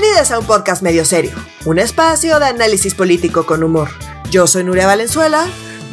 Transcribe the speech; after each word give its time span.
Bienvenidos 0.00 0.30
a 0.30 0.38
un 0.38 0.46
podcast 0.46 0.80
medio 0.82 1.04
serio, 1.04 1.32
un 1.66 1.78
espacio 1.78 2.38
de 2.38 2.46
análisis 2.46 2.94
político 2.94 3.44
con 3.44 3.62
humor. 3.62 3.90
Yo 4.30 4.46
soy 4.46 4.64
Nuria 4.64 4.86
Valenzuela. 4.86 5.46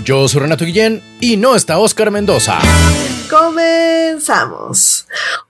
Yo 0.06 0.30
soy 0.30 0.44
Renato 0.44 0.64
Guillén 0.64 1.04
y 1.20 1.36
no 1.36 1.58
está 1.58 1.78
Oscar 1.78 2.10
Mendoza. 2.10 2.58
Comenzamos. 3.30 5.08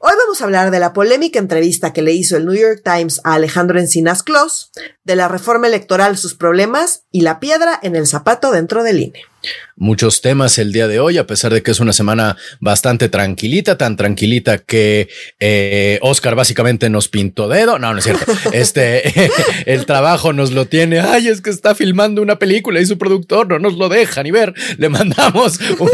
Hoy 0.10 0.14
vamos 0.18 0.40
a 0.40 0.46
hablar 0.46 0.72
de 0.72 0.80
la 0.80 0.94
polémica 0.94 1.38
entrevista 1.38 1.92
que 1.92 2.02
le 2.02 2.14
hizo 2.14 2.38
el 2.38 2.46
New 2.46 2.56
York 2.56 2.82
Times 2.82 3.20
a 3.26 3.34
Alejandro 3.34 3.78
Encinas 3.78 4.24
Clos, 4.24 4.72
de 5.04 5.18
la 5.18 5.28
reforma 5.28 5.68
electoral, 5.68 6.18
sus 6.18 6.34
problemas 6.34 7.04
y 7.12 7.24
la 7.24 7.42
piedra 7.42 7.78
en 7.84 7.98
el 7.98 8.08
zapato 8.08 8.52
dentro 8.54 8.84
del 8.84 9.02
INE 9.02 9.26
muchos 9.78 10.22
temas 10.22 10.58
el 10.58 10.74
día 10.74 10.88
de 10.88 11.00
hoy, 11.00 11.18
a 11.18 11.28
pesar 11.28 11.54
de 11.54 11.62
que 11.62 11.72
es 11.72 11.80
una 11.80 11.94
semana 11.94 12.36
bastante 12.60 13.10
tranquilita, 13.10 13.78
tan 13.78 13.96
tranquilita 13.96 14.58
que 14.58 15.08
eh, 15.40 16.00
Oscar 16.02 16.36
básicamente 16.36 16.90
nos 16.90 17.08
pintó 17.08 17.48
dedo. 17.48 17.80
No, 17.80 17.94
no 17.94 18.00
es 18.00 18.04
cierto. 18.04 18.26
Este, 18.52 19.30
el 19.66 19.86
trabajo 19.86 20.34
nos 20.34 20.52
lo 20.52 20.66
tiene. 20.66 21.00
Ay, 21.00 21.28
es 21.28 21.42
que 21.42 21.50
está 21.50 21.76
filmando 21.76 22.22
una 22.22 22.40
película 22.40 22.80
y 22.80 22.86
su 22.86 22.98
productor 22.98 23.48
no 23.48 23.60
nos 23.60 23.76
lo 23.76 23.88
deja 23.88 24.24
ni 24.24 24.32
ver. 24.32 24.54
Le 24.78 24.90
mandamos 24.90 25.60
un 25.78 25.92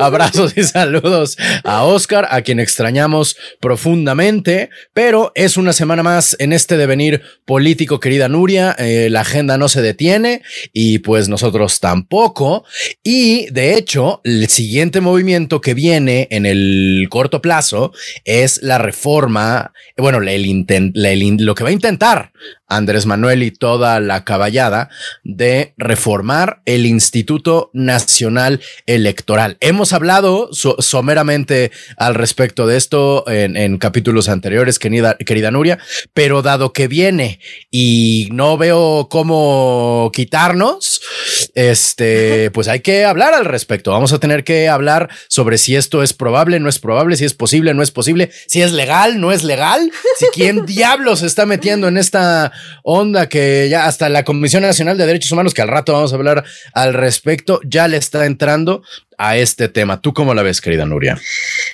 abrazos 0.00 0.56
y 0.56 0.62
saludos 0.62 1.36
a 1.64 1.84
Oscar, 1.84 2.26
a 2.30 2.42
quien 2.42 2.58
extrañamos 2.58 3.36
profundamente, 3.60 4.70
pero 4.92 5.32
es 5.34 5.56
una 5.56 5.72
semana 5.72 6.02
más 6.02 6.36
en 6.38 6.52
este 6.52 6.76
devenir 6.76 7.22
político, 7.44 8.00
querida 8.00 8.28
Nuria. 8.28 8.74
Eh, 8.78 9.08
la 9.10 9.20
agenda 9.20 9.58
no 9.58 9.68
se 9.68 9.82
detiene 9.82 10.42
y 10.72 11.00
pues 11.00 11.28
nosotros 11.28 11.80
tampoco. 11.80 12.64
Y 13.02 13.50
de 13.50 13.76
hecho, 13.76 14.20
el 14.24 14.48
siguiente 14.48 15.00
movimiento 15.00 15.60
que 15.60 15.74
viene 15.74 16.28
en 16.30 16.46
el 16.46 17.06
corto 17.10 17.40
plazo 17.42 17.92
es 18.24 18.62
la 18.62 18.78
reforma, 18.78 19.72
bueno, 19.96 20.20
lo 20.20 21.54
que 21.54 21.64
va 21.64 21.70
a 21.70 21.72
intentar 21.72 22.32
Andrés 22.68 23.06
Manuel 23.06 23.42
y 23.42 23.50
toda 23.50 24.00
la 24.00 24.24
caballada 24.24 24.88
de 25.22 25.74
reformar 25.76 26.62
el 26.64 26.84
Instituto 26.86 27.70
Nacional 27.72 28.60
Electoral. 28.86 29.56
Hemos 29.60 29.92
hablado 29.92 30.50
someramente 30.52 31.70
al 31.96 32.14
respecto 32.14 32.66
de 32.66 32.76
esto 32.76 33.24
en, 33.28 33.78
capítulos 33.78 34.28
anteriores, 34.28 34.78
querida, 34.78 35.16
querida 35.16 35.50
Nuria, 35.50 35.78
pero 36.12 36.42
dado 36.42 36.72
que 36.72 36.88
viene 36.88 37.40
y 37.70 38.28
no 38.32 38.56
veo 38.58 39.08
cómo 39.10 40.10
quitarnos, 40.12 41.00
este, 41.54 42.50
pues 42.54 42.68
hay 42.68 42.80
que 42.80 43.04
hablar 43.04 43.34
al 43.34 43.44
respecto. 43.44 43.92
Vamos 43.92 44.12
a 44.12 44.18
tener 44.18 44.44
que 44.44 44.68
hablar 44.68 45.08
sobre 45.28 45.58
si 45.58 45.76
esto 45.76 46.02
es 46.02 46.12
probable, 46.12 46.58
no 46.58 46.68
es 46.68 46.78
probable, 46.78 47.16
si 47.16 47.24
es 47.24 47.34
posible, 47.34 47.74
no 47.74 47.82
es 47.82 47.90
posible, 47.90 48.30
si 48.46 48.62
es 48.62 48.72
legal, 48.72 49.20
no 49.20 49.32
es 49.32 49.44
legal, 49.44 49.90
si 50.18 50.26
quién 50.32 50.66
diablos 50.66 51.20
se 51.20 51.26
está 51.26 51.46
metiendo 51.46 51.88
en 51.88 51.96
esta 51.96 52.52
onda 52.82 53.28
que 53.28 53.68
ya 53.68 53.86
hasta 53.86 54.08
la 54.08 54.24
Comisión 54.24 54.62
Nacional 54.62 54.98
de 54.98 55.06
Derechos 55.06 55.32
Humanos, 55.32 55.54
que 55.54 55.62
al 55.62 55.68
rato 55.68 55.92
vamos 55.92 56.12
a 56.12 56.16
hablar 56.16 56.44
al 56.72 56.94
respecto, 56.94 57.60
ya 57.64 57.88
le 57.88 57.96
está 57.96 58.26
entrando 58.26 58.82
a 59.18 59.36
este 59.36 59.68
tema. 59.68 60.00
¿Tú 60.00 60.12
cómo 60.12 60.34
la 60.34 60.42
ves, 60.42 60.60
querida 60.60 60.84
Nuria? 60.84 61.18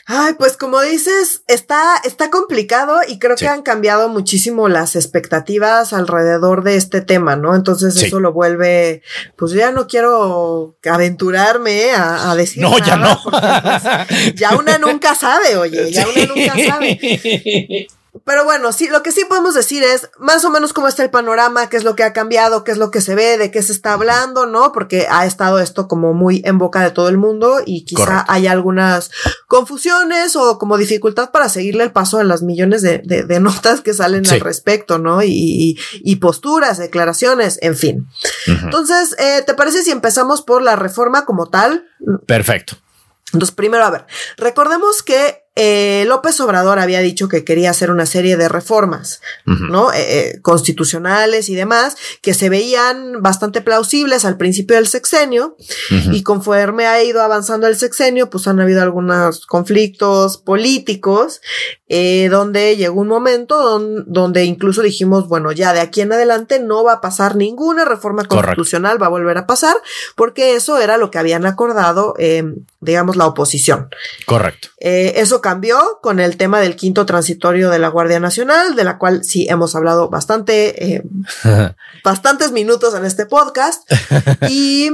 Ay, 0.07 0.35
pues 0.39 0.57
como 0.57 0.81
dices, 0.81 1.43
está, 1.49 1.97
está 2.05 2.31
complicado 2.31 3.01
y 3.07 3.19
creo 3.19 3.37
que 3.37 3.49
han 3.49 3.63
cambiado 3.63 4.09
muchísimo 4.09 4.69
las 4.69 4.97
expectativas 4.97 5.93
alrededor 5.93 6.63
de 6.63 6.77
este 6.77 7.01
tema, 7.01 7.37
¿no? 7.37 7.55
Entonces 7.55 7.97
eso 7.97 8.21
lo 8.21 8.33
vuelve, 8.33 9.03
pues 9.37 9.53
ya 9.53 9.73
no 9.73 9.87
quiero 9.87 10.77
aventurarme 10.85 11.93
a, 11.93 12.35
decir. 12.37 12.63
No, 12.63 12.79
ya 12.79 12.97
no. 12.97 13.19
Pues, 13.23 14.35
ya 14.35 14.57
una 14.57 14.79
nunca 14.79 15.15
sabe, 15.15 15.57
oye, 15.57 15.91
ya 15.91 16.07
una 16.15 16.27
nunca 16.27 16.55
sabe. 16.69 17.89
Pero 18.25 18.45
bueno, 18.45 18.73
sí, 18.73 18.89
lo 18.89 19.03
que 19.03 19.12
sí 19.12 19.25
podemos 19.25 19.55
decir 19.55 19.83
es 19.83 20.11
más 20.19 20.45
o 20.45 20.51
menos 20.51 20.73
cómo 20.73 20.89
está 20.89 21.03
el 21.03 21.11
panorama, 21.11 21.69
qué 21.69 21.77
es 21.77 21.84
lo 21.84 21.97
que 21.97 22.05
ha 22.05 22.12
cambiado, 22.12 22.62
qué 22.62 22.73
es 22.73 22.79
lo 22.79 22.91
que 22.91 23.01
se 23.01 23.14
ve, 23.14 23.37
de 23.39 23.51
qué 23.51 23.62
se 23.62 23.73
está 23.73 23.95
hablando, 23.95 24.47
¿no? 24.47 24.73
Porque 24.73 25.07
ha 25.11 25.27
estado 25.27 25.58
esto 25.58 25.89
como 25.89 26.14
muy 26.14 26.42
en 26.45 26.58
boca 26.58 26.83
de 26.83 26.91
todo 26.91 27.08
el 27.08 27.19
mundo 27.19 27.61
y 27.64 27.85
quizá 27.85 28.24
hay 28.29 28.47
algunas 28.47 29.11
confusiones 29.48 30.36
o 30.36 30.58
como 30.58 30.79
dificultad 30.79 31.30
para 31.30 31.48
seguirle 31.48 31.85
el 31.85 31.92
paso 31.92 32.20
en 32.20 32.29
las 32.29 32.42
millones 32.42 32.83
de, 32.83 32.98
de, 32.98 33.41
notas 33.41 33.80
que 33.80 33.95
salen 33.95 34.27
al 34.29 34.41
respecto, 34.41 34.98
¿no? 34.98 35.23
Y, 35.23 35.79
y, 35.95 36.17
posturas, 36.17 36.79
declaraciones, 36.79 37.58
en 37.63 37.77
fin. 37.77 38.08
Entonces, 38.47 39.17
eh, 39.18 39.42
¿te 39.45 39.55
parece 39.55 39.83
si 39.83 39.91
empezamos 39.91 40.42
por 40.42 40.63
la 40.63 40.77
reforma 40.77 41.24
como 41.24 41.48
tal? 41.48 41.86
Perfecto. 42.27 42.77
Entonces, 43.33 43.55
primero, 43.55 43.85
a 43.85 43.91
ver, 43.91 44.07
recordemos 44.36 45.02
que 45.02 45.42
eh, 45.55 46.05
López 46.07 46.40
Obrador 46.40 46.79
había 46.79 47.01
dicho 47.01 47.29
que 47.29 47.45
quería 47.45 47.70
hacer 47.70 47.90
una 47.90 48.07
serie 48.07 48.39
de 48.39 48.48
reformas, 48.48 49.20
¿no? 49.45 49.92
Eh, 49.92 49.96
eh, 49.98 50.40
constitucionales 50.40 51.51
y 51.51 51.55
demás, 51.55 51.96
que 52.23 52.33
se 52.33 52.48
veían 52.48 53.20
bastante 53.20 53.61
plausibles 53.61 54.24
al 54.24 54.39
principio 54.39 54.77
del 54.77 54.86
sexenio, 54.86 55.57
y 56.11 56.23
conforme 56.23 56.86
ha 56.86 57.02
ido 57.02 57.20
avanzando 57.20 57.67
el 57.67 57.77
sexenio, 57.77 58.30
pues 58.30 58.48
han 58.48 58.61
habido 58.61 58.80
algunos 58.80 59.45
conflictos 59.46 60.39
políticos, 60.39 61.42
donde 62.30 62.74
llegó 62.79 63.02
un 63.02 63.08
momento 63.08 63.79
donde 64.07 64.45
incluso 64.45 64.80
dijimos, 64.80 65.29
bueno, 65.29 65.52
ya 65.52 65.74
de 65.74 65.80
aquí 65.80 66.01
en 66.01 66.14
adelante 66.14 66.58
no 66.58 66.83
va 66.83 66.95
a 66.95 67.01
pasar 67.02 67.36
ninguna 67.36 67.85
reforma 67.85 68.24
constitucional, 68.24 69.01
va 69.01 69.07
a 69.07 69.11
volver 69.11 69.36
a 69.36 69.46
pasar, 69.46 69.77
porque 70.17 70.55
eso 70.55 70.79
era 70.79 70.96
lo 70.96 71.11
que 71.11 71.18
habían 71.18 71.45
acordado, 71.45 72.14
digamos, 72.80 73.17
la 73.17 73.27
oposición. 73.27 73.91
Correcto. 74.24 74.68
eso 74.79 75.42
cambió 75.42 75.98
con 76.01 76.19
el 76.19 76.39
tema 76.39 76.61
del 76.61 76.77
quinto 76.77 77.05
transitorio 77.05 77.69
de 77.69 77.79
la 77.79 77.89
Guardia 77.89 78.19
Nacional, 78.19 78.75
de 78.75 78.85
la 78.85 78.97
cual 78.97 79.25
sí 79.25 79.47
hemos 79.51 79.77
hablado 79.77 80.08
bastante, 80.08 80.95
eh, 80.95 81.03
bastantes 82.05 82.53
minutos 82.53 82.95
en 82.95 83.05
este 83.05 83.27
podcast. 83.27 83.83
Y 84.48 84.91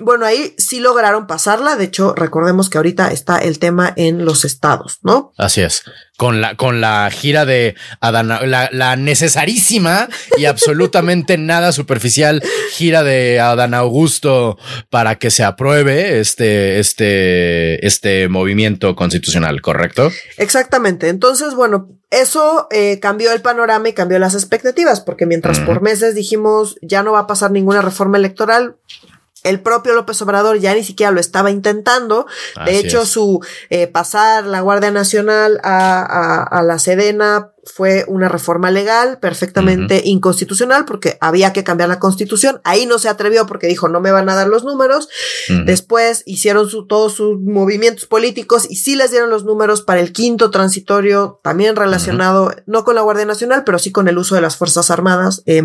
bueno, 0.00 0.24
ahí 0.24 0.54
sí 0.56 0.80
lograron 0.80 1.26
pasarla. 1.26 1.76
De 1.76 1.84
hecho, 1.84 2.14
recordemos 2.14 2.70
que 2.70 2.78
ahorita 2.78 3.08
está 3.08 3.38
el 3.38 3.58
tema 3.58 3.92
en 3.96 4.24
los 4.24 4.44
estados, 4.46 4.98
¿no? 5.02 5.32
Así 5.36 5.60
es. 5.60 5.82
Con 6.16 6.40
la, 6.40 6.56
con 6.56 6.80
la 6.80 7.10
gira 7.10 7.44
de 7.44 7.74
Adán, 8.00 8.28
la, 8.28 8.70
la 8.72 8.96
necesarísima 8.96 10.08
y 10.38 10.46
absolutamente 10.46 11.36
nada 11.38 11.72
superficial 11.72 12.42
gira 12.72 13.02
de 13.02 13.40
Adán 13.40 13.74
Augusto 13.74 14.56
para 14.88 15.16
que 15.16 15.30
se 15.30 15.44
apruebe 15.44 16.20
este, 16.20 16.78
este, 16.78 17.84
este 17.86 18.28
movimiento 18.28 18.96
constitucional, 18.96 19.60
¿correcto? 19.60 20.10
Exactamente. 20.38 21.08
Entonces, 21.08 21.54
bueno, 21.54 21.90
eso 22.10 22.66
eh, 22.70 22.98
cambió 23.00 23.32
el 23.32 23.42
panorama 23.42 23.88
y 23.88 23.92
cambió 23.94 24.18
las 24.18 24.34
expectativas, 24.34 25.00
porque 25.00 25.26
mientras 25.26 25.60
por 25.60 25.82
meses 25.82 26.14
dijimos 26.14 26.76
ya 26.82 27.02
no 27.02 27.12
va 27.12 27.20
a 27.20 27.26
pasar 27.26 27.50
ninguna 27.50 27.82
reforma 27.82 28.18
electoral, 28.18 28.76
el 29.44 29.60
propio 29.60 29.94
López 29.94 30.20
Obrador 30.22 30.58
ya 30.58 30.74
ni 30.74 30.84
siquiera 30.84 31.12
lo 31.12 31.20
estaba 31.20 31.50
intentando. 31.50 32.26
De 32.64 32.78
hecho, 32.78 33.04
su 33.06 33.40
eh, 33.70 33.86
pasar 33.86 34.46
la 34.46 34.60
Guardia 34.60 34.90
Nacional 34.90 35.60
a, 35.62 36.42
a, 36.42 36.62
la 36.62 36.78
Sedena 36.78 37.50
fue 37.64 38.04
una 38.08 38.28
reforma 38.28 38.70
legal 38.70 39.18
perfectamente 39.20 40.02
inconstitucional 40.04 40.84
porque 40.84 41.16
había 41.20 41.52
que 41.52 41.64
cambiar 41.64 41.88
la 41.88 42.00
constitución. 42.00 42.60
Ahí 42.64 42.86
no 42.86 42.98
se 42.98 43.08
atrevió 43.08 43.46
porque 43.46 43.68
dijo 43.68 43.88
no 43.88 44.00
me 44.00 44.10
van 44.10 44.28
a 44.28 44.34
dar 44.34 44.48
los 44.48 44.64
números. 44.64 45.08
Después 45.64 46.22
hicieron 46.26 46.68
su, 46.68 46.86
todos 46.86 47.14
sus 47.14 47.40
movimientos 47.40 48.06
políticos 48.06 48.66
y 48.68 48.76
sí 48.76 48.96
les 48.96 49.10
dieron 49.10 49.30
los 49.30 49.44
números 49.44 49.82
para 49.82 50.00
el 50.00 50.12
quinto 50.12 50.50
transitorio, 50.50 51.40
también 51.42 51.76
relacionado 51.76 52.52
no 52.66 52.84
con 52.84 52.94
la 52.94 53.02
Guardia 53.02 53.26
Nacional, 53.26 53.62
pero 53.64 53.78
sí 53.78 53.92
con 53.92 54.08
el 54.08 54.18
uso 54.18 54.34
de 54.34 54.40
las 54.40 54.56
Fuerzas 54.56 54.90
Armadas. 54.90 55.42
Eh, 55.46 55.62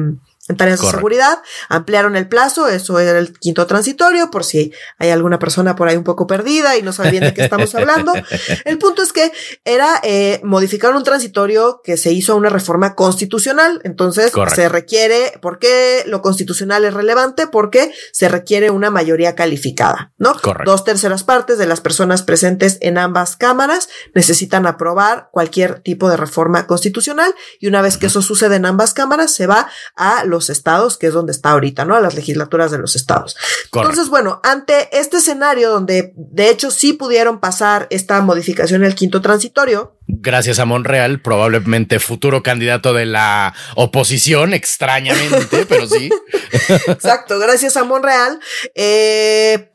en 0.50 0.58
tareas 0.58 0.82
de 0.82 0.90
seguridad, 0.90 1.40
ampliaron 1.70 2.16
el 2.16 2.28
plazo, 2.28 2.68
eso 2.68 3.00
era 3.00 3.20
el 3.20 3.38
quinto 3.38 3.68
transitorio, 3.68 4.32
por 4.32 4.44
si 4.44 4.72
hay 4.98 5.10
alguna 5.10 5.40
persona 5.40 5.76
por 5.76 5.88
ahí 5.88 5.98
un 5.98 6.04
poco 6.04 6.28
perdida 6.28 6.78
y 6.78 6.82
no 6.82 6.94
sabe 6.94 7.12
bien 7.12 7.24
de 7.24 7.34
qué 7.34 7.44
estamos 7.44 7.74
hablando. 7.76 8.14
El 8.66 8.78
punto 8.78 9.02
es 9.02 9.14
que 9.14 9.32
era 9.66 10.00
eh, 10.04 10.40
modificar 10.44 10.96
un 10.96 11.04
transitorio 11.04 11.82
que 11.84 11.98
se 11.98 12.12
hizo 12.12 12.34
a 12.34 12.36
una 12.36 12.50
reforma 12.50 12.96
constitucional, 12.96 13.82
entonces 13.84 14.32
se 14.54 14.70
requiere, 14.70 15.34
¿por 15.42 15.60
qué 15.60 16.04
lo 16.06 16.22
constitucional 16.22 16.86
es 16.86 16.94
relevante? 16.94 17.48
Porque 17.48 17.92
se 18.12 18.30
requiere 18.30 18.70
una 18.70 18.90
mayoría 18.90 19.36
calificada, 19.36 20.12
¿no? 20.18 20.36
Dos 20.66 20.84
terceras 20.84 21.24
partes 21.24 21.58
de 21.58 21.66
las 21.66 21.82
personas 21.82 22.24
presentes 22.24 22.78
en 22.82 22.98
ambas 22.98 23.36
cámaras 23.36 23.90
necesitan 24.14 24.66
aprobar 24.66 25.30
cualquier 25.32 25.80
tipo 25.80 26.10
de 26.10 26.18
reforma 26.18 26.68
constitucional 26.68 27.34
y 27.60 27.68
una 27.68 27.82
vez 27.82 27.98
que 27.98 28.08
eso 28.08 28.22
sucede 28.22 28.56
en 28.56 28.66
ambas 28.66 28.94
cámaras 28.94 29.34
se 29.34 29.48
va 29.48 29.70
a 29.96 30.24
los 30.26 30.37
estados, 30.50 30.98
que 30.98 31.08
es 31.08 31.14
donde 31.14 31.32
está 31.32 31.52
ahorita, 31.52 31.86
¿no? 31.86 31.96
A 31.96 32.02
las 32.02 32.16
legislaturas 32.16 32.72
de 32.72 32.78
los 32.78 32.96
estados. 32.96 33.36
Entonces, 33.74 34.10
bueno, 34.10 34.40
ante 34.44 34.98
este 34.98 35.18
escenario 35.18 35.70
donde 35.70 36.14
de 36.16 36.50
hecho 36.50 36.72
sí 36.72 36.94
pudieron 36.94 37.40
pasar 37.40 37.88
esta 37.90 38.22
modificación 38.22 38.84
el 38.84 38.96
quinto 38.96 39.22
transitorio, 39.22 39.98
gracias 40.08 40.60
a 40.60 40.66
Monreal, 40.66 41.22
probablemente 41.22 42.00
futuro 42.00 42.42
candidato 42.42 42.94
de 42.94 43.06
la 43.06 43.54
oposición, 43.76 44.54
extrañamente, 44.54 45.66
pero 45.68 45.88
sí. 45.88 46.10
Exacto, 46.88 47.40
gracias 47.40 47.78
a 47.78 47.84
Monreal. 47.84 48.40
Eh, 48.76 49.70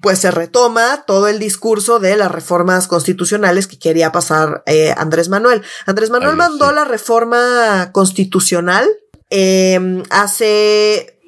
pues 0.00 0.20
se 0.20 0.30
retoma 0.30 1.04
todo 1.06 1.28
el 1.28 1.38
discurso 1.38 1.98
de 1.98 2.16
las 2.16 2.30
reformas 2.30 2.86
constitucionales 2.86 3.66
que 3.66 3.78
quería 3.78 4.12
pasar 4.12 4.62
eh, 4.66 4.94
Andrés 4.96 5.28
Manuel. 5.28 5.62
Andrés 5.86 6.10
Manuel 6.10 6.36
mandó 6.36 6.72
la 6.72 6.84
reforma 6.84 7.90
constitucional 7.92 8.86
eh, 9.30 10.02
hace 10.10 11.18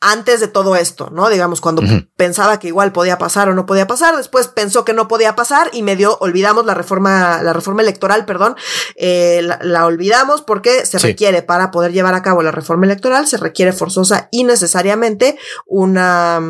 antes 0.00 0.38
de 0.40 0.48
todo 0.48 0.76
esto, 0.76 1.10
¿no? 1.10 1.28
Digamos, 1.28 1.60
cuando 1.60 1.82
pensaba 2.16 2.60
que 2.60 2.68
igual 2.68 2.92
podía 2.92 3.18
pasar 3.18 3.48
o 3.48 3.54
no 3.54 3.66
podía 3.66 3.88
pasar, 3.88 4.16
después 4.16 4.46
pensó 4.46 4.84
que 4.84 4.92
no 4.92 5.08
podía 5.08 5.34
pasar 5.34 5.70
y 5.72 5.82
medio 5.82 6.16
olvidamos 6.20 6.64
la 6.66 6.74
reforma, 6.74 7.42
la 7.42 7.52
reforma 7.52 7.82
electoral, 7.82 8.24
perdón, 8.24 8.54
eh, 8.94 9.42
la, 9.42 9.86
olvidamos 9.86 10.42
porque 10.42 10.86
se 10.86 10.98
requiere 10.98 11.42
para 11.42 11.72
poder 11.72 11.92
llevar 11.92 12.14
a 12.14 12.22
cabo 12.22 12.42
la 12.42 12.52
reforma 12.52 12.86
electoral, 12.86 13.26
se 13.26 13.38
requiere 13.38 13.72
forzosa 13.72 14.28
y 14.30 14.44
necesariamente 14.44 15.36
una... 15.66 16.40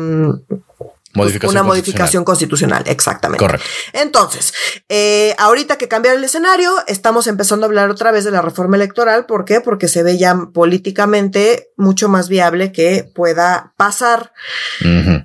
Mm, 1.13 1.47
una 1.47 1.63
modificación 1.63 2.23
constitucional, 2.23 2.83
exactamente. 2.85 3.43
Correcto. 3.43 3.65
Entonces, 3.93 4.53
eh, 4.89 5.35
ahorita 5.39 5.77
que 5.77 5.87
cambiar 5.87 6.15
el 6.15 6.23
escenario, 6.23 6.71
estamos 6.85 7.25
empezando 7.25 7.65
a 7.65 7.67
hablar 7.67 7.89
otra 7.89 8.11
vez 8.11 8.25
de 8.25 8.31
la 8.31 8.43
reforma 8.43 8.75
electoral. 8.75 9.25
¿Por 9.25 9.43
qué? 9.43 9.59
Porque 9.59 9.87
se 9.87 10.03
ve 10.03 10.19
ya 10.19 10.35
políticamente 10.53 11.71
mucho 11.77 12.09
más 12.09 12.29
viable 12.29 12.71
que 12.71 13.09
pueda 13.15 13.73
pasar. 13.75 14.33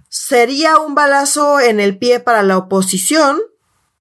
Sería 0.08 0.78
un 0.78 0.94
balazo 0.94 1.60
en 1.60 1.80
el 1.80 1.98
pie 1.98 2.18
para 2.18 2.42
la 2.42 2.56
oposición, 2.56 3.38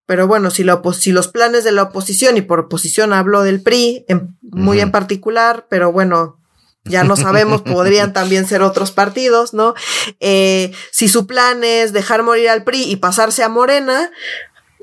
pero 0.05 0.25
bueno, 0.25 0.51
si, 0.51 0.63
la 0.63 0.81
si 0.97 1.11
los 1.11 1.27
planes 1.27 1.65
de 1.65 1.73
la 1.73 1.83
oposición, 1.83 2.37
y 2.37 2.41
por 2.41 2.61
oposición 2.61 3.11
hablo 3.11 3.43
del 3.43 3.61
PRI, 3.61 4.05
muy 4.41 4.79
en 4.79 4.91
particular, 4.91 5.67
pero 5.69 5.91
bueno, 5.91 6.39
ya 6.85 7.03
no 7.03 7.15
sabemos, 7.15 7.61
podrían 7.61 8.13
también 8.13 8.45
ser 8.45 8.61
otros 8.61 8.91
partidos, 8.91 9.53
¿no? 9.53 9.73
Eh, 10.19 10.71
si 10.91 11.07
su 11.07 11.27
plan 11.27 11.63
es 11.63 11.93
dejar 11.93 12.23
morir 12.23 12.49
al 12.49 12.63
PRI 12.63 12.83
y 12.83 12.95
pasarse 12.97 13.43
a 13.43 13.49
Morena, 13.49 14.11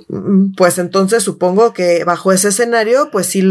mm, 0.09 0.55
pues 0.55 0.79
entonces 0.79 1.23
supongo 1.23 1.75
que 1.75 2.05
bajo 2.05 2.33
ese 2.33 2.49
escenario, 2.49 3.11
pues 3.11 3.27
sí, 3.27 3.45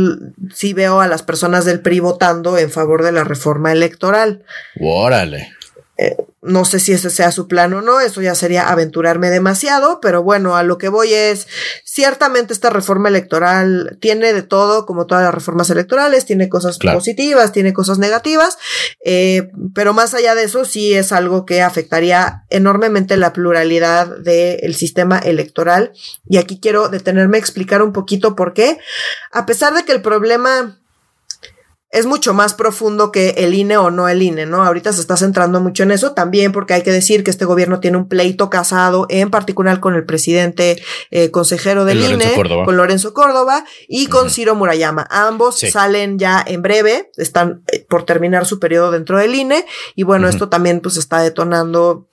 sí 0.53 0.73
veo 0.73 0.99
a 0.99 1.07
las 1.07 1.21
personas 1.21 1.65
del 1.65 1.81
PRI 1.81 1.99
votando 1.99 2.57
en 2.57 2.71
favor 2.71 3.03
de 3.03 3.11
la 3.11 3.23
reforma 3.23 3.71
electoral. 3.71 4.43
Órale. 4.79 5.53
Eh, 5.97 6.17
no 6.41 6.63
sé 6.63 6.79
si 6.79 6.93
ese 6.93 7.09
sea 7.09 7.31
su 7.31 7.47
plan 7.47 7.73
o 7.73 7.81
no, 7.81 7.99
eso 7.99 8.21
ya 8.21 8.33
sería 8.33 8.69
aventurarme 8.69 9.29
demasiado, 9.29 9.99
pero 10.01 10.23
bueno, 10.23 10.55
a 10.55 10.63
lo 10.63 10.77
que 10.77 10.87
voy 10.87 11.13
es, 11.13 11.47
ciertamente 11.83 12.53
esta 12.53 12.69
reforma 12.69 13.09
electoral 13.09 13.97
tiene 13.99 14.31
de 14.31 14.41
todo, 14.41 14.85
como 14.85 15.05
todas 15.05 15.23
las 15.23 15.33
reformas 15.33 15.69
electorales, 15.69 16.25
tiene 16.25 16.47
cosas 16.47 16.77
positivas, 16.79 17.51
tiene 17.51 17.73
cosas 17.73 17.99
negativas, 17.99 18.57
eh, 19.03 19.51
pero 19.73 19.93
más 19.93 20.13
allá 20.13 20.33
de 20.33 20.43
eso, 20.43 20.63
sí 20.63 20.93
es 20.93 21.11
algo 21.11 21.45
que 21.45 21.61
afectaría 21.61 22.45
enormemente 22.49 23.17
la 23.17 23.33
pluralidad 23.33 24.17
del 24.19 24.75
sistema 24.75 25.19
electoral. 25.19 25.91
Y 26.27 26.37
aquí 26.37 26.59
quiero 26.61 26.89
detenerme 26.89 27.37
a 27.37 27.41
explicar 27.41 27.81
un 27.81 27.91
poquito 27.91 28.35
por 28.35 28.53
qué, 28.53 28.77
a 29.31 29.45
pesar 29.45 29.73
de 29.73 29.83
que 29.83 29.91
el 29.91 30.01
problema 30.01 30.79
es 31.91 32.05
mucho 32.05 32.35
más 32.35 32.53
profundo 32.53 33.11
que 33.11 33.29
el 33.37 33.55
INE 33.55 33.77
o 33.77 33.89
no 33.89 34.07
el 34.09 34.21
INE, 34.21 34.45
¿no? 34.45 34.63
Ahorita 34.63 34.93
se 34.93 35.01
está 35.01 35.17
centrando 35.17 35.59
mucho 35.59 35.83
en 35.83 35.91
eso, 35.91 36.13
también 36.13 36.51
porque 36.51 36.75
hay 36.75 36.83
que 36.83 36.91
decir 36.91 37.23
que 37.23 37.31
este 37.31 37.45
gobierno 37.45 37.79
tiene 37.79 37.97
un 37.97 38.07
pleito 38.07 38.49
casado, 38.49 39.07
en 39.09 39.31
particular 39.31 39.79
con 39.79 39.95
el 39.95 40.05
presidente 40.05 40.81
eh, 41.09 41.31
consejero 41.31 41.85
del 41.85 42.03
INE, 42.03 42.33
con 42.63 42.77
Lorenzo 42.77 43.13
Córdoba 43.13 43.65
y 43.87 44.07
con 44.07 44.29
Ciro 44.29 44.53
Murayama. 44.53 45.07
Ambos 45.09 45.59
salen 45.59 46.19
ya 46.19 46.43
en 46.45 46.61
breve, 46.61 47.09
están 47.17 47.63
eh, 47.71 47.85
por 47.89 48.05
terminar 48.05 48.45
su 48.45 48.59
periodo 48.59 48.91
dentro 48.91 49.17
del 49.17 49.33
INE 49.33 49.65
y 49.95 50.03
bueno, 50.03 50.27
esto 50.29 50.49
también 50.49 50.81
pues 50.81 50.97
está 50.97 51.21
detonando 51.21 52.08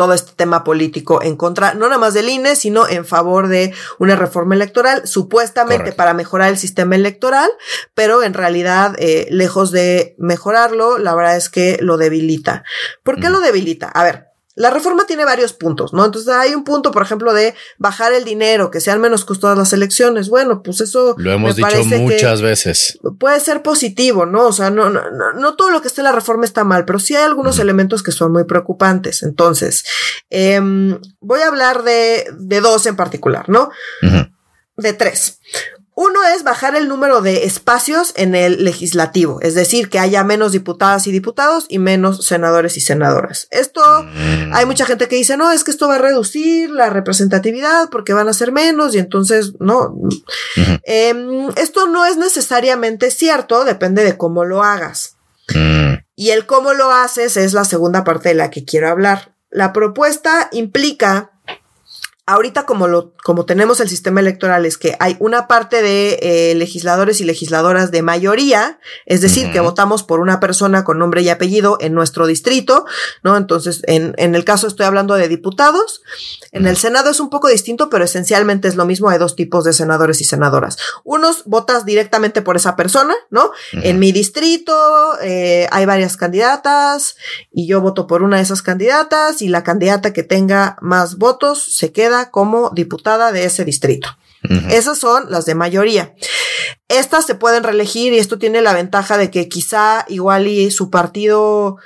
todo 0.00 0.14
este 0.14 0.32
tema 0.34 0.64
político 0.64 1.20
en 1.20 1.36
contra, 1.36 1.74
no 1.74 1.84
nada 1.86 1.98
más 1.98 2.14
del 2.14 2.30
INE, 2.30 2.56
sino 2.56 2.88
en 2.88 3.04
favor 3.04 3.48
de 3.48 3.74
una 3.98 4.16
reforma 4.16 4.54
electoral, 4.54 5.06
supuestamente 5.06 5.92
para 5.92 6.14
mejorar 6.14 6.48
el 6.48 6.56
sistema 6.56 6.94
electoral, 6.94 7.50
pero 7.92 8.22
en 8.22 8.32
realidad, 8.32 8.96
eh, 8.98 9.26
lejos 9.28 9.72
de 9.72 10.14
mejorarlo, 10.16 10.96
la 10.96 11.14
verdad 11.14 11.36
es 11.36 11.50
que 11.50 11.76
lo 11.82 11.98
debilita. 11.98 12.64
¿Por 13.02 13.20
qué 13.20 13.28
lo 13.28 13.40
debilita? 13.40 13.88
A 13.88 14.02
ver, 14.02 14.29
la 14.60 14.68
reforma 14.68 15.06
tiene 15.06 15.24
varios 15.24 15.54
puntos, 15.54 15.94
¿no? 15.94 16.04
Entonces 16.04 16.30
hay 16.34 16.54
un 16.54 16.64
punto, 16.64 16.90
por 16.90 17.00
ejemplo, 17.00 17.32
de 17.32 17.54
bajar 17.78 18.12
el 18.12 18.24
dinero, 18.24 18.70
que 18.70 18.80
sean 18.80 19.00
menos 19.00 19.24
costosas 19.24 19.56
las 19.56 19.72
elecciones. 19.72 20.28
Bueno, 20.28 20.62
pues 20.62 20.82
eso. 20.82 21.14
Lo 21.16 21.32
hemos 21.32 21.56
dicho 21.56 21.82
muchas 21.98 22.42
veces. 22.42 22.98
Puede 23.18 23.40
ser 23.40 23.62
positivo, 23.62 24.26
¿no? 24.26 24.48
O 24.48 24.52
sea, 24.52 24.68
no, 24.68 24.90
no, 24.90 25.00
no, 25.32 25.56
todo 25.56 25.70
lo 25.70 25.80
que 25.80 25.88
esté 25.88 26.02
en 26.02 26.04
la 26.04 26.12
reforma 26.12 26.44
está 26.44 26.62
mal, 26.62 26.84
pero 26.84 26.98
sí 26.98 27.16
hay 27.16 27.22
algunos 27.22 27.58
elementos 27.58 28.02
que 28.02 28.12
son 28.12 28.32
muy 28.32 28.44
preocupantes. 28.44 29.22
Entonces, 29.22 29.82
em, 30.28 31.00
voy 31.20 31.40
a 31.40 31.48
hablar 31.48 31.82
de, 31.82 32.26
de 32.38 32.60
dos 32.60 32.84
en 32.84 32.96
particular, 32.96 33.48
¿no? 33.48 33.70
De 34.76 34.92
tres. 34.92 35.40
Uno 36.02 36.24
es 36.34 36.44
bajar 36.44 36.76
el 36.76 36.88
número 36.88 37.20
de 37.20 37.44
espacios 37.44 38.14
en 38.16 38.34
el 38.34 38.64
legislativo, 38.64 39.38
es 39.42 39.54
decir, 39.54 39.90
que 39.90 39.98
haya 39.98 40.24
menos 40.24 40.52
diputadas 40.52 41.06
y 41.06 41.12
diputados 41.12 41.66
y 41.68 41.78
menos 41.78 42.24
senadores 42.24 42.78
y 42.78 42.80
senadoras. 42.80 43.48
Esto, 43.50 43.82
hay 44.54 44.64
mucha 44.64 44.86
gente 44.86 45.08
que 45.08 45.16
dice, 45.16 45.36
no, 45.36 45.52
es 45.52 45.62
que 45.62 45.70
esto 45.70 45.88
va 45.88 45.96
a 45.96 45.98
reducir 45.98 46.70
la 46.70 46.88
representatividad 46.88 47.90
porque 47.90 48.14
van 48.14 48.30
a 48.30 48.32
ser 48.32 48.50
menos 48.50 48.94
y 48.94 48.98
entonces, 48.98 49.52
no. 49.60 49.94
Em, 50.84 51.50
esto 51.56 51.86
no 51.86 52.06
es 52.06 52.16
necesariamente 52.16 53.10
cierto, 53.10 53.66
depende 53.66 54.02
de 54.02 54.16
cómo 54.16 54.46
lo 54.46 54.62
hagas. 54.62 55.18
Mm. 55.54 55.96
Y 56.16 56.30
el 56.30 56.46
cómo 56.46 56.72
lo 56.72 56.92
haces 56.92 57.36
es 57.36 57.52
la 57.52 57.66
segunda 57.66 58.04
parte 58.04 58.30
de 58.30 58.36
la 58.36 58.48
que 58.48 58.64
quiero 58.64 58.88
hablar. 58.88 59.34
La 59.50 59.74
propuesta 59.74 60.48
implica 60.50 61.32
ahorita 62.30 62.64
como 62.64 62.86
lo, 62.86 63.12
como 63.24 63.44
tenemos 63.44 63.80
el 63.80 63.88
sistema 63.88 64.20
electoral 64.20 64.64
es 64.64 64.78
que 64.78 64.96
hay 65.00 65.16
una 65.18 65.48
parte 65.48 65.82
de 65.82 66.18
eh, 66.22 66.54
legisladores 66.54 67.20
y 67.20 67.24
legisladoras 67.24 67.90
de 67.90 68.02
mayoría, 68.02 68.78
es 69.04 69.20
decir, 69.20 69.50
que 69.52 69.60
votamos 69.60 70.04
por 70.04 70.20
una 70.20 70.38
persona 70.38 70.84
con 70.84 70.98
nombre 70.98 71.22
y 71.22 71.28
apellido 71.28 71.76
en 71.80 71.92
nuestro 71.92 72.26
distrito, 72.26 72.86
¿no? 73.22 73.36
Entonces, 73.36 73.82
en, 73.86 74.14
en 74.16 74.34
el 74.34 74.44
caso 74.44 74.68
estoy 74.68 74.86
hablando 74.86 75.14
de 75.14 75.28
diputados. 75.28 76.02
En 76.52 76.66
el 76.66 76.76
Senado 76.76 77.10
es 77.10 77.20
un 77.20 77.30
poco 77.30 77.48
distinto, 77.48 77.90
pero 77.90 78.04
esencialmente 78.04 78.68
es 78.68 78.76
lo 78.76 78.84
mismo. 78.84 79.08
Hay 79.08 79.18
dos 79.18 79.34
tipos 79.34 79.64
de 79.64 79.72
senadores 79.72 80.20
y 80.20 80.24
senadoras. 80.24 80.76
Unos 81.04 81.44
votas 81.46 81.84
directamente 81.84 82.42
por 82.42 82.56
esa 82.56 82.76
persona, 82.76 83.14
¿no? 83.30 83.50
En 83.72 83.98
mi 83.98 84.12
distrito 84.12 84.72
eh, 85.20 85.66
hay 85.70 85.84
varias 85.84 86.16
candidatas 86.16 87.16
y 87.52 87.66
yo 87.66 87.80
voto 87.80 88.06
por 88.06 88.22
una 88.22 88.36
de 88.36 88.42
esas 88.42 88.62
candidatas 88.62 89.42
y 89.42 89.48
la 89.48 89.64
candidata 89.64 90.12
que 90.12 90.22
tenga 90.22 90.76
más 90.80 91.16
votos 91.16 91.62
se 91.62 91.92
queda 91.92 92.19
como 92.28 92.70
diputada 92.70 93.32
de 93.32 93.44
ese 93.44 93.64
distrito. 93.64 94.08
Esas 94.70 94.98
son 94.98 95.30
las 95.30 95.44
de 95.44 95.54
mayoría. 95.54 96.14
Estas 96.88 97.26
se 97.26 97.34
pueden 97.34 97.62
reelegir 97.62 98.12
y 98.12 98.18
esto 98.18 98.38
tiene 98.38 98.62
la 98.62 98.72
ventaja 98.72 99.18
de 99.18 99.30
que 99.30 99.48
quizá 99.48 100.06
igual 100.08 100.46
y 100.46 100.70
su 100.70 100.90
partido 100.90 101.76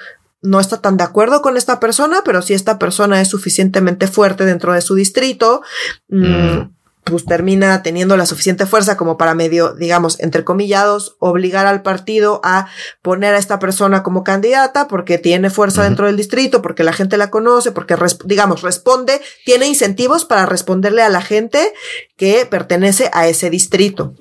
no 0.41 0.61
está 0.61 0.81
tan 0.81 0.97
de 0.97 1.05
acuerdo 1.05 1.43
con 1.43 1.57
esta 1.57 1.81
persona, 1.81 2.23
pero 2.25 2.43
si 2.43 2.55
esta 2.55 2.79
persona 2.79 3.21
es 3.21 3.29
suficientemente 3.29 4.07
fuerte 4.07 4.45
dentro 4.45 4.73
de 4.73 4.83
su 4.83 4.95
distrito, 4.95 5.63
mm, 6.09 6.27
mm 6.27 6.75
pues 7.05 7.25
termina 7.25 7.83
teniendo 7.83 8.17
la 8.17 8.27
suficiente 8.27 8.67
fuerza 8.67 8.97
como 8.97 9.19
para 9.19 9.35
medio, 9.35 9.75
digamos, 9.75 10.19
entre 10.21 10.45
comillados, 10.45 11.17
obligar 11.19 11.67
al 11.67 11.83
partido 11.83 12.41
a 12.45 12.69
poner 13.03 13.35
a 13.35 13.39
esta 13.39 13.59
persona 13.59 14.03
como 14.03 14.25
candidata 14.25 14.89
porque 14.89 15.19
tiene 15.19 15.51
fuerza 15.51 15.85
dentro 15.85 16.07
del 16.07 16.17
distrito, 16.17 16.63
porque 16.63 16.83
la 16.83 16.93
gente 16.93 17.17
la 17.17 17.31
conoce, 17.31 17.73
porque, 17.73 17.97
digamos, 18.25 18.63
responde, 18.63 19.21
tiene 19.45 19.67
incentivos 19.67 20.25
para 20.25 20.47
responderle 20.47 21.03
a 21.03 21.11
la 21.11 21.21
gente 21.21 21.75
que 22.17 22.47
pertenece 22.47 23.11
a 23.13 23.29
ese 23.29 23.51
distrito. 23.51 24.15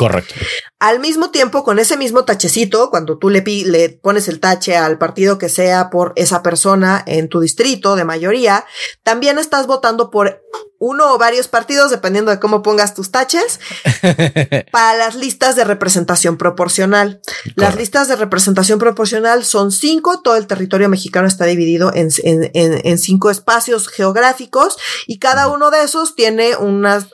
Correcto. 0.00 0.34
Al 0.78 0.98
mismo 0.98 1.30
tiempo, 1.30 1.62
con 1.62 1.78
ese 1.78 1.98
mismo 1.98 2.24
tachecito, 2.24 2.88
cuando 2.88 3.18
tú 3.18 3.28
le, 3.28 3.42
le 3.42 3.90
pones 3.90 4.28
el 4.28 4.40
tache 4.40 4.74
al 4.74 4.96
partido 4.96 5.36
que 5.36 5.50
sea 5.50 5.90
por 5.90 6.14
esa 6.16 6.42
persona 6.42 7.04
en 7.06 7.28
tu 7.28 7.40
distrito 7.40 7.96
de 7.96 8.06
mayoría, 8.06 8.64
también 9.02 9.38
estás 9.38 9.66
votando 9.66 10.10
por 10.10 10.42
uno 10.80 11.12
o 11.12 11.18
varios 11.18 11.46
partidos, 11.46 11.90
dependiendo 11.90 12.30
de 12.30 12.40
cómo 12.40 12.62
pongas 12.62 12.94
tus 12.94 13.10
taches, 13.10 13.60
para 14.72 14.96
las 14.96 15.14
listas 15.14 15.54
de 15.54 15.64
representación 15.64 16.38
proporcional. 16.38 17.20
Las 17.54 17.76
listas 17.76 18.08
de 18.08 18.16
representación 18.16 18.78
proporcional 18.78 19.44
son 19.44 19.72
cinco, 19.72 20.22
todo 20.22 20.36
el 20.36 20.46
territorio 20.46 20.88
mexicano 20.88 21.28
está 21.28 21.44
dividido 21.44 21.92
en, 21.94 22.08
en, 22.24 22.98
cinco 22.98 23.30
espacios 23.30 23.88
geográficos 23.88 24.78
y 25.06 25.18
cada 25.18 25.48
uno 25.48 25.70
de 25.70 25.82
esos 25.82 26.14
tiene 26.16 26.56
unas, 26.56 27.08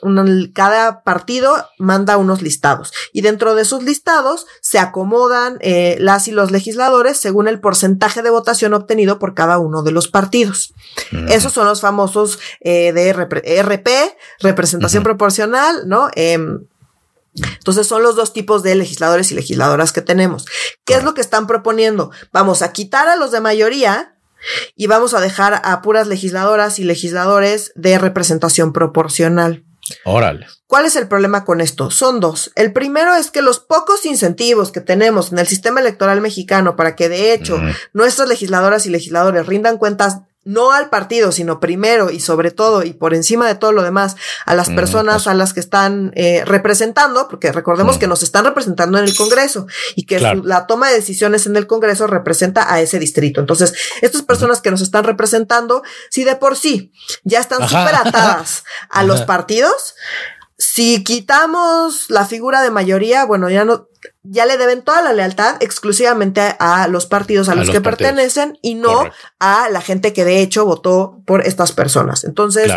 cada 0.53 1.03
partido 1.03 1.53
manda 1.77 2.17
unos 2.17 2.41
listados 2.41 2.93
y 3.11 3.21
dentro 3.21 3.53
de 3.53 3.63
esos 3.63 3.83
listados 3.83 4.47
se 4.61 4.79
acomodan 4.79 5.57
eh, 5.59 5.97
las 5.99 6.27
y 6.29 6.31
los 6.31 6.51
legisladores 6.51 7.17
según 7.17 7.47
el 7.49 7.59
porcentaje 7.59 8.21
de 8.21 8.29
votación 8.29 8.73
obtenido 8.73 9.19
por 9.19 9.33
cada 9.33 9.59
uno 9.59 9.83
de 9.83 9.91
los 9.91 10.07
partidos. 10.07 10.73
Esos 11.29 11.51
son 11.51 11.67
los 11.67 11.81
famosos 11.81 12.39
eh, 12.61 12.93
de 12.93 13.13
RP, 13.61 13.89
representación 14.39 15.03
proporcional, 15.03 15.87
¿no? 15.87 16.09
Em, 16.15 16.65
entonces 17.35 17.87
son 17.87 18.03
los 18.03 18.15
dos 18.15 18.33
tipos 18.33 18.63
de 18.63 18.75
legisladores 18.75 19.31
y 19.31 19.35
legisladoras 19.35 19.93
que 19.93 20.01
tenemos. 20.01 20.45
¿Qué 20.85 20.95
es 20.95 21.03
lo 21.03 21.13
que 21.13 21.21
están 21.21 21.47
proponiendo? 21.47 22.11
Vamos 22.31 22.61
a 22.61 22.73
quitar 22.73 23.07
a 23.07 23.15
los 23.15 23.31
de 23.31 23.41
mayoría 23.41 24.15
y 24.75 24.87
vamos 24.87 25.13
a 25.13 25.19
dejar 25.19 25.61
a 25.63 25.81
puras 25.81 26.07
legisladoras 26.07 26.79
y 26.79 26.83
legisladores 26.83 27.71
de 27.75 27.97
representación 27.99 28.73
proporcional. 28.73 29.63
Órale. 30.03 30.47
¿Cuál 30.67 30.85
es 30.85 30.95
el 30.97 31.07
problema 31.07 31.45
con 31.45 31.61
esto? 31.61 31.91
Son 31.91 32.19
dos. 32.19 32.51
El 32.55 32.73
primero 32.73 33.15
es 33.15 33.31
que 33.31 33.41
los 33.41 33.59
pocos 33.59 34.05
incentivos 34.05 34.71
que 34.71 34.81
tenemos 34.81 35.31
en 35.31 35.39
el 35.39 35.47
sistema 35.47 35.79
electoral 35.79 36.19
mexicano 36.19 36.75
para 36.75 36.95
que 36.95 37.07
de 37.07 37.33
hecho 37.33 37.57
nuestras 37.93 38.27
legisladoras 38.27 38.85
y 38.85 38.89
legisladores 38.89 39.45
rindan 39.47 39.77
cuentas 39.77 40.19
no 40.47 40.71
al 40.71 40.89
partido, 40.89 41.33
sino 41.33 41.59
primero 41.59 42.09
y 42.09 42.21
sobre 42.21 42.51
todo 42.51 42.83
y 42.83 42.93
por 42.93 43.13
encima 43.13 43.47
de 43.47 43.55
todo 43.55 43.73
lo 43.73 43.83
demás 43.83 44.15
a 44.45 44.55
las 44.55 44.69
personas 44.69 45.23
pues. 45.23 45.27
a 45.27 45.33
las 45.33 45.53
que 45.53 45.59
están 45.59 46.13
eh, 46.15 46.43
representando, 46.45 47.27
porque 47.27 47.51
recordemos 47.51 47.97
que 47.97 48.07
nos 48.07 48.23
están 48.23 48.45
representando 48.45 48.97
en 48.97 49.03
el 49.03 49.15
Congreso 49.15 49.67
y 49.95 50.05
que 50.05 50.19
la 50.19 50.65
toma 50.65 50.87
de 50.87 50.95
decisiones 50.95 51.45
en 51.47 51.57
el 51.57 51.67
Congreso 51.67 52.07
representa 52.07 52.73
a 52.73 52.79
ese 52.79 52.97
distrito. 52.97 53.41
Entonces, 53.41 53.73
estas 54.01 54.21
personas 54.21 54.61
que 54.61 54.71
nos 54.71 54.81
están 54.81 55.03
representando, 55.03 55.83
si 56.09 56.23
de 56.23 56.37
por 56.37 56.55
sí 56.55 56.93
ya 57.23 57.39
están 57.39 57.67
súper 57.67 57.95
atadas 58.05 58.63
a 58.89 59.03
los 59.03 59.23
partidos, 59.23 59.95
si 60.57 61.03
quitamos 61.03 62.09
la 62.09 62.25
figura 62.25 62.61
de 62.61 62.71
mayoría, 62.71 63.25
bueno, 63.25 63.49
ya 63.49 63.65
no, 63.65 63.89
ya 64.29 64.45
le 64.45 64.57
deben 64.57 64.81
toda 64.81 65.01
la 65.01 65.13
lealtad 65.13 65.55
exclusivamente 65.61 66.41
a, 66.59 66.87
los 66.87 67.05
partidos 67.05 67.49
a, 67.49 67.55
los, 67.55 67.69
que 67.69 67.81
pertenecen 67.81 68.57
y 68.61 68.75
no 68.75 69.09
a 69.39 69.69
la 69.69 69.81
gente 69.81 70.13
que 70.13 70.25
de 70.25 70.41
hecho 70.41 70.65
votó 70.65 71.21
por 71.25 71.45
estas 71.45 71.71
personas. 71.71 72.23
Entonces, 72.23 72.71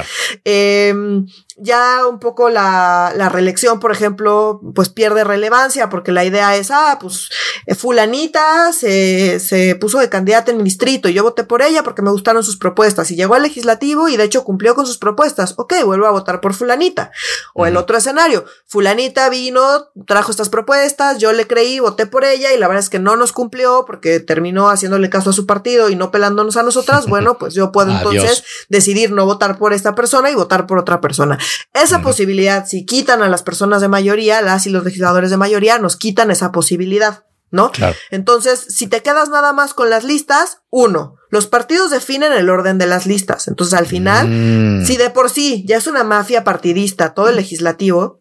em, 0.44 1.26
ya 1.60 2.06
un 2.06 2.18
poco 2.18 2.48
la, 2.48 3.12
la, 3.14 3.28
reelección, 3.28 3.80
por 3.80 3.92
ejemplo, 3.92 4.60
pues 4.74 4.88
pierde 4.88 5.24
relevancia 5.24 5.90
porque 5.90 6.10
la 6.10 6.24
idea 6.24 6.56
es, 6.56 6.70
ah, 6.70 6.98
pues 7.00 7.28
eh, 7.66 7.74
fulanita 7.74 8.72
se, 8.72 9.38
se 9.40 9.74
puso 9.76 9.98
de 9.98 10.08
candidata 10.08 10.50
en 10.50 10.56
mi 10.56 10.64
distrito 10.64 11.08
y 11.08 11.12
yo 11.12 11.22
voté 11.22 11.44
por 11.44 11.62
ella 11.62 11.82
porque 11.82 12.02
me 12.02 12.10
gustaron 12.10 12.42
sus 12.42 12.56
propuestas 12.56 13.10
y 13.10 13.16
llegó 13.16 13.34
al 13.34 13.42
legislativo 13.42 14.08
y 14.08 14.16
de 14.16 14.24
hecho 14.24 14.44
cumplió 14.44 14.74
con 14.74 14.86
sus 14.86 14.98
propuestas. 14.98 15.54
Ok, 15.58 15.74
vuelvo 15.84 16.06
a 16.06 16.10
votar 16.10 16.40
por 16.40 16.54
fulanita. 16.54 17.12
O 17.54 17.66
el 17.66 17.76
otro 17.76 17.98
escenario, 17.98 18.44
fulanita 18.66 19.28
vino, 19.28 19.88
trajo 20.06 20.30
estas 20.30 20.48
propuestas, 20.48 21.18
yo 21.18 21.32
le 21.32 21.46
creí, 21.46 21.78
voté 21.78 22.06
por 22.06 22.24
ella 22.24 22.52
y 22.52 22.58
la 22.58 22.68
verdad 22.68 22.82
es 22.82 22.90
que 22.90 22.98
no 22.98 23.16
nos 23.16 23.32
cumplió 23.32 23.84
porque 23.86 24.20
terminó 24.20 24.70
haciéndole 24.70 25.10
caso 25.10 25.30
a 25.30 25.32
su 25.34 25.46
partido 25.46 25.90
y 25.90 25.96
no 25.96 26.10
pelándonos 26.10 26.56
a 26.56 26.62
nosotras. 26.62 27.06
Bueno, 27.10 27.38
pues 27.38 27.54
yo 27.54 27.72
puedo 27.72 27.90
entonces 27.90 28.44
decidir 28.68 29.10
no 29.10 29.26
votar 29.26 29.58
por 29.58 29.72
esta 29.72 29.96
persona 29.96 30.30
y 30.30 30.36
votar 30.36 30.68
por 30.68 30.78
otra 30.78 31.00
persona. 31.00 31.38
Esa 31.74 32.02
posibilidad, 32.02 32.66
si 32.66 32.84
quitan 32.84 33.22
a 33.22 33.28
las 33.28 33.42
personas 33.42 33.80
de 33.80 33.88
mayoría, 33.88 34.42
las 34.42 34.66
y 34.66 34.70
los 34.70 34.84
legisladores 34.84 35.30
de 35.30 35.36
mayoría, 35.36 35.78
nos 35.78 35.96
quitan 35.96 36.30
esa 36.30 36.52
posibilidad. 36.52 37.24
¿no? 37.50 37.72
Entonces, 38.10 38.60
si 38.68 38.86
te 38.86 39.02
quedas 39.02 39.28
nada 39.28 39.52
más 39.52 39.74
con 39.74 39.90
las 39.90 40.04
listas, 40.04 40.58
uno, 40.70 41.16
los 41.30 41.46
partidos 41.46 41.90
definen 41.90 42.32
el 42.32 42.48
orden 42.48 42.78
de 42.78 42.86
las 42.86 43.06
listas. 43.06 43.48
Entonces, 43.48 43.78
al 43.78 43.86
final, 43.86 44.28
mm. 44.28 44.86
si 44.86 44.96
de 44.96 45.10
por 45.10 45.30
sí 45.30 45.64
ya 45.66 45.76
es 45.76 45.86
una 45.86 46.04
mafia 46.04 46.44
partidista 46.44 47.12
todo 47.12 47.28
el 47.28 47.36
legislativo, 47.36 48.19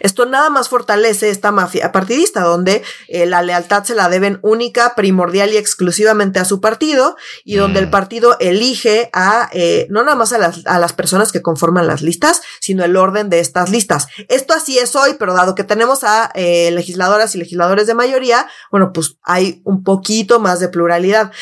esto 0.00 0.26
nada 0.26 0.50
más 0.50 0.68
fortalece 0.68 1.30
esta 1.30 1.52
mafia 1.52 1.92
partidista, 1.92 2.42
donde 2.42 2.82
eh, 3.08 3.26
la 3.26 3.42
lealtad 3.42 3.84
se 3.84 3.94
la 3.94 4.08
deben 4.08 4.38
única, 4.42 4.94
primordial 4.94 5.52
y 5.52 5.56
exclusivamente 5.56 6.38
a 6.38 6.44
su 6.44 6.60
partido, 6.60 7.16
y 7.44 7.56
donde 7.56 7.80
el 7.80 7.86
mm. 7.86 7.90
partido 7.90 8.36
elige 8.40 9.10
a, 9.12 9.48
eh, 9.52 9.86
no 9.90 10.02
nada 10.02 10.16
más 10.16 10.32
a 10.32 10.38
las, 10.38 10.66
a 10.66 10.78
las 10.78 10.92
personas 10.92 11.32
que 11.32 11.42
conforman 11.42 11.86
las 11.86 12.02
listas, 12.02 12.42
sino 12.60 12.84
el 12.84 12.96
orden 12.96 13.30
de 13.30 13.40
estas 13.40 13.70
listas. 13.70 14.08
Esto 14.28 14.54
así 14.54 14.78
es 14.78 14.94
hoy, 14.96 15.16
pero 15.18 15.34
dado 15.34 15.54
que 15.54 15.64
tenemos 15.64 16.04
a 16.04 16.30
eh, 16.34 16.70
legisladoras 16.72 17.34
y 17.34 17.38
legisladores 17.38 17.86
de 17.86 17.94
mayoría, 17.94 18.46
bueno, 18.70 18.92
pues 18.92 19.16
hay 19.22 19.62
un 19.64 19.82
poquito 19.82 20.40
más 20.40 20.60
de 20.60 20.68
pluralidad 20.68 21.32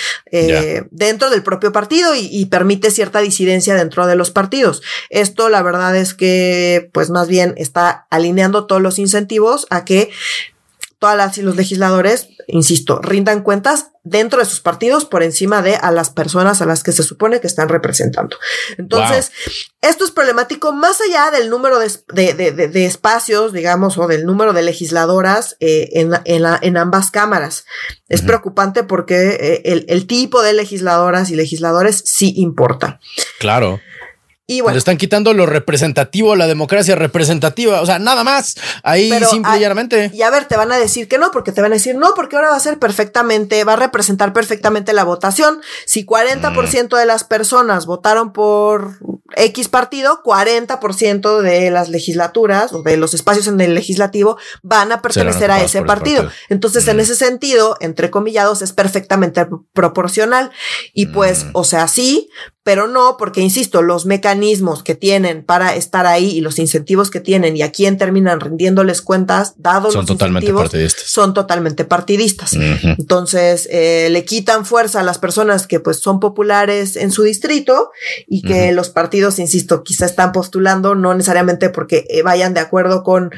dentro 0.91 1.31
del 1.31 1.43
propio 1.43 1.73
partido 1.73 2.15
y, 2.15 2.29
y 2.31 2.47
permite 2.47 2.91
cierta 2.91 3.21
disidencia 3.21 3.75
dentro 3.75 4.07
de 4.07 4.17
los 4.17 4.31
partidos. 4.31 4.83
Esto, 5.11 5.49
la 5.49 5.63
verdad 5.63 5.97
es 5.97 6.15
que, 6.15 6.91
pues 6.93 7.11
más 7.11 7.29
bien 7.29 7.55
está 7.57 7.96
alineando 8.11 8.67
todos 8.67 8.83
los 8.83 8.99
incentivos 8.99 9.67
a 9.71 9.85
que 9.85 10.11
todas 10.99 11.17
las 11.17 11.37
y 11.37 11.43
los 11.43 11.57
legisladores, 11.57 12.29
insisto, 12.47 13.01
rindan 13.03 13.43
cuentas 13.43 13.91
dentro 14.03 14.39
de 14.39 14.47
sus 14.47 14.61
partidos 14.61 15.05
por 15.05 15.23
encima 15.23 15.61
de 15.61 15.77
a 15.77 15.91
las 15.91 16.11
personas 16.11 16.63
a 16.63 16.67
las 16.67 16.83
que 16.83 16.93
se 16.93 17.03
supone 17.03 17.41
que 17.41 17.47
están 17.47 17.69
representando. 17.69 18.39
Entonces, 18.79 19.31
esto 19.83 20.05
es 20.05 20.11
problemático 20.11 20.73
más 20.73 21.01
allá 21.01 21.31
del 21.31 21.51
número 21.51 21.79
de, 21.79 22.87
espacios, 22.87 23.53
digamos, 23.53 23.99
o 23.99 24.07
del 24.07 24.25
número 24.25 24.53
de 24.53 24.63
legisladoras 24.63 25.57
eh, 25.61 25.91
en, 25.93 26.13
en, 26.25 26.77
ambas 26.77 27.11
cámaras. 27.11 27.67
Es 28.09 28.23
preocupante 28.23 28.85
porque 28.85 29.37
eh, 29.41 29.63
el, 29.67 29.85
el 29.89 30.07
tipo 30.07 30.41
de 30.43 30.55
legisladoras 30.55 31.31
y 31.31 31.37
legisladores 31.37 32.03
sí 32.07 32.33
importa. 32.37 33.01
Claro. 33.39 33.81
Y 34.49 34.61
bueno. 34.61 34.75
Le 34.75 34.79
están 34.79 34.97
quitando 34.97 35.35
lo 35.35 35.45
representativo, 35.45 36.37
la 36.37 36.47
democracia 36.47 36.95
representativa. 36.95 37.81
O 37.81 37.87
sea, 37.87 37.99
nada 37.99 38.23
más. 38.23 38.57
Ahí 38.85 39.11
simple 39.29 39.57
y 39.57 39.61
llanamente. 39.61 40.11
Y 40.15 40.23
a 40.23 40.31
ver, 40.31 40.45
te 40.45 40.57
van 40.57 40.71
a 40.71 40.79
decir 40.79 41.09
que 41.09 41.19
no, 41.19 41.33
porque 41.33 41.51
te 41.51 41.63
van 41.63 41.73
a 41.73 41.75
decir 41.75 41.97
no, 41.97 42.15
porque 42.15 42.37
ahora 42.37 42.51
va 42.51 42.57
a 42.57 42.61
ser 42.61 42.79
perfectamente, 42.79 43.65
va 43.65 43.73
a 43.73 43.77
representar 43.77 44.33
perfectamente 44.33 44.93
la 44.93 45.03
votación. 45.03 45.61
Si 45.85 46.07
40% 46.07 46.93
mm. 46.93 46.97
de 46.97 47.07
las 47.07 47.25
personas 47.25 47.87
votaron 47.87 48.33
por 48.33 48.99
X 49.35 49.69
partido, 49.69 50.23
40% 50.23 51.41
de 51.41 51.71
las 51.73 51.89
legislaturas 51.89 52.73
o 52.73 52.83
de 52.83 52.97
los 52.97 53.15
espacios 53.15 53.49
en 53.49 53.61
el 53.61 53.75
legislativo 53.75 54.39
van 54.63 54.93
a 54.93 55.03
pertenecer 55.03 55.51
a 55.51 55.61
ese 55.61 55.83
partido. 55.83 56.31
Entonces, 56.49 56.87
en 56.87 57.01
ese 57.01 57.17
sentido, 57.17 57.77
entre 57.81 58.11
comillados, 58.13 58.63
es 58.63 58.73
perfectamente 58.73 59.47
proporcional. 59.73 60.53
Y 60.93 61.07
pues, 61.07 61.47
mm. 61.47 61.51
o 61.55 61.65
sea, 61.65 61.89
sí, 61.89 62.31
pero 62.63 62.87
no, 62.89 63.17
porque 63.17 63.41
insisto, 63.41 63.83
los 63.83 64.07
mecanismos 64.07 64.36
que 64.85 64.95
tienen 64.95 65.43
para 65.45 65.75
estar 65.75 66.07
ahí 66.07 66.31
y 66.31 66.41
los 66.41 66.59
incentivos 66.59 67.11
que 67.11 67.21
tienen 67.21 67.57
y 67.57 67.63
a 67.63 67.73
quién 67.73 67.99
terminan 67.99 68.41
rindiéndoles 68.41 69.03
cuentas, 69.03 69.55
dados 69.57 69.93
son 69.93 70.03
los 70.03 70.07
totalmente 70.07 70.53
partidistas. 70.53 71.05
son 71.07 71.35
totalmente 71.35 71.85
partidistas. 71.85 72.55
Entonces, 72.55 73.69
eh, 73.71 74.09
le 74.11 74.25
quitan 74.25 74.65
fuerza 74.65 75.01
a 75.01 75.03
las 75.03 75.19
personas 75.19 75.67
que 75.67 75.81
pues 75.81 75.99
son 75.99 76.21
populares 76.21 76.97
en 76.97 77.11
su 77.11 77.23
distrito 77.23 77.91
y 78.27 78.43
que 78.43 78.73
los 78.73 78.91
partidos, 78.91 79.39
insisto, 79.39 79.83
quizá 79.83 80.07
están 80.07 80.33
postulando 80.33 80.95
no 80.95 81.15
necesariamente 81.15 81.71
porque 81.71 82.05
eh, 82.09 82.23
vayan 82.23 82.55
de 82.55 82.61
acuerdo 82.61 83.03
con 83.03 83.31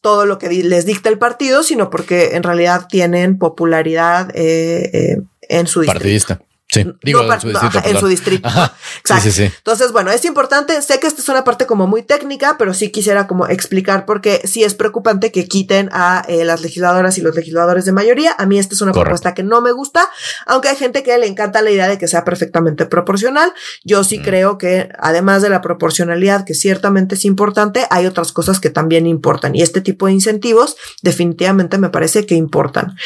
todo 0.00 0.26
lo 0.26 0.38
que 0.38 0.48
les 0.48 0.86
dicta 0.86 1.08
el 1.08 1.18
partido, 1.18 1.62
sino 1.62 1.90
porque 1.90 2.34
en 2.34 2.42
realidad 2.42 2.86
tienen 2.88 3.38
popularidad 3.38 4.30
eh, 4.34 5.20
en 5.48 5.66
su 5.66 5.80
distrito. 5.80 6.00
Partidista. 6.00 6.40
Sí, 6.74 6.86
digo, 7.02 7.22
en 7.22 7.40
su 7.40 7.48
distrito. 7.48 7.80
en 7.84 7.98
su 7.98 8.06
distrito. 8.08 8.48
Exacto. 9.00 9.42
Entonces, 9.42 9.92
bueno, 9.92 10.10
es 10.10 10.24
importante. 10.24 10.80
Sé 10.82 10.98
que 10.98 11.06
esta 11.06 11.20
es 11.20 11.28
una 11.28 11.44
parte 11.44 11.66
como 11.66 11.86
muy 11.86 12.02
técnica, 12.02 12.56
pero 12.58 12.74
sí 12.74 12.90
quisiera 12.90 13.26
como 13.26 13.46
explicar 13.46 14.06
porque 14.06 14.42
sí 14.44 14.64
es 14.64 14.74
preocupante 14.74 15.30
que 15.30 15.46
quiten 15.46 15.88
a 15.92 16.24
eh, 16.28 16.44
las 16.44 16.62
legisladoras 16.62 17.16
y 17.18 17.20
los 17.20 17.34
legisladores 17.34 17.84
de 17.84 17.92
mayoría. 17.92 18.34
A 18.38 18.46
mí 18.46 18.58
esta 18.58 18.74
es 18.74 18.80
una 18.80 18.92
propuesta 18.92 19.34
que 19.34 19.42
no 19.42 19.60
me 19.60 19.72
gusta, 19.72 20.08
aunque 20.46 20.68
hay 20.68 20.76
gente 20.76 21.02
que 21.02 21.16
le 21.18 21.26
encanta 21.26 21.62
la 21.62 21.70
idea 21.70 21.88
de 21.88 21.98
que 21.98 22.08
sea 22.08 22.24
perfectamente 22.24 22.86
proporcional. 22.86 23.52
Yo 23.84 24.04
sí 24.04 24.18
mm. 24.18 24.22
creo 24.22 24.58
que 24.58 24.88
además 24.98 25.42
de 25.42 25.50
la 25.50 25.60
proporcionalidad, 25.60 26.44
que 26.44 26.54
ciertamente 26.54 27.14
es 27.14 27.24
importante, 27.24 27.86
hay 27.90 28.06
otras 28.06 28.32
cosas 28.32 28.60
que 28.60 28.70
también 28.70 29.06
importan 29.06 29.54
y 29.54 29.62
este 29.62 29.80
tipo 29.80 30.06
de 30.06 30.12
incentivos 30.12 30.76
definitivamente 31.02 31.78
me 31.78 31.90
parece 31.90 32.26
que 32.26 32.34
importan. 32.34 32.96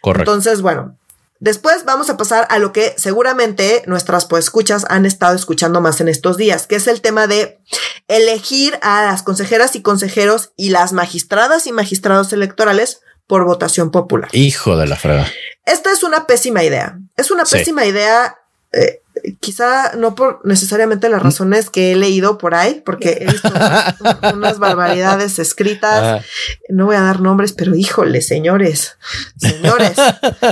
Correcto. 0.00 0.30
Entonces, 0.30 0.62
bueno, 0.62 0.96
Después 1.38 1.84
vamos 1.84 2.08
a 2.08 2.16
pasar 2.16 2.46
a 2.50 2.58
lo 2.58 2.72
que 2.72 2.94
seguramente 2.96 3.82
nuestras 3.86 4.26
pues 4.26 4.44
escuchas 4.44 4.86
han 4.88 5.04
estado 5.04 5.36
escuchando 5.36 5.80
más 5.80 6.00
en 6.00 6.08
estos 6.08 6.36
días, 6.36 6.66
que 6.66 6.76
es 6.76 6.86
el 6.86 7.00
tema 7.00 7.26
de 7.26 7.58
elegir 8.08 8.78
a 8.82 9.04
las 9.04 9.22
consejeras 9.22 9.76
y 9.76 9.82
consejeros 9.82 10.52
y 10.56 10.70
las 10.70 10.92
magistradas 10.92 11.66
y 11.66 11.72
magistrados 11.72 12.32
electorales 12.32 13.00
por 13.26 13.44
votación 13.44 13.90
popular. 13.90 14.30
Hijo 14.32 14.76
de 14.76 14.86
la 14.86 14.96
frega. 14.96 15.30
Esta 15.64 15.92
es 15.92 16.02
una 16.02 16.26
pésima 16.26 16.62
idea. 16.62 16.98
Es 17.16 17.30
una 17.30 17.44
pésima 17.44 17.84
idea. 17.84 18.38
Eh, 18.72 19.02
quizá 19.40 19.92
no 19.96 20.14
por 20.14 20.40
necesariamente 20.44 21.08
las 21.08 21.22
razones 21.22 21.70
que 21.70 21.92
he 21.92 21.96
leído 21.96 22.38
por 22.38 22.54
ahí, 22.54 22.82
porque 22.84 23.18
he 23.20 23.26
visto 23.26 23.52
unas 24.34 24.58
barbaridades 24.58 25.38
escritas. 25.38 26.24
No 26.68 26.86
voy 26.86 26.96
a 26.96 27.02
dar 27.02 27.20
nombres, 27.20 27.52
pero 27.52 27.74
híjole, 27.74 28.22
señores, 28.22 28.96
señores. 29.36 29.96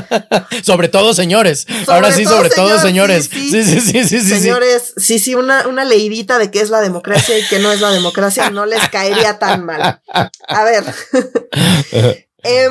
sobre 0.63 0.89
todo, 0.89 1.15
señores. 1.15 1.67
Ahora 1.87 2.13
sí, 2.13 2.25
sobre 2.25 2.51
todo, 2.51 2.79
señores. 2.79 3.29
Sí 3.33 3.51
sí. 3.51 3.81
sí, 3.81 3.81
sí, 3.81 4.05
sí, 4.05 4.21
Señores, 4.21 4.95
sí, 4.97 5.19
sí, 5.19 5.35
una, 5.35 5.67
una 5.69 5.85
leidita 5.85 6.39
de 6.39 6.51
qué 6.51 6.61
es 6.61 6.71
la 6.71 6.81
democracia 6.81 7.39
y 7.39 7.47
qué 7.47 7.59
no 7.59 7.73
es 7.73 7.81
la 7.81 7.91
democracia 7.91 8.51
no 8.51 8.67
les 8.67 8.89
caería 8.89 9.39
tan 9.39 9.65
mal. 9.65 10.01
A 10.49 10.65
ver. 10.65 10.85
eh, 12.43 12.69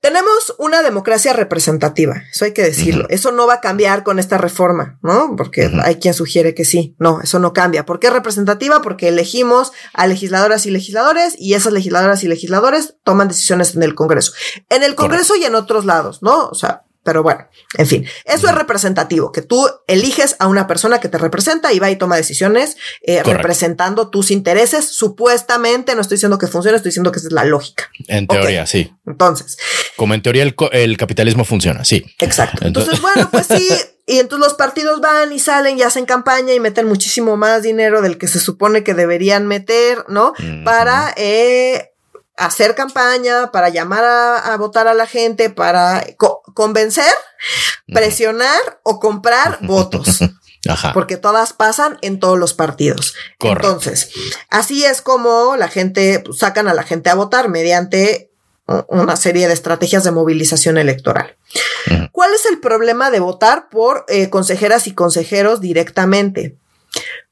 tenemos 0.00 0.54
una 0.58 0.82
democracia 0.82 1.32
representativa, 1.32 2.22
eso 2.30 2.44
hay 2.44 2.52
que 2.52 2.62
decirlo. 2.62 3.06
Eso 3.08 3.32
no 3.32 3.46
va 3.46 3.54
a 3.54 3.60
cambiar 3.60 4.02
con 4.02 4.18
esta 4.18 4.38
reforma, 4.38 4.98
¿no? 5.02 5.34
Porque 5.36 5.70
hay 5.82 5.96
quien 5.96 6.14
sugiere 6.14 6.54
que 6.54 6.64
sí. 6.64 6.94
No, 6.98 7.20
eso 7.20 7.38
no 7.38 7.52
cambia. 7.52 7.86
¿Por 7.86 8.00
qué 8.00 8.10
representativa? 8.10 8.82
Porque 8.82 9.08
elegimos 9.08 9.72
a 9.92 10.06
legisladoras 10.06 10.66
y 10.66 10.70
legisladores 10.70 11.34
y 11.38 11.54
esas 11.54 11.72
legisladoras 11.72 12.22
y 12.24 12.28
legisladores 12.28 12.96
toman 13.04 13.28
decisiones 13.28 13.74
en 13.74 13.82
el 13.82 13.94
Congreso. 13.94 14.32
En 14.68 14.82
el 14.82 14.94
Congreso 14.94 15.36
y 15.36 15.44
en 15.44 15.54
otros 15.54 15.84
lados, 15.84 16.22
¿no? 16.22 16.48
O 16.48 16.54
sea, 16.54 16.84
pero 17.04 17.22
bueno, 17.22 17.46
en 17.76 17.86
fin, 17.86 18.06
eso 18.24 18.48
es 18.48 18.54
representativo, 18.54 19.30
que 19.30 19.42
tú 19.42 19.68
eliges 19.86 20.36
a 20.38 20.48
una 20.48 20.66
persona 20.66 21.00
que 21.00 21.10
te 21.10 21.18
representa 21.18 21.72
y 21.72 21.78
va 21.78 21.90
y 21.90 21.96
toma 21.96 22.16
decisiones 22.16 22.78
eh, 23.02 23.22
representando 23.22 24.08
tus 24.08 24.30
intereses. 24.30 24.88
Supuestamente, 24.88 25.94
no 25.94 26.00
estoy 26.00 26.16
diciendo 26.16 26.38
que 26.38 26.46
funcione, 26.46 26.76
estoy 26.76 26.88
diciendo 26.88 27.12
que 27.12 27.18
esa 27.18 27.28
es 27.28 27.34
la 27.34 27.44
lógica. 27.44 27.90
En 28.08 28.26
teoría, 28.26 28.66
sí. 28.66 28.90
Entonces. 29.06 29.58
Como 29.96 30.14
en 30.14 30.22
teoría 30.22 30.42
el, 30.42 30.96
capitalismo 30.96 31.44
funciona, 31.44 31.84
sí. 31.84 32.04
Exacto. 32.20 32.66
Entonces, 32.66 33.00
bueno, 33.00 33.28
pues 33.30 33.46
sí. 33.46 33.68
Y 34.06 34.18
entonces 34.18 34.48
los 34.48 34.54
partidos 34.58 35.00
van 35.00 35.32
y 35.32 35.38
salen 35.38 35.78
y 35.78 35.82
hacen 35.82 36.04
campaña 36.04 36.52
y 36.52 36.60
meten 36.60 36.86
muchísimo 36.86 37.38
más 37.38 37.62
dinero 37.62 38.02
del 38.02 38.18
que 38.18 38.28
se 38.28 38.38
supone 38.38 38.84
que 38.84 38.92
deberían 38.92 39.46
meter, 39.46 40.04
¿no? 40.08 40.34
Para 40.62 41.14
eh, 41.16 41.94
hacer 42.36 42.74
campaña, 42.74 43.50
para 43.52 43.68
llamar 43.68 44.04
a, 44.04 44.56
votar 44.56 44.88
a 44.88 44.94
la 44.94 45.06
gente, 45.06 45.50
para 45.50 46.04
convencer, 46.54 47.12
presionar 47.86 48.80
o 48.82 49.00
comprar 49.00 49.58
votos. 49.62 50.20
Ajá. 50.66 50.94
Porque 50.94 51.18
todas 51.18 51.52
pasan 51.52 51.98
en 52.00 52.18
todos 52.18 52.38
los 52.38 52.54
partidos. 52.54 53.14
Entonces, 53.38 54.10
así 54.48 54.84
es 54.86 55.02
como 55.02 55.56
la 55.56 55.68
gente 55.68 56.22
pues, 56.24 56.38
sacan 56.38 56.68
a 56.68 56.74
la 56.74 56.84
gente 56.84 57.10
a 57.10 57.14
votar 57.14 57.50
mediante 57.50 58.30
una 58.88 59.16
serie 59.16 59.46
de 59.46 59.52
estrategias 59.52 60.04
de 60.04 60.10
movilización 60.10 60.78
electoral. 60.78 61.36
¿Cuál 62.12 62.32
es 62.32 62.46
el 62.46 62.60
problema 62.60 63.10
de 63.10 63.20
votar 63.20 63.68
por 63.68 64.06
eh, 64.08 64.30
consejeras 64.30 64.86
y 64.86 64.94
consejeros 64.94 65.60
directamente? 65.60 66.56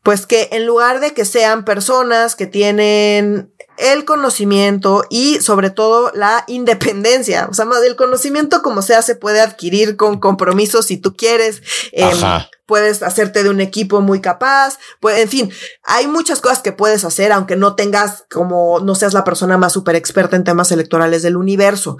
Pues 0.02 0.26
que 0.26 0.48
en 0.52 0.66
lugar 0.66 1.00
de 1.00 1.14
que 1.14 1.24
sean 1.24 1.64
personas 1.64 2.34
que 2.34 2.46
tienen 2.46 3.52
el 3.82 4.04
conocimiento 4.04 5.04
y 5.10 5.40
sobre 5.40 5.70
todo 5.70 6.12
la 6.14 6.44
independencia. 6.46 7.48
O 7.50 7.54
sea, 7.54 7.64
más 7.64 7.82
el 7.82 7.96
conocimiento 7.96 8.62
como 8.62 8.82
sea 8.82 9.02
se 9.02 9.16
puede 9.16 9.40
adquirir 9.40 9.96
con 9.96 10.20
compromisos 10.20 10.86
si 10.86 10.96
tú 10.96 11.14
quieres. 11.14 11.62
Em, 11.92 12.16
puedes 12.66 13.02
hacerte 13.02 13.42
de 13.42 13.50
un 13.50 13.60
equipo 13.60 14.00
muy 14.00 14.20
capaz. 14.20 14.78
Pues, 15.00 15.18
en 15.18 15.28
fin, 15.28 15.52
hay 15.82 16.06
muchas 16.06 16.40
cosas 16.40 16.60
que 16.60 16.72
puedes 16.72 17.04
hacer 17.04 17.32
aunque 17.32 17.56
no 17.56 17.74
tengas 17.74 18.24
como 18.30 18.80
no 18.80 18.94
seas 18.94 19.12
la 19.12 19.24
persona 19.24 19.58
más 19.58 19.72
súper 19.72 19.96
experta 19.96 20.36
en 20.36 20.44
temas 20.44 20.72
electorales 20.72 21.22
del 21.22 21.36
universo. 21.36 21.98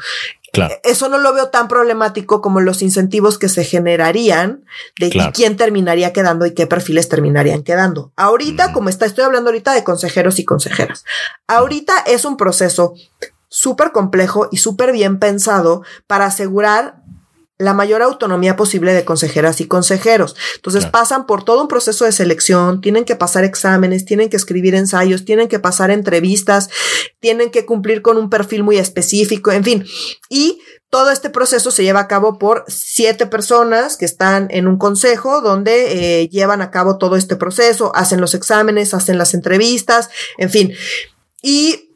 Claro. 0.53 0.75
Eso 0.85 1.09
no 1.09 1.17
lo 1.17 1.33
veo 1.33 1.49
tan 1.49 1.67
problemático 1.67 2.43
como 2.43 2.61
los 2.61 2.83
incentivos 2.83 3.39
que 3.39 3.49
se 3.49 3.65
generarían 3.65 4.65
de 5.01 5.33
quién 5.33 5.57
terminaría 5.57 6.13
quedando 6.13 6.45
y 6.45 6.53
qué 6.53 6.67
perfiles 6.67 7.09
terminarían 7.09 7.63
quedando. 7.63 8.13
Ahorita, 8.17 8.73
como 8.75 8.91
está, 8.91 9.07
estoy 9.07 9.25
hablando 9.25 9.49
ahorita 9.49 9.73
de 9.73 9.83
consejeros 9.83 10.39
y 10.39 10.45
consejeras. 10.45 11.05
Ahorita 11.47 11.95
es 12.07 12.27
un 12.27 12.37
proceso 12.37 12.93
súper 13.49 13.93
complejo 13.93 14.49
y 14.53 14.59
súper 14.59 14.93
bien 14.93 15.19
pensado 15.19 15.85
para 16.07 16.27
asegurar 16.27 16.97
la 17.62 17.75
mayor 17.75 18.02
autonomía 18.02 18.57
posible 18.57 18.92
de 18.92 19.04
consejeras 19.04 19.61
y 19.61 19.69
consejeros. 19.69 20.37
Entonces 20.57 20.87
pasan 20.87 21.26
por 21.26 21.45
todo 21.45 21.62
un 21.62 21.69
proceso 21.69 22.04
de 22.04 22.12
selección, 22.12 22.81
tienen 22.81 23.04
que 23.04 23.16
pasar 23.16 23.45
exámenes, 23.45 24.04
tienen 24.04 24.28
que 24.28 24.37
escribir 24.37 24.75
ensayos, 24.75 25.25
tienen 25.25 25.49
que 25.49 25.59
pasar 25.59 25.90
entrevistas, 25.90 26.69
tienen 27.21 27.50
que 27.50 27.64
cumplir 27.64 28.02
con 28.02 28.16
un 28.16 28.31
perfil 28.31 28.64
muy 28.64 28.78
específico, 28.78 29.52
en 29.52 29.64
fin. 29.64 29.85
Y 30.28 30.61
todo 30.90 31.11
este 31.11 31.31
proceso 31.31 31.71
se 31.71 31.85
lleva 31.85 32.00
a 32.00 32.09
cabo 32.09 32.38
por 32.38 32.64
siete 32.66 33.26
personas 33.26 33.97
que 33.97 34.04
están 34.04 34.49
en 34.50 34.66
un 34.66 34.76
consejo 34.76 35.40
donde 35.40 36.21
eh, 36.23 36.28
llevan 36.28 36.61
a 36.61 36.71
cabo 36.71 36.99
todo 36.99 37.16
este 37.16 37.37
proceso, 37.37 37.92
hacen 37.95 38.21
los 38.21 38.35
exámenes, 38.35 38.92
hacen 38.92 39.19
las 39.19 39.35
entrevistas, 39.35 40.11
en 40.37 40.50
fin. 40.50 40.75
Y 41.42 41.92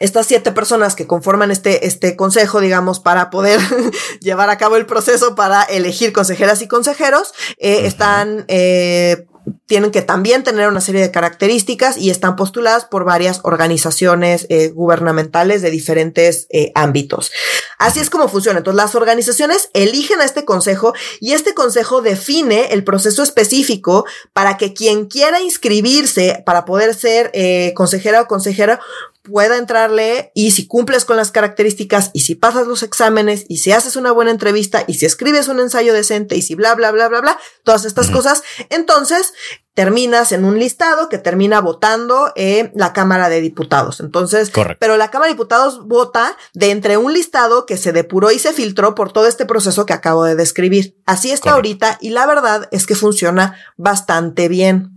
estas 0.00 0.26
siete 0.26 0.52
personas 0.52 0.96
que 0.96 1.06
conforman 1.06 1.50
este, 1.50 1.86
este 1.86 2.16
consejo, 2.16 2.60
digamos, 2.60 3.00
para 3.00 3.30
poder 3.30 3.60
llevar 4.20 4.50
a 4.50 4.58
cabo 4.58 4.76
el 4.76 4.86
proceso 4.86 5.34
para 5.34 5.62
elegir 5.62 6.12
consejeras 6.12 6.62
y 6.62 6.68
consejeros, 6.68 7.32
eh, 7.58 7.86
están, 7.86 8.44
eh, 8.48 9.26
tienen 9.66 9.92
que 9.92 10.02
también 10.02 10.42
tener 10.42 10.68
una 10.68 10.80
serie 10.80 11.00
de 11.00 11.10
características 11.10 11.96
y 11.96 12.10
están 12.10 12.34
postuladas 12.34 12.86
por 12.86 13.04
varias 13.04 13.40
organizaciones 13.44 14.46
eh, 14.48 14.70
gubernamentales 14.70 15.62
de 15.62 15.70
diferentes 15.70 16.48
ámbitos. 16.74 17.30
Así 17.78 18.00
es 18.00 18.10
como 18.10 18.28
funciona. 18.28 18.58
Entonces, 18.58 18.82
las 18.82 18.94
organizaciones 18.94 19.70
eligen 19.74 20.20
a 20.20 20.24
este 20.24 20.44
consejo 20.44 20.94
y 21.20 21.34
este 21.34 21.54
consejo 21.54 22.00
define 22.00 22.72
el 22.72 22.84
proceso 22.84 23.22
específico 23.22 24.06
para 24.32 24.56
que 24.56 24.72
quien 24.72 25.06
quiera 25.06 25.40
inscribirse 25.40 26.42
para 26.46 26.64
poder 26.64 26.94
ser 26.94 27.30
consejera 27.74 28.22
o 28.22 28.26
consejera 28.26 28.80
pueda 29.24 29.56
entrarle 29.56 30.30
y 30.34 30.50
si 30.50 30.66
cumples 30.66 31.04
con 31.06 31.16
las 31.16 31.32
características 31.32 32.10
y 32.12 32.20
si 32.20 32.34
pasas 32.34 32.66
los 32.66 32.82
exámenes 32.82 33.46
y 33.48 33.58
si 33.58 33.72
haces 33.72 33.96
una 33.96 34.12
buena 34.12 34.30
entrevista 34.30 34.84
y 34.86 34.94
si 34.94 35.06
escribes 35.06 35.48
un 35.48 35.60
ensayo 35.60 35.94
decente 35.94 36.36
y 36.36 36.42
si 36.42 36.54
bla, 36.54 36.74
bla, 36.74 36.92
bla, 36.92 37.08
bla, 37.08 37.22
bla, 37.22 37.38
todas 37.64 37.86
estas 37.86 38.10
cosas, 38.10 38.42
entonces 38.68 39.32
terminas 39.72 40.30
en 40.32 40.44
un 40.44 40.58
listado 40.58 41.08
que 41.08 41.18
termina 41.18 41.60
votando 41.60 42.32
en 42.36 42.70
la 42.74 42.92
Cámara 42.92 43.28
de 43.28 43.40
Diputados. 43.40 43.98
Entonces, 44.00 44.52
pero 44.78 44.96
la 44.96 45.10
Cámara 45.10 45.28
de 45.28 45.34
Diputados 45.34 45.88
vota 45.88 46.36
de 46.52 46.70
entre 46.70 46.96
un 46.98 47.12
listado 47.12 47.66
que 47.66 47.78
se 47.78 47.92
depuró 47.92 48.30
y 48.30 48.38
se 48.38 48.52
filtró 48.52 48.94
por 48.94 49.12
todo 49.12 49.26
este 49.26 49.46
proceso 49.46 49.86
que 49.86 49.94
acabo 49.94 50.24
de 50.24 50.36
describir. 50.36 50.96
Así 51.06 51.32
está 51.32 51.52
ahorita 51.52 51.98
y 52.00 52.10
la 52.10 52.26
verdad 52.26 52.68
es 52.70 52.86
que 52.86 52.94
funciona 52.94 53.56
bastante 53.76 54.48
bien. 54.48 54.93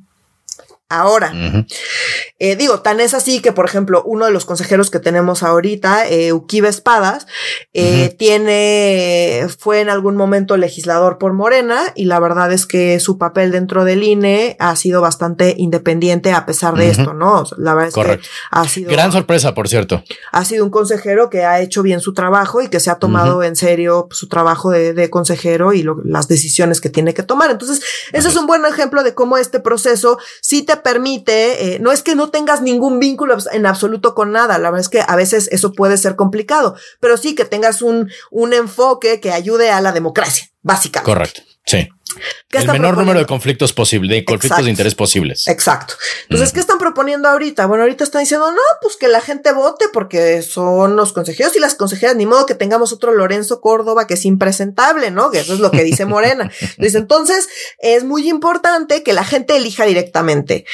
Ahora, 0.90 1.34
eh, 2.40 2.56
digo, 2.56 2.80
tan 2.80 3.02
es 3.02 3.14
así 3.14 3.42
que, 3.42 3.52
por 3.52 3.66
ejemplo, 3.66 4.04
uno 4.06 4.26
de 4.26 4.32
los 4.32 4.46
consejeros 4.46 4.90
que 4.90 5.00
tenemos 5.00 5.44
ahorita, 5.44 6.08
eh, 6.08 6.32
Uquiva 6.32 6.70
Espadas, 6.70 7.28
eh, 7.74 8.16
tiene, 8.18 9.48
fue 9.60 9.82
en 9.82 9.90
algún 9.90 10.16
momento 10.16 10.56
legislador 10.56 11.18
por 11.18 11.34
Morena 11.34 11.82
y 11.94 12.06
la 12.06 12.22
verdad 12.22 12.54
es 12.54 12.66
que 12.66 13.02
su 13.02 13.18
papel 13.18 13.52
dentro 13.52 13.84
del 13.84 14.02
INE 14.02 14.56
ha 14.60 14.74
sido 14.78 15.02
bastante 15.02 15.56
independiente 15.58 16.32
a 16.32 16.46
pesar 16.46 16.76
de 16.76 16.90
esto, 16.90 17.14
¿no? 17.14 17.44
La 17.58 17.74
verdad 17.74 17.90
es 17.90 18.22
que 18.22 18.28
ha 18.52 18.68
sido. 18.70 18.90
Gran 18.90 19.12
sorpresa, 19.12 19.54
por 19.54 19.68
cierto. 19.68 20.02
Ha 20.32 20.46
sido 20.46 20.64
un 20.64 20.70
consejero 20.70 21.30
que 21.30 21.44
ha 21.44 21.60
hecho 21.60 21.84
bien 21.84 22.00
su 22.00 22.14
trabajo 22.14 22.62
y 22.62 22.70
que 22.70 22.80
se 22.80 22.90
ha 22.90 22.96
tomado 22.96 23.44
en 23.44 23.58
serio 23.58 24.08
su 24.12 24.30
trabajo 24.30 24.72
de, 24.72 25.10
consejero 25.10 25.74
y 25.74 25.86
las 26.06 26.30
decisiones 26.30 26.80
que 26.80 26.90
tiene 26.90 27.14
que 27.14 27.24
tomar. 27.24 27.52
Entonces, 27.52 27.82
ese 28.14 28.30
es 28.30 28.36
un 28.38 28.48
buen 28.48 28.66
ejemplo 28.66 29.04
de 29.04 29.14
cómo 29.14 29.38
este 29.38 29.60
proceso 29.60 30.18
sí 30.42 30.64
te 30.64 30.77
permite, 30.78 31.76
eh, 31.76 31.80
no 31.80 31.92
es 31.92 32.04
que 32.04 32.16
no 32.16 32.30
tengas 32.30 32.62
ningún 32.62 33.00
vínculo 33.00 33.38
en 33.52 33.66
absoluto 33.66 34.16
con 34.16 34.32
nada, 34.32 34.58
la 34.58 34.70
verdad 34.70 34.82
es 34.82 34.90
que 34.90 35.04
a 35.06 35.16
veces 35.16 35.50
eso 35.52 35.74
puede 35.74 35.98
ser 35.98 36.16
complicado, 36.16 36.76
pero 37.00 37.18
sí 37.18 37.36
que 37.36 37.46
tengas 37.46 37.82
un, 37.82 38.10
un 38.32 38.54
enfoque 38.54 39.20
que 39.20 39.32
ayude 39.32 39.72
a 39.72 39.82
la 39.82 39.92
democracia, 39.92 40.50
básicamente. 40.62 41.12
Correcto, 41.12 41.42
sí. 41.68 41.90
El 42.52 42.68
menor 42.68 42.98
número 42.98 43.20
de 43.20 43.26
conflictos 43.26 43.74
posibles, 43.74 44.10
de 44.10 44.26
conflictos 44.26 44.66
de 44.66 44.72
interés 44.72 44.96
posibles. 44.96 45.48
Exacto. 45.48 45.94
Entonces, 46.24 46.54
¿qué 46.54 46.60
están 46.60 46.78
proponiendo 46.78 47.28
ahorita? 47.30 47.66
Bueno, 47.68 47.84
ahorita 47.84 48.04
están 48.04 48.22
diciendo, 48.22 48.52
no, 48.52 48.62
pues 48.82 48.96
que 48.96 49.08
la 49.08 49.22
gente 49.22 49.52
vote 49.52 49.86
porque 49.92 50.42
son 50.42 50.96
los 50.96 51.14
consejeros 51.14 51.56
y 51.56 51.60
las 51.60 51.76
consejeras, 51.76 52.16
ni 52.16 52.26
modo 52.26 52.46
que 52.46 52.56
tengamos 52.56 52.92
otro 52.94 53.14
Lorenzo 53.14 53.62
Córdoba 53.62 54.08
que 54.08 54.16
es 54.16 54.26
impresentable, 54.26 55.12
¿no? 55.12 55.30
Que 55.30 55.40
eso 55.40 55.54
es 55.54 55.60
lo 55.60 55.72
que 55.72 55.84
dice 55.84 56.06
Morena. 56.06 56.52
Dice, 56.78 56.98
entonces, 57.00 57.48
es 57.80 58.04
muy 58.04 58.30
importante 58.30 59.04
que 59.04 59.14
la 59.14 59.24
gente 59.24 59.58
elija 59.58 59.86
directamente. 59.86 60.66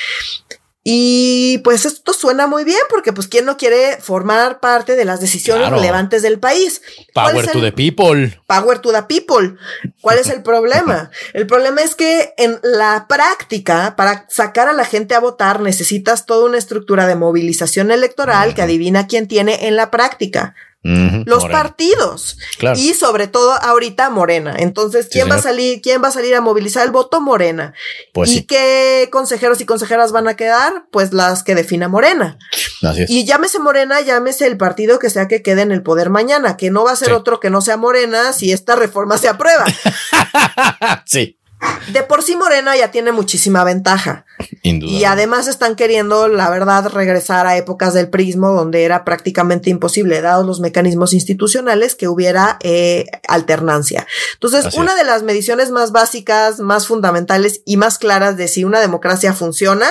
Y 0.85 1.59
pues 1.59 1.85
esto 1.85 2.13
suena 2.13 2.45
muy 2.45 2.65
bien 2.65 2.79
porque 2.89 3.13
pues 3.13 3.29
quién 3.29 3.45
no 3.45 3.55
quiere 3.55 3.97
formar 4.01 4.59
parte 4.59 4.97
de 4.97 5.05
las 5.05 5.21
decisiones 5.21 5.69
relevantes 5.69 6.21
del 6.21 6.39
país. 6.39 6.81
Power 7.13 7.49
to 7.49 7.61
the 7.61 7.71
people. 7.71 8.37
Power 8.47 8.79
to 8.79 8.91
the 8.91 9.03
people. 9.03 9.55
¿Cuál 10.01 10.19
es 10.19 10.29
el 10.29 10.43
problema? 10.43 11.09
El 11.33 11.47
problema 11.47 11.81
es 11.81 11.95
que 11.95 12.33
en 12.37 12.59
la 12.63 13.05
práctica, 13.07 13.95
para 13.95 14.25
sacar 14.29 14.67
a 14.67 14.73
la 14.73 14.83
gente 14.83 15.15
a 15.15 15.21
votar, 15.21 15.61
necesitas 15.61 16.25
toda 16.25 16.47
una 16.47 16.57
estructura 16.57 17.07
de 17.07 17.15
movilización 17.15 17.89
electoral 17.89 18.53
que 18.53 18.61
adivina 18.61 19.07
quién 19.07 19.29
tiene 19.29 19.67
en 19.67 19.77
la 19.77 19.89
práctica 19.89 20.53
los 20.83 21.45
partidos 21.45 22.37
y 22.75 22.93
sobre 22.93 23.27
todo 23.27 23.53
ahorita 23.53 24.09
Morena. 24.09 24.55
Entonces, 24.57 25.07
¿quién 25.09 25.29
va 25.29 25.35
a 25.35 25.41
salir? 25.41 25.81
¿Quién 25.81 26.03
va 26.03 26.09
a 26.09 26.11
salir 26.11 26.35
a 26.35 26.41
movilizar 26.41 26.85
el 26.85 26.91
voto? 26.91 27.21
Morena. 27.21 27.73
Pues 28.13 28.31
¿Y 28.31 28.43
qué 28.43 29.09
consejeros 29.11 29.61
y 29.61 29.65
consejeras 29.65 30.11
van 30.11 30.27
a 30.27 30.35
quedar? 30.35 30.85
Pues 30.91 31.13
las 31.13 31.43
que 31.43 31.55
defina 31.55 31.87
Morena. 31.87 32.37
Y 33.07 33.25
llámese 33.25 33.59
Morena, 33.59 34.01
llámese 34.01 34.45
el 34.45 34.57
partido 34.57 34.99
que 34.99 35.09
sea 35.09 35.27
que 35.27 35.41
quede 35.41 35.61
en 35.61 35.71
el 35.71 35.83
poder 35.83 36.09
mañana, 36.09 36.57
que 36.57 36.69
no 36.69 36.83
va 36.83 36.91
a 36.91 36.95
ser 36.95 37.13
otro 37.13 37.39
que 37.39 37.49
no 37.49 37.61
sea 37.61 37.77
Morena 37.77 38.33
si 38.33 38.51
esta 38.51 38.75
reforma 38.75 39.17
se 39.17 39.29
aprueba. 39.29 39.65
sí. 41.05 41.39
De 41.91 42.03
por 42.03 42.23
sí 42.23 42.35
Morena 42.35 42.75
ya 42.75 42.91
tiene 42.91 43.11
muchísima 43.11 43.63
ventaja. 43.63 44.25
Y 44.61 45.03
además 45.03 45.47
están 45.47 45.75
queriendo, 45.75 46.27
la 46.27 46.49
verdad, 46.49 46.87
regresar 46.89 47.45
a 47.47 47.57
épocas 47.57 47.93
del 47.93 48.09
prismo 48.09 48.51
donde 48.51 48.83
era 48.83 49.03
prácticamente 49.03 49.69
imposible, 49.69 50.21
dados 50.21 50.45
los 50.45 50.59
mecanismos 50.59 51.13
institucionales, 51.13 51.95
que 51.95 52.07
hubiera 52.07 52.57
eh, 52.61 53.05
alternancia. 53.27 54.07
Entonces, 54.33 54.73
una 54.75 54.95
de 54.95 55.03
las 55.03 55.23
mediciones 55.23 55.71
más 55.71 55.91
básicas, 55.91 56.59
más 56.59 56.87
fundamentales 56.87 57.61
y 57.65 57.77
más 57.77 57.97
claras 57.97 58.37
de 58.37 58.47
si 58.47 58.63
una 58.63 58.79
democracia 58.79 59.33
funciona 59.33 59.87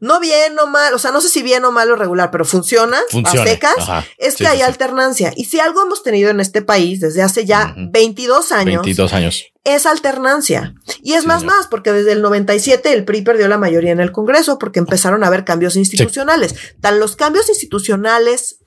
No 0.00 0.20
bien 0.20 0.58
o 0.58 0.66
mal, 0.66 0.94
o 0.94 0.98
sea, 0.98 1.10
no 1.10 1.20
sé 1.20 1.28
si 1.28 1.42
bien 1.42 1.64
o 1.64 1.72
mal 1.72 1.90
o 1.90 1.96
regular, 1.96 2.30
pero 2.30 2.44
funciona, 2.44 2.98
a 3.24 3.30
secas, 3.30 3.74
es 4.18 4.36
que 4.36 4.46
hay 4.46 4.62
alternancia. 4.62 5.32
Y 5.36 5.44
si 5.44 5.60
algo 5.60 5.82
hemos 5.82 6.02
tenido 6.02 6.30
en 6.30 6.40
este 6.40 6.62
país 6.62 7.00
desde 7.00 7.22
hace 7.22 7.44
ya 7.44 7.74
22 7.76 8.52
años. 8.52 8.82
22 8.82 9.12
años. 9.12 9.44
Es 9.64 9.86
alternancia. 9.86 10.74
Y 11.02 11.12
es 11.12 11.26
más, 11.26 11.44
más, 11.44 11.68
porque 11.68 11.92
desde 11.92 12.12
el 12.12 12.22
97 12.22 12.92
el 12.92 13.04
PRI 13.04 13.22
perdió 13.22 13.46
la 13.46 13.58
mayoría 13.58 13.92
en 13.92 14.00
el 14.00 14.10
Congreso 14.10 14.58
porque 14.58 14.80
empezaron 14.80 15.22
a 15.22 15.28
haber 15.28 15.44
cambios 15.44 15.76
institucionales. 15.76 16.54
Tan 16.80 16.98
los 16.98 17.14
cambios 17.14 17.48
institucionales 17.48 18.58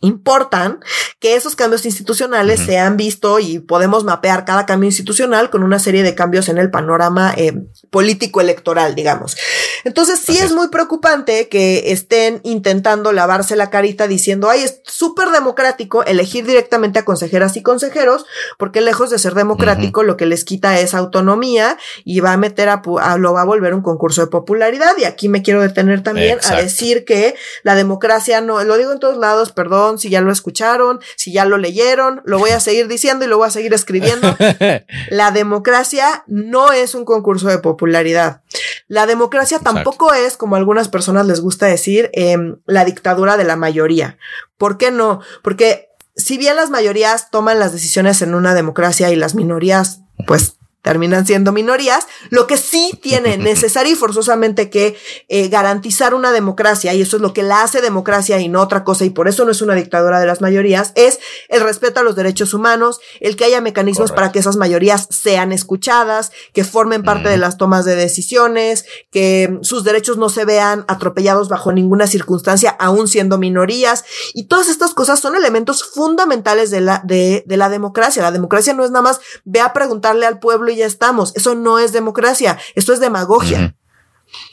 importan 0.00 0.80
que 1.18 1.36
esos 1.36 1.56
cambios 1.56 1.84
institucionales 1.84 2.60
se 2.60 2.78
han 2.78 2.96
visto 2.96 3.38
y 3.38 3.58
podemos 3.58 4.04
mapear 4.04 4.44
cada 4.44 4.64
cambio 4.64 4.88
institucional 4.88 5.50
con 5.50 5.62
una 5.62 5.78
serie 5.78 6.02
de 6.02 6.14
cambios 6.14 6.48
en 6.48 6.58
el 6.58 6.70
panorama 6.70 7.34
eh, 7.36 7.52
político 7.90 8.40
electoral, 8.40 8.94
digamos. 8.94 9.36
Entonces 9.84 10.20
sí 10.20 10.38
es 10.38 10.52
muy 10.52 10.68
preocupante 10.68 11.48
que 11.48 11.92
estén 11.92 12.40
intentando 12.44 13.12
lavarse 13.12 13.56
la 13.56 13.70
carita 13.70 14.06
diciendo, 14.06 14.50
ay, 14.50 14.62
es 14.62 14.80
súper 14.84 15.28
democrático 15.30 16.04
elegir 16.04 16.46
directamente 16.46 16.98
a 16.98 17.04
consejeras 17.04 17.56
y 17.56 17.62
consejeros, 17.62 18.26
porque 18.58 18.80
lejos 18.80 19.10
de 19.10 19.18
ser 19.18 19.34
democrático, 19.34 20.02
lo 20.02 20.16
que 20.16 20.26
les 20.26 20.44
quita 20.44 20.78
es 20.78 20.94
autonomía 20.94 21.78
y 22.04 22.20
va 22.20 22.32
a 22.32 22.36
meter 22.36 22.68
a, 22.68 22.82
lo 23.18 23.32
va 23.32 23.42
a 23.42 23.44
volver 23.44 23.74
un 23.74 23.82
concurso 23.82 24.20
de 24.20 24.26
popularidad. 24.26 24.92
Y 24.98 25.04
aquí 25.04 25.28
me 25.28 25.42
quiero 25.42 25.62
detener 25.62 26.02
también 26.02 26.38
a 26.48 26.56
decir 26.56 27.04
que 27.04 27.34
la 27.62 27.74
democracia 27.74 28.40
no, 28.40 28.62
lo 28.64 28.76
digo 28.76 28.92
en 28.92 29.00
todos 29.00 29.16
lados, 29.16 29.52
perdón, 29.52 29.98
si 29.98 30.10
ya 30.10 30.20
lo 30.20 30.32
escucharon, 30.32 31.00
si 31.16 31.32
ya 31.32 31.44
lo 31.44 31.58
leyeron, 31.58 32.22
lo 32.24 32.38
voy 32.38 32.50
a 32.50 32.60
seguir 32.60 32.88
diciendo 32.88 33.24
y 33.24 33.28
lo 33.28 33.38
voy 33.38 33.48
a 33.48 33.50
seguir 33.50 33.74
escribiendo. 33.74 34.36
la 35.10 35.30
democracia 35.30 36.24
no 36.26 36.72
es 36.72 36.94
un 36.94 37.04
concurso 37.04 37.48
de 37.48 37.58
popularidad. 37.58 38.42
La 38.90 39.06
democracia 39.06 39.60
tampoco 39.60 40.12
es, 40.14 40.36
como 40.36 40.56
a 40.56 40.58
algunas 40.58 40.88
personas 40.88 41.24
les 41.24 41.40
gusta 41.40 41.66
decir, 41.66 42.10
em, 42.12 42.56
la 42.66 42.84
dictadura 42.84 43.36
de 43.36 43.44
la 43.44 43.54
mayoría. 43.54 44.18
¿Por 44.58 44.78
qué 44.78 44.90
no? 44.90 45.20
Porque 45.44 45.90
si 46.16 46.38
bien 46.38 46.56
las 46.56 46.70
mayorías 46.70 47.30
toman 47.30 47.60
las 47.60 47.72
decisiones 47.72 48.20
en 48.20 48.34
una 48.34 48.52
democracia 48.52 49.08
y 49.12 49.14
las 49.14 49.36
minorías, 49.36 50.00
pues 50.26 50.56
terminan 50.82 51.26
siendo 51.26 51.52
minorías, 51.52 52.06
lo 52.30 52.46
que 52.46 52.56
sí 52.56 52.98
tiene 53.02 53.36
necesario 53.38 53.92
y 53.92 53.96
forzosamente 53.96 54.70
que 54.70 54.96
eh, 55.28 55.48
garantizar 55.48 56.14
una 56.14 56.32
democracia, 56.32 56.94
y 56.94 57.02
eso 57.02 57.16
es 57.16 57.22
lo 57.22 57.32
que 57.32 57.42
la 57.42 57.62
hace 57.62 57.80
democracia 57.80 58.40
y 58.40 58.48
no 58.48 58.60
otra 58.62 58.84
cosa, 58.84 59.04
y 59.04 59.10
por 59.10 59.28
eso 59.28 59.44
no 59.44 59.50
es 59.50 59.62
una 59.62 59.74
dictadura 59.74 60.20
de 60.20 60.26
las 60.26 60.40
mayorías, 60.40 60.92
es 60.94 61.20
el 61.48 61.60
respeto 61.60 62.00
a 62.00 62.02
los 62.02 62.16
derechos 62.16 62.54
humanos, 62.54 63.00
el 63.20 63.36
que 63.36 63.44
haya 63.44 63.60
mecanismos 63.60 64.12
para 64.12 64.32
que 64.32 64.38
esas 64.38 64.56
mayorías 64.56 65.06
sean 65.10 65.52
escuchadas, 65.52 66.32
que 66.52 66.64
formen 66.64 67.02
parte 67.02 67.28
de 67.28 67.36
las 67.36 67.58
tomas 67.58 67.84
de 67.84 67.96
decisiones, 67.96 68.86
que 69.10 69.58
sus 69.62 69.84
derechos 69.84 70.16
no 70.16 70.28
se 70.28 70.44
vean 70.44 70.84
atropellados 70.88 71.48
bajo 71.48 71.72
ninguna 71.72 72.06
circunstancia, 72.06 72.70
aún 72.70 73.08
siendo 73.08 73.38
minorías, 73.38 74.04
y 74.32 74.44
todas 74.44 74.68
estas 74.68 74.94
cosas 74.94 75.20
son 75.20 75.36
elementos 75.36 75.84
fundamentales 75.84 76.70
de 76.70 76.80
la, 76.80 77.02
de, 77.04 77.44
de 77.46 77.56
la 77.56 77.68
democracia. 77.68 78.22
La 78.22 78.32
democracia 78.32 78.72
no 78.72 78.84
es 78.84 78.90
nada 78.90 79.02
más 79.02 79.20
ve 79.44 79.60
a 79.60 79.72
preguntarle 79.72 80.26
al 80.26 80.38
pueblo 80.38 80.69
y 80.70 80.76
ya 80.76 80.86
estamos. 80.86 81.32
Eso 81.36 81.54
no 81.54 81.78
es 81.78 81.92
democracia, 81.92 82.58
esto 82.74 82.92
es 82.92 83.00
demagogia. 83.00 83.74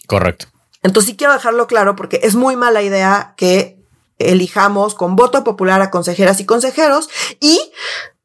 Correcto. 0.07 0.47
Entonces 0.83 1.11
sí 1.11 1.17
quiero 1.17 1.33
dejarlo 1.33 1.67
claro 1.67 1.95
porque 1.95 2.19
es 2.23 2.35
muy 2.35 2.55
mala 2.55 2.81
idea 2.81 3.33
que 3.37 3.77
elijamos 4.19 4.95
con 4.95 5.15
voto 5.15 5.43
popular 5.43 5.81
a 5.81 5.91
consejeras 5.91 6.39
y 6.39 6.45
consejeros 6.45 7.09
y 7.39 7.59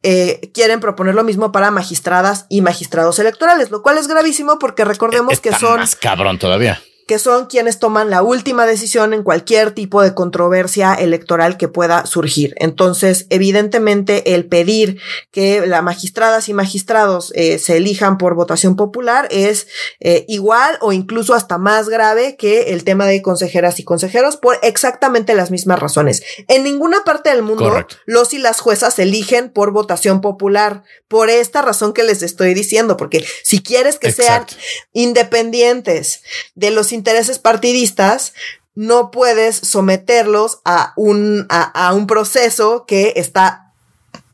eh, 0.03 0.51
quieren 0.55 0.81
proponer 0.81 1.15
lo 1.15 1.25
mismo 1.25 1.53
para 1.53 1.71
magistradas 1.71 2.47
y 2.49 2.63
magistrados 2.63 3.19
electorales, 3.19 3.71
lo 3.71 3.83
cual 3.83 3.99
es 3.99 4.09
gravísimo 4.09 4.59
porque 4.59 4.85
recordemos 4.85 5.41
que 5.41 5.53
son... 5.55 5.81
Más 5.81 5.97
cabrón 5.97 6.39
todavía 6.39 6.81
que 7.07 7.19
son 7.19 7.47
quienes 7.47 7.79
toman 7.79 8.11
la 8.11 8.23
última 8.23 8.67
decisión 8.67 9.15
en 9.15 9.23
cualquier 9.23 9.73
tipo 9.73 10.03
de 10.03 10.15
controversia 10.15 10.95
electoral 10.95 11.57
que 11.57 11.69
pueda 11.69 12.07
surgir. 12.07 12.55
Entonces, 12.59 13.27
evidentemente, 13.31 14.35
el 14.35 14.47
pedir 14.47 15.01
que 15.31 15.67
las 15.67 15.83
magistradas 15.83 16.49
y 16.49 16.55
magistrados 16.55 17.33
eh, 17.35 17.59
se 17.59 17.77
elijan 17.77 18.19
por 18.19 18.35
votación 18.35 18.77
popular 18.77 19.29
es 19.31 19.67
eh, 20.01 20.25
igual 20.29 20.79
o 20.81 20.93
incluso 20.93 21.35
hasta 21.35 21.59
más 21.59 21.89
grave 21.89 22.37
que 22.37 22.73
el 22.73 22.85
tema 22.85 23.07
de 23.07 23.23
consejeras 23.23 23.81
y 23.81 23.85
consejeros 23.85 24.37
por 24.37 24.59
exactamente 24.63 25.35
las 25.35 25.51
mismas 25.51 25.79
razones. 25.79 26.23
En 26.49 26.65
ninguna 26.65 27.05
parte 27.05 27.31
del 27.31 27.43
mundo 27.43 27.87
los 28.07 28.35
y 28.35 28.39
las 28.39 28.61
juezas 28.61 28.99
eligen 28.99 29.51
por 29.51 29.73
votación 29.73 30.21
popular 30.21 30.83
por 31.09 31.31
esta 31.31 31.63
razón 31.63 31.93
que 31.93 32.03
les 32.03 32.23
estoy 32.23 32.55
diciendo, 32.55 32.97
porque 32.97 33.25
si 33.43 33.63
quieres 33.63 33.99
que 33.99 34.13
sean 34.13 34.47
independientes 34.93 36.23
de 36.55 36.71
los 36.71 36.92
intereses 36.93 37.39
partidistas, 37.39 38.35
no 38.75 39.11
puedes 39.11 39.57
someterlos 39.57 40.61
a 40.65 40.93
un, 40.97 41.47
a, 41.51 41.93
un 41.93 42.07
proceso 42.07 42.87
que 42.87 43.13
está 43.17 43.73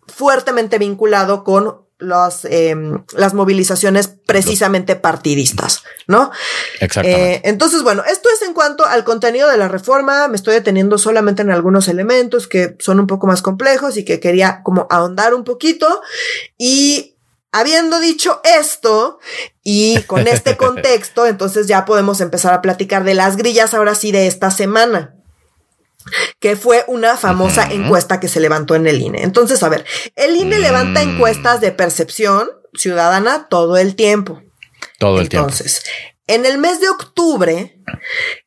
fuertemente 0.06 0.78
vinculado 0.78 1.44
con 1.44 1.88
los, 1.98 2.44
em, 2.44 3.02
las 3.16 3.34
movilizaciones 3.34 4.14
precisamente 4.24 4.94
partidistas, 4.94 5.82
¿no? 6.06 6.30
Exactamente. 6.80 7.34
Eh, 7.34 7.40
entonces, 7.44 7.82
bueno, 7.82 8.04
esto 8.08 8.28
es 8.32 8.42
en 8.42 8.54
cuanto 8.54 8.86
al 8.86 9.02
contenido 9.02 9.48
de 9.48 9.56
la 9.56 9.66
reforma. 9.66 10.28
Me 10.28 10.36
estoy 10.36 10.54
deteniendo 10.54 10.96
solamente 10.98 11.42
en 11.42 11.50
algunos 11.50 11.88
elementos 11.88 12.46
que 12.46 12.76
son 12.78 13.00
un 13.00 13.08
poco 13.08 13.26
más 13.26 13.42
complejos 13.42 13.96
y 13.96 14.04
que 14.04 14.20
quería 14.20 14.62
como 14.62 14.86
ahondar 14.90 15.34
un 15.34 15.42
poquito. 15.42 16.00
Y 16.56 17.16
Habiendo 17.50 17.98
dicho 17.98 18.40
esto 18.44 19.18
y 19.62 20.02
con 20.02 20.28
este 20.28 20.56
contexto, 20.58 21.26
entonces 21.26 21.66
ya 21.66 21.84
podemos 21.84 22.20
empezar 22.20 22.54
a 22.54 22.62
platicar 22.62 23.04
de 23.04 23.14
las 23.14 23.36
grillas 23.36 23.74
ahora 23.74 23.94
sí 23.94 24.12
de 24.12 24.26
esta 24.26 24.50
semana 24.50 25.14
que 26.40 26.56
fue 26.56 26.84
una 26.86 27.16
famosa 27.16 27.68
encuesta 27.70 28.20
que 28.20 28.28
se 28.28 28.40
levantó 28.40 28.74
en 28.74 28.86
el 28.86 29.00
INE. 29.00 29.22
Entonces, 29.22 29.62
a 29.62 29.68
ver, 29.68 29.84
el 30.16 30.36
INE 30.36 30.58
levanta 30.58 31.04
mm. 31.04 31.08
encuestas 31.08 31.60
de 31.60 31.72
percepción 31.72 32.48
ciudadana 32.74 33.48
todo 33.48 33.76
el 33.76 33.94
tiempo. 33.94 34.42
Todo 34.98 35.20
el 35.20 35.28
tiempo. 35.28 35.48
Entonces, 35.48 35.82
en 36.26 36.46
el 36.46 36.58
mes 36.58 36.80
de 36.80 36.88
octubre, 36.88 37.77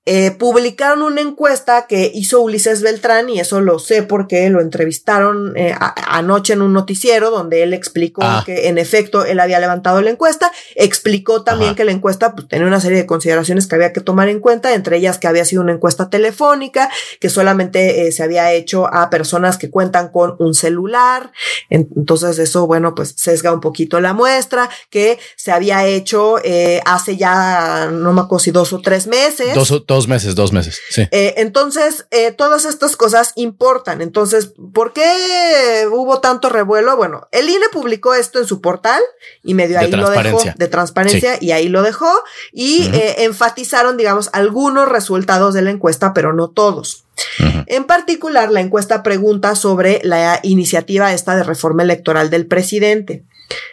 eh, 0.06 0.32
publicaron 0.32 1.04
una 1.04 1.22
encuesta 1.22 1.86
que 1.86 2.12
hizo 2.14 2.42
Ulises 2.42 2.82
Beltrán 2.82 3.30
y 3.30 3.40
eso 3.40 3.62
lo 3.62 3.78
sé 3.78 4.02
porque 4.02 4.50
lo 4.50 4.60
entrevistaron 4.60 5.56
eh, 5.56 5.76
anoche 5.80 6.54
en 6.54 6.64
un 6.64 6.74
noticiero 6.74 7.30
donde 7.30 7.62
él 7.62 7.74
explicó 7.74 8.22
ah. 8.24 8.42
que 8.44 8.68
en 8.68 8.80
efecto 8.80 9.24
él 9.26 9.40
había 9.40 9.60
levantado 9.60 10.02
la 10.02 10.10
encuesta, 10.10 10.52
explicó 10.76 11.44
también 11.44 11.76
que 11.76 11.86
la 11.86 11.92
encuesta 11.92 12.34
pues, 12.34 12.48
tenía 12.48 12.66
una 12.66 12.82
serie 12.82 12.98
de 12.98 13.06
consideraciones 13.06 13.68
que 13.68 13.76
había 13.76 13.94
que 13.94 14.02
tomar 14.02 14.28
en 14.28 14.40
cuenta, 14.40 14.74
entre 14.74 14.98
ellas 14.98 15.20
que 15.20 15.28
había 15.28 15.46
sido 15.46 15.62
una 15.62 15.74
encuesta 15.74 16.10
telefónica, 16.10 16.90
que 17.20 17.30
solamente 17.30 18.08
eh, 18.08 18.12
se 18.12 18.24
había 18.24 18.52
hecho 18.54 18.92
a 18.92 19.12
personas 19.12 19.60
que 19.60 19.70
cuentan 19.70 20.10
con 20.10 20.36
un 20.40 20.56
celular, 20.56 21.32
entonces 21.70 22.40
eso 22.40 22.66
bueno 22.66 22.96
pues 22.96 23.14
sesga 23.18 23.54
un 23.54 23.62
poquito 23.62 24.00
la 24.02 24.14
muestra, 24.14 24.68
que 24.90 25.20
se 25.36 25.52
había 25.52 25.86
hecho 25.86 26.38
hace 26.86 27.18
ya 27.18 27.90
no 27.92 28.14
me 28.14 28.22
acuerdo 28.22 28.44
si 28.44 28.52
dos 28.52 28.74
o 28.74 28.82
tres 28.82 29.06
meses. 29.06 29.31
Dos, 29.54 29.84
dos 29.88 30.08
meses, 30.08 30.36
dos 30.36 30.52
meses, 30.52 30.80
sí. 30.90 31.08
Eh, 31.12 31.36
entonces, 31.38 32.06
eh, 32.12 32.32
todas 32.32 32.66
estas 32.66 32.96
cosas 32.96 33.34
importan. 33.36 34.02
Entonces, 34.02 34.54
¿por 34.74 34.94
qué 34.94 35.88
hubo 35.92 36.20
tanto 36.20 36.50
revuelo? 36.50 36.96
Bueno, 36.98 37.28
el 37.32 37.50
INE 37.50 37.66
publicó 37.72 38.14
esto 38.14 38.40
en 38.40 38.46
su 38.46 38.62
portal 38.62 39.02
y 39.44 39.54
medio 39.54 39.80
ahí 39.80 39.92
lo 39.92 40.10
dejó 40.10 40.42
de 40.56 40.68
transparencia 40.68 41.38
y 41.40 41.52
ahí 41.52 41.70
lo 41.70 41.82
dejó 41.82 42.12
y 42.52 42.90
eh, 42.94 43.24
enfatizaron, 43.24 43.98
digamos, 43.98 44.30
algunos 44.34 44.88
resultados 44.88 45.54
de 45.54 45.62
la 45.62 45.72
encuesta, 45.72 46.14
pero 46.14 46.34
no 46.34 46.50
todos. 46.50 47.06
En 47.68 47.84
particular, 47.86 48.52
la 48.52 48.62
encuesta 48.62 49.04
pregunta 49.04 49.56
sobre 49.56 50.02
la 50.04 50.40
iniciativa 50.44 51.14
esta 51.14 51.36
de 51.36 51.44
reforma 51.44 51.84
electoral 51.84 52.30
del 52.30 52.48
presidente. 52.48 53.24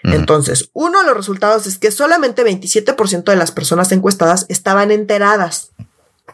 Entonces, 0.02 0.70
uno 0.72 1.00
de 1.00 1.06
los 1.06 1.16
resultados 1.16 1.66
es 1.66 1.78
que 1.78 1.90
solamente 1.90 2.44
27% 2.44 3.24
de 3.24 3.36
las 3.36 3.52
personas 3.52 3.92
encuestadas 3.92 4.46
estaban 4.48 4.90
enteradas 4.90 5.72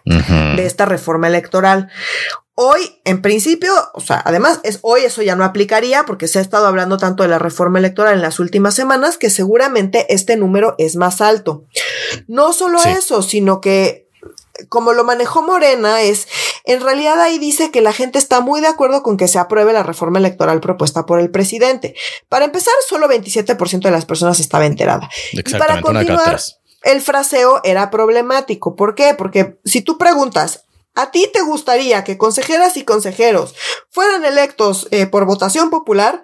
de 0.04 0.66
esta 0.66 0.84
reforma 0.84 1.28
electoral. 1.28 1.88
Hoy, 2.56 3.00
en 3.04 3.20
principio, 3.20 3.72
o 3.94 4.00
sea, 4.00 4.22
además, 4.24 4.60
es 4.62 4.78
hoy 4.82 5.02
eso 5.02 5.22
ya 5.22 5.34
no 5.34 5.44
aplicaría 5.44 6.04
porque 6.04 6.28
se 6.28 6.38
ha 6.38 6.42
estado 6.42 6.66
hablando 6.66 6.98
tanto 6.98 7.24
de 7.24 7.28
la 7.28 7.40
reforma 7.40 7.80
electoral 7.80 8.14
en 8.14 8.22
las 8.22 8.38
últimas 8.38 8.74
semanas 8.74 9.18
que 9.18 9.28
seguramente 9.28 10.06
este 10.14 10.36
número 10.36 10.76
es 10.78 10.94
más 10.94 11.20
alto. 11.20 11.64
No 12.28 12.52
solo 12.52 12.78
eso, 12.84 13.22
sino 13.22 13.60
que 13.60 14.03
como 14.68 14.92
lo 14.92 15.04
manejó 15.04 15.42
Morena, 15.42 16.02
es, 16.02 16.28
en 16.64 16.80
realidad 16.80 17.20
ahí 17.20 17.38
dice 17.38 17.70
que 17.70 17.80
la 17.80 17.92
gente 17.92 18.18
está 18.18 18.40
muy 18.40 18.60
de 18.60 18.68
acuerdo 18.68 19.02
con 19.02 19.16
que 19.16 19.28
se 19.28 19.38
apruebe 19.38 19.72
la 19.72 19.82
reforma 19.82 20.18
electoral 20.18 20.60
propuesta 20.60 21.06
por 21.06 21.18
el 21.18 21.30
presidente. 21.30 21.94
Para 22.28 22.44
empezar, 22.44 22.74
solo 22.88 23.08
27% 23.08 23.82
de 23.82 23.90
las 23.90 24.06
personas 24.06 24.40
estaba 24.40 24.66
enterada. 24.66 25.08
Y 25.32 25.42
para 25.42 25.80
continuar, 25.80 26.40
el 26.82 27.00
fraseo 27.00 27.60
era 27.64 27.90
problemático. 27.90 28.76
¿Por 28.76 28.94
qué? 28.94 29.14
Porque 29.14 29.58
si 29.64 29.80
tú 29.80 29.98
preguntas, 29.98 30.64
¿a 30.94 31.10
ti 31.10 31.28
te 31.32 31.42
gustaría 31.42 32.04
que 32.04 32.18
consejeras 32.18 32.76
y 32.76 32.84
consejeros 32.84 33.54
fueran 33.90 34.24
electos 34.24 34.86
eh, 34.90 35.06
por 35.06 35.24
votación 35.24 35.70
popular? 35.70 36.22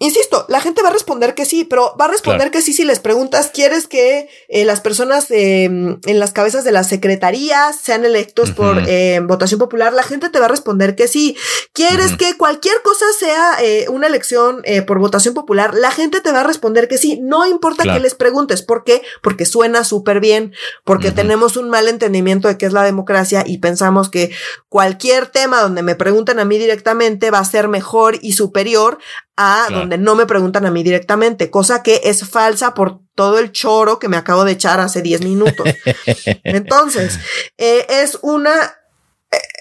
Insisto, 0.00 0.44
la 0.48 0.60
gente 0.60 0.82
va 0.82 0.88
a 0.88 0.92
responder 0.92 1.34
que 1.36 1.44
sí, 1.44 1.64
pero 1.64 1.96
va 1.98 2.06
a 2.06 2.08
responder 2.08 2.50
que 2.50 2.62
sí 2.62 2.72
si 2.72 2.84
les 2.84 2.98
preguntas, 2.98 3.52
¿quieres 3.54 3.86
que 3.86 4.28
eh, 4.48 4.64
las 4.64 4.80
personas 4.80 5.30
eh, 5.30 5.64
en 5.66 6.18
las 6.18 6.32
cabezas 6.32 6.64
de 6.64 6.72
las 6.72 6.88
secretarías 6.88 7.76
sean 7.80 8.04
electos 8.04 8.50
por 8.50 8.82
eh, 8.88 9.20
votación 9.22 9.60
popular? 9.60 9.92
La 9.92 10.02
gente 10.02 10.30
te 10.30 10.40
va 10.40 10.46
a 10.46 10.48
responder 10.48 10.96
que 10.96 11.06
sí. 11.06 11.36
¿Quieres 11.72 12.16
que 12.16 12.36
cualquier 12.36 12.82
cosa 12.82 13.06
sea 13.18 13.56
una 13.88 14.06
elección 14.06 14.62
por 14.86 14.98
votación 14.98 15.34
popular? 15.34 15.74
La 15.74 15.90
gente 15.90 16.20
te 16.20 16.32
va 16.32 16.40
a 16.40 16.44
responder 16.44 16.88
que 16.88 16.98
sí. 16.98 17.20
No 17.22 17.46
importa 17.46 17.84
que 17.84 18.00
les 18.00 18.14
preguntes. 18.14 18.62
¿Por 18.62 18.84
qué? 18.84 19.02
Porque 19.22 19.44
suena 19.44 19.84
súper 19.84 20.20
bien, 20.20 20.52
porque 20.84 21.10
tenemos 21.10 21.56
un 21.56 21.70
mal 21.70 21.88
entendimiento 21.88 22.48
de 22.48 22.58
qué 22.58 22.66
es 22.66 22.72
la 22.72 22.82
democracia 22.82 23.44
y 23.46 23.58
pensamos 23.58 24.08
que 24.08 24.30
cualquier 24.68 25.26
tema 25.26 25.60
donde 25.60 25.82
me 25.82 25.94
pregunten 25.94 26.38
a 26.38 26.44
mí 26.44 26.58
directamente 26.58 27.30
va 27.30 27.38
a 27.38 27.44
ser 27.44 27.68
mejor 27.68 28.18
y 28.22 28.32
superior 28.32 28.98
a 29.36 29.66
donde 29.70 29.98
no 29.98 30.14
me 30.14 30.26
preguntan 30.26 30.64
a 30.66 30.70
mí 30.70 30.82
directamente, 30.82 31.50
cosa 31.50 31.82
que 31.82 32.00
es 32.04 32.28
falsa 32.28 32.74
por 32.74 33.00
todo 33.14 33.38
el 33.38 33.52
choro 33.52 33.98
que 33.98 34.08
me 34.08 34.16
acabo 34.16 34.44
de 34.44 34.52
echar 34.52 34.80
hace 34.80 35.02
10 35.02 35.22
minutos. 35.22 35.66
Entonces, 36.44 37.18
eh, 37.58 37.86
es 37.88 38.18
una 38.22 38.74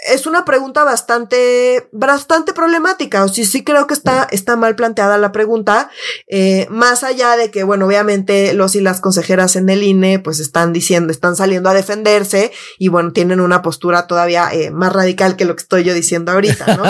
es 0.08 0.26
una 0.26 0.46
pregunta 0.46 0.84
bastante, 0.84 1.90
bastante 1.92 2.54
problemática. 2.54 3.24
O 3.24 3.28
sí, 3.28 3.46
sí 3.46 3.64
creo 3.64 3.88
que 3.88 3.94
está, 3.94 4.28
está 4.32 4.56
mal 4.56 4.76
planteada 4.76 5.18
la 5.18 5.32
pregunta. 5.32 5.90
Eh, 6.28 6.68
más 6.70 7.04
allá 7.04 7.36
de 7.38 7.52
que, 7.52 7.64
bueno, 7.64 7.86
obviamente 7.86 8.54
los 8.54 8.76
y 8.76 8.82
las 8.82 9.02
consejeras 9.02 9.56
en 9.56 9.70
el 9.70 9.84
INE, 9.84 10.20
pues 10.20 10.40
están 10.40 10.74
diciendo, 10.74 11.12
están 11.12 11.36
saliendo 11.36 11.70
a 11.70 11.74
defenderse 11.74 12.52
y 12.78 12.90
bueno, 12.90 13.14
tienen 13.14 13.40
una 13.40 13.62
postura 13.62 14.08
todavía 14.08 14.50
eh, 14.52 14.72
más 14.72 14.92
radical 14.94 15.36
que 15.36 15.46
lo 15.46 15.56
que 15.56 15.64
estoy 15.64 15.84
yo 15.84 15.94
diciendo 15.94 16.32
ahorita, 16.32 16.78
¿no? 16.78 16.84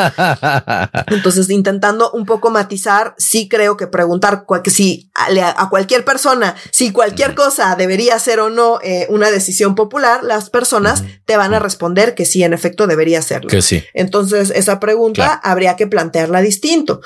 Entonces, 1.15 1.49
intentando 1.49 2.12
un 2.12 2.26
poco 2.26 2.49
matizar, 2.49 3.15
sí 3.17 3.47
creo 3.47 3.78
que 3.78 3.88
preguntar 3.88 4.45
que 4.63 4.71
si 4.71 5.12
a, 5.15 5.69
cualquier 5.69 6.06
persona, 6.06 6.56
si 6.71 6.91
cualquier 6.91 7.36
cosa 7.36 7.76
debería 7.76 8.17
ser 8.19 8.39
o 8.39 8.49
no 8.49 8.80
eh, 8.82 9.08
una 9.10 9.32
decisión 9.32 9.76
popular, 9.76 10.23
las 10.23 10.49
personas 10.49 11.04
te 11.26 11.38
van 11.38 11.54
a 11.54 11.60
responder 11.60 12.15
que 12.15 12.26
sí, 12.26 12.43
en 12.43 12.54
efecto, 12.54 12.88
debería 12.88 13.03
hacerlo. 13.16 13.50
Que 13.50 13.62
sí. 13.62 13.84
Entonces, 13.94 14.52
esa 14.56 14.80
pregunta 14.80 15.34
habría 15.44 15.76
que 15.76 15.88
plantearla 15.88 16.42
distinto. 16.42 17.02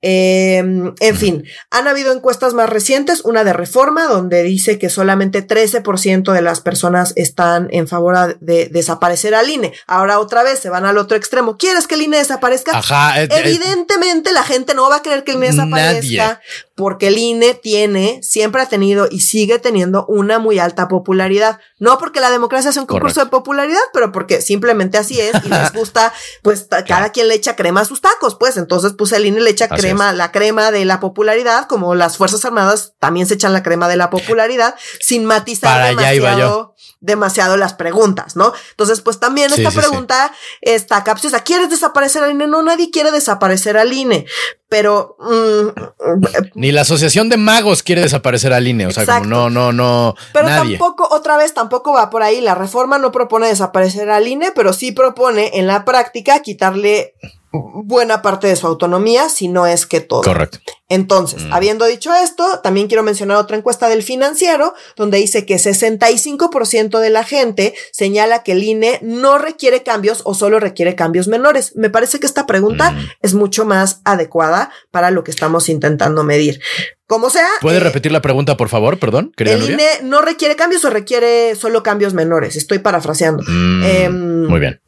Em, 0.00 0.94
en 1.00 1.16
fin, 1.16 1.44
han 1.70 1.88
habido 1.88 2.12
encuestas 2.12 2.54
más 2.54 2.68
recientes, 2.68 3.20
una 3.24 3.44
de 3.44 3.52
reforma, 3.52 4.06
donde 4.06 4.42
dice 4.42 4.78
que 4.78 4.88
solamente 4.88 5.46
13% 5.46 6.32
de 6.32 6.42
las 6.42 6.60
personas 6.60 7.12
están 7.16 7.68
en 7.70 7.88
favor 7.88 8.38
de 8.40 8.68
desaparecer 8.68 9.34
al 9.34 9.48
INE. 9.48 9.72
Ahora 9.86 10.18
otra 10.18 10.42
vez 10.42 10.58
se 10.58 10.68
van 10.68 10.84
al 10.84 10.98
otro 10.98 11.16
extremo. 11.16 11.56
¿Quieres 11.56 11.86
que 11.86 11.94
el 11.94 12.02
INE 12.02 12.18
desaparezca? 12.18 12.76
Ajá. 12.76 13.22
Evidentemente 13.22 14.32
la 14.32 14.42
gente 14.42 14.74
no 14.74 14.88
va 14.88 14.96
a 14.96 15.02
querer 15.02 15.24
que 15.24 15.32
el 15.32 15.38
INE 15.38 15.48
desaparezca 15.48 16.40
porque 16.82 17.06
el 17.06 17.16
INE 17.16 17.54
tiene, 17.54 18.18
siempre 18.24 18.60
ha 18.60 18.68
tenido 18.68 19.06
y 19.08 19.20
sigue 19.20 19.60
teniendo 19.60 20.04
una 20.06 20.40
muy 20.40 20.58
alta 20.58 20.88
popularidad. 20.88 21.60
No 21.78 21.96
porque 21.96 22.18
la 22.18 22.28
democracia 22.28 22.72
sea 22.72 22.82
un 22.82 22.88
concurso 22.88 23.20
de 23.22 23.30
popularidad, 23.30 23.78
pero 23.92 24.10
porque 24.10 24.40
simplemente 24.40 24.98
así 24.98 25.20
es 25.20 25.32
y 25.44 25.48
les 25.48 25.72
gusta, 25.74 26.12
pues 26.42 26.66
cada 26.88 27.12
quien 27.12 27.28
le 27.28 27.34
echa 27.34 27.54
crema 27.54 27.82
a 27.82 27.84
sus 27.84 28.00
tacos, 28.00 28.34
pues. 28.34 28.56
Entonces 28.56 28.94
pues 28.98 29.12
el 29.12 29.26
INE 29.26 29.40
le 29.42 29.50
echa 29.50 29.68
crema, 29.68 30.12
la 30.12 30.32
crema 30.32 30.72
de 30.72 30.84
la 30.84 30.98
popularidad, 30.98 31.68
como 31.68 31.94
las 31.94 32.16
Fuerzas 32.16 32.44
Armadas 32.44 32.94
también 32.98 33.28
se 33.28 33.34
echan 33.34 33.52
la 33.52 33.62
crema 33.62 33.86
de 33.86 33.96
la 33.96 34.10
popularidad, 34.10 34.74
sin 34.98 35.24
matizar 35.24 35.88
demasiado, 35.88 36.71
demasiado 37.00 37.56
las 37.56 37.74
preguntas, 37.74 38.36
¿no? 38.36 38.52
Entonces 38.70 39.00
pues 39.00 39.18
también 39.20 39.52
esta 39.52 39.70
pregunta 39.70 40.32
está 40.60 41.04
capciosa. 41.04 41.40
¿Quieres 41.40 41.70
desaparecer 41.70 42.22
al 42.22 42.32
INE? 42.32 42.46
No, 42.46 42.62
nadie 42.62 42.90
quiere 42.90 43.10
desaparecer 43.10 43.76
al 43.76 43.92
INE, 43.92 44.26
pero... 44.68 45.16
Mm, 45.20 45.68
Ni 46.54 46.72
la 46.72 46.82
Asociación 46.82 47.28
de 47.28 47.36
Magos 47.36 47.82
quiere 47.82 48.02
desaparecer 48.02 48.52
al 48.52 48.66
INE, 48.66 48.86
o 48.86 48.90
sea, 48.90 49.04
como 49.04 49.26
no, 49.26 49.50
no, 49.50 49.72
no. 49.72 50.14
Pero 50.32 50.48
tampoco, 50.48 51.08
otra 51.10 51.36
vez, 51.36 51.54
tampoco 51.54 51.92
va 51.92 52.10
por 52.10 52.22
ahí. 52.22 52.40
La 52.40 52.54
reforma 52.54 52.98
no 52.98 53.12
propone 53.12 53.48
desaparecer 53.48 54.10
al 54.10 54.26
INE, 54.26 54.52
pero 54.54 54.72
sí 54.72 54.92
propone 54.92 55.50
en 55.54 55.66
la 55.66 55.84
práctica 55.84 56.40
quitarle 56.40 57.14
buena 57.52 58.22
parte 58.22 58.46
de 58.46 58.56
su 58.56 58.66
autonomía, 58.66 59.28
si 59.28 59.48
no 59.48 59.66
es 59.66 59.86
que 59.86 60.00
todo. 60.00 60.22
Correcto. 60.22 60.58
Entonces, 60.88 61.44
mm. 61.44 61.52
habiendo 61.52 61.86
dicho 61.86 62.12
esto, 62.14 62.60
también 62.62 62.86
quiero 62.86 63.02
mencionar 63.02 63.38
otra 63.38 63.56
encuesta 63.56 63.88
del 63.88 64.02
financiero, 64.02 64.74
donde 64.96 65.18
dice 65.18 65.46
que 65.46 65.56
65% 65.56 66.98
de 66.98 67.10
la 67.10 67.24
gente 67.24 67.74
señala 67.92 68.42
que 68.42 68.52
el 68.52 68.62
INE 68.62 68.98
no 69.02 69.38
requiere 69.38 69.82
cambios 69.82 70.22
o 70.24 70.34
solo 70.34 70.60
requiere 70.60 70.94
cambios 70.94 71.28
menores. 71.28 71.76
Me 71.76 71.90
parece 71.90 72.20
que 72.20 72.26
esta 72.26 72.46
pregunta 72.46 72.92
mm. 72.92 73.08
es 73.22 73.34
mucho 73.34 73.64
más 73.64 74.00
adecuada 74.04 74.70
para 74.90 75.10
lo 75.10 75.24
que 75.24 75.30
estamos 75.30 75.68
intentando 75.68 76.24
medir. 76.24 76.60
Como 77.06 77.28
sea. 77.28 77.48
¿Puede 77.60 77.76
eh, 77.76 77.80
repetir 77.80 78.12
la 78.12 78.22
pregunta, 78.22 78.56
por 78.56 78.68
favor? 78.70 78.98
Perdón. 78.98 79.32
El 79.36 79.70
INE 79.70 79.86
no 80.02 80.22
requiere 80.22 80.56
cambios 80.56 80.84
o 80.84 80.90
requiere 80.90 81.54
solo 81.56 81.82
cambios 81.82 82.14
menores. 82.14 82.56
Estoy 82.56 82.78
parafraseando. 82.78 83.42
Mm, 83.46 83.84
em, 83.84 84.46
muy 84.46 84.60
bien. 84.60 84.80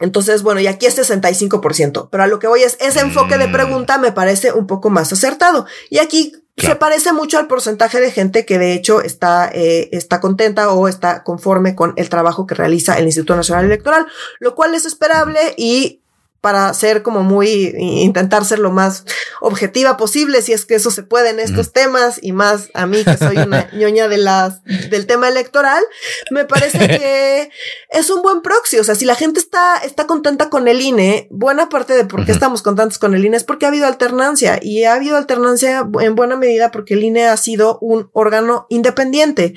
Entonces, 0.00 0.42
bueno, 0.42 0.60
y 0.60 0.66
aquí 0.66 0.86
es 0.86 0.98
65%, 0.98 2.08
pero 2.10 2.22
a 2.22 2.26
lo 2.26 2.38
que 2.38 2.46
voy 2.46 2.62
es, 2.62 2.76
ese 2.80 3.00
enfoque 3.00 3.38
de 3.38 3.48
mm. 3.48 3.52
pregunta 3.52 3.98
me 3.98 4.12
parece 4.12 4.52
un 4.52 4.66
poco 4.66 4.90
más 4.90 5.12
acertado. 5.12 5.66
Y 5.90 5.98
aquí 5.98 6.32
se 6.56 6.74
parece 6.76 7.12
mucho 7.12 7.38
al 7.38 7.46
porcentaje 7.46 8.00
de 8.00 8.10
gente 8.10 8.44
que 8.44 8.58
de 8.58 8.74
hecho 8.74 9.00
está, 9.00 9.48
eh, 9.52 9.88
está 9.92 10.20
contenta 10.20 10.70
o 10.72 10.88
está 10.88 11.22
conforme 11.22 11.74
con 11.74 11.94
el 11.96 12.08
trabajo 12.08 12.46
que 12.46 12.54
realiza 12.54 12.98
el 12.98 13.06
Instituto 13.06 13.36
Nacional 13.36 13.64
Electoral, 13.64 14.06
lo 14.40 14.54
cual 14.54 14.74
es 14.74 14.84
esperable 14.84 15.38
y 15.56 16.02
para 16.40 16.72
ser 16.72 17.02
como 17.02 17.24
muy, 17.24 17.74
intentar 17.76 18.44
ser 18.44 18.60
lo 18.60 18.70
más 18.70 19.04
objetiva 19.40 19.96
posible, 19.96 20.40
si 20.40 20.52
es 20.52 20.64
que 20.64 20.76
eso 20.76 20.92
se 20.92 21.02
puede 21.02 21.30
en 21.30 21.40
estos 21.40 21.72
temas, 21.72 22.20
y 22.22 22.30
más 22.30 22.68
a 22.74 22.86
mí 22.86 23.02
que 23.02 23.16
soy 23.16 23.38
una 23.38 23.68
ñoña 23.72 24.06
de 24.06 24.18
las, 24.18 24.62
del 24.64 25.06
tema 25.06 25.28
electoral, 25.28 25.82
me 26.30 26.44
parece 26.44 26.78
que 26.98 27.50
es 27.90 28.10
un 28.10 28.22
buen 28.22 28.40
proxy. 28.42 28.78
O 28.78 28.84
sea, 28.84 28.94
si 28.94 29.04
la 29.04 29.16
gente 29.16 29.40
está, 29.40 29.78
está 29.78 30.06
contenta 30.06 30.48
con 30.48 30.68
el 30.68 30.80
INE, 30.80 31.26
buena 31.30 31.68
parte 31.68 31.94
de 31.94 32.04
por 32.04 32.24
qué 32.24 32.30
estamos 32.30 32.62
contentos 32.62 32.98
con 32.98 33.14
el 33.14 33.24
INE 33.24 33.36
es 33.36 33.44
porque 33.44 33.66
ha 33.66 33.68
habido 33.68 33.86
alternancia, 33.86 34.60
y 34.62 34.84
ha 34.84 34.94
habido 34.94 35.16
alternancia 35.16 35.84
en 36.00 36.14
buena 36.14 36.36
medida 36.36 36.70
porque 36.70 36.94
el 36.94 37.02
INE 37.02 37.26
ha 37.26 37.36
sido 37.36 37.78
un 37.80 38.10
órgano 38.12 38.66
independiente. 38.68 39.54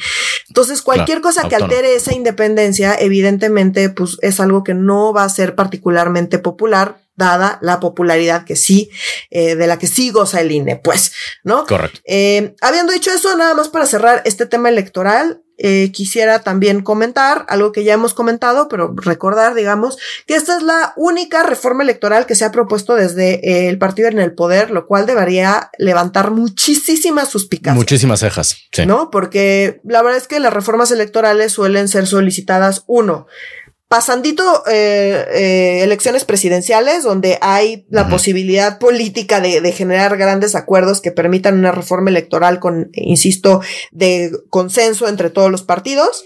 Entonces, 0.47 0.81
cualquier 0.81 1.21
cosa 1.21 1.47
que 1.47 1.55
altere 1.55 1.95
esa 1.95 2.13
independencia, 2.13 2.95
evidentemente, 2.99 3.89
pues 3.89 4.17
es 4.21 4.39
algo 4.39 4.63
que 4.63 4.73
no 4.73 5.13
va 5.13 5.23
a 5.23 5.29
ser 5.29 5.55
particularmente 5.55 6.39
popular 6.39 6.70
dada 7.15 7.60
la 7.62 7.79
popularidad 7.79 8.45
que 8.45 8.55
sí, 8.55 8.89
eh, 9.29 9.55
de 9.55 9.67
la 9.67 9.77
que 9.77 9.88
sí 9.88 10.10
goza 10.10 10.41
el 10.41 10.51
INE, 10.51 10.77
pues, 10.77 11.13
¿no? 11.43 11.65
Correcto. 11.65 11.99
Eh, 12.05 12.55
habiendo 12.62 12.93
dicho 12.93 13.12
eso, 13.12 13.36
nada 13.38 13.53
más 13.53 13.69
para 13.69 13.86
cerrar 13.86 14.21
este 14.25 14.45
tema 14.45 14.69
electoral, 14.69 15.43
eh, 15.63 15.91
quisiera 15.91 16.39
también 16.39 16.81
comentar 16.81 17.45
algo 17.47 17.71
que 17.71 17.84
ya 17.84 17.93
hemos 17.93 18.15
comentado, 18.15 18.67
pero 18.67 18.95
recordar, 18.95 19.53
digamos, 19.53 19.99
que 20.25 20.34
esta 20.34 20.57
es 20.57 20.63
la 20.63 20.93
única 20.95 21.43
reforma 21.43 21.84
electoral 21.84 22.25
que 22.25 22.34
se 22.34 22.45
ha 22.45 22.51
propuesto 22.51 22.95
desde 22.95 23.69
el 23.69 23.77
partido 23.77 24.07
en 24.07 24.17
el 24.17 24.34
poder, 24.34 24.71
lo 24.71 24.88
cual 24.88 25.05
debería 25.05 25.69
levantar 25.77 26.31
muchísimas 26.31 27.29
suspicacias. 27.29 27.75
Muchísimas 27.75 28.21
cejas, 28.21 28.57
sí. 28.71 28.88
¿No? 28.88 29.12
Porque 29.12 29.81
la 29.84 30.01
verdad 30.01 30.17
es 30.17 30.27
que 30.27 30.39
las 30.39 30.51
reformas 30.51 30.89
electorales 30.89 31.51
suelen 31.51 31.88
ser 31.88 32.07
solicitadas, 32.07 32.84
uno, 32.88 33.27
pasandito 33.91 34.63
eh, 34.71 35.25
eh, 35.34 35.84
elecciones 35.84 36.23
presidenciales 36.23 37.04
donde 37.04 37.38
hay 37.41 37.86
la 37.89 38.08
posibilidad 38.08 38.80
política 38.80 39.41
de, 39.41 39.60
de, 39.60 39.71
generar 39.73 40.15
grandes 40.15 40.56
acuerdos 40.56 41.01
que 41.01 41.12
permitan 41.12 41.60
una 41.60 41.73
reforma 41.73 42.10
electoral 42.10 42.62
con, 42.62 42.89
insisto, 42.93 43.60
de 43.91 44.32
consenso 44.49 45.10
entre 45.10 45.30
todos 45.30 45.51
los 45.51 45.63
partidos 45.63 46.23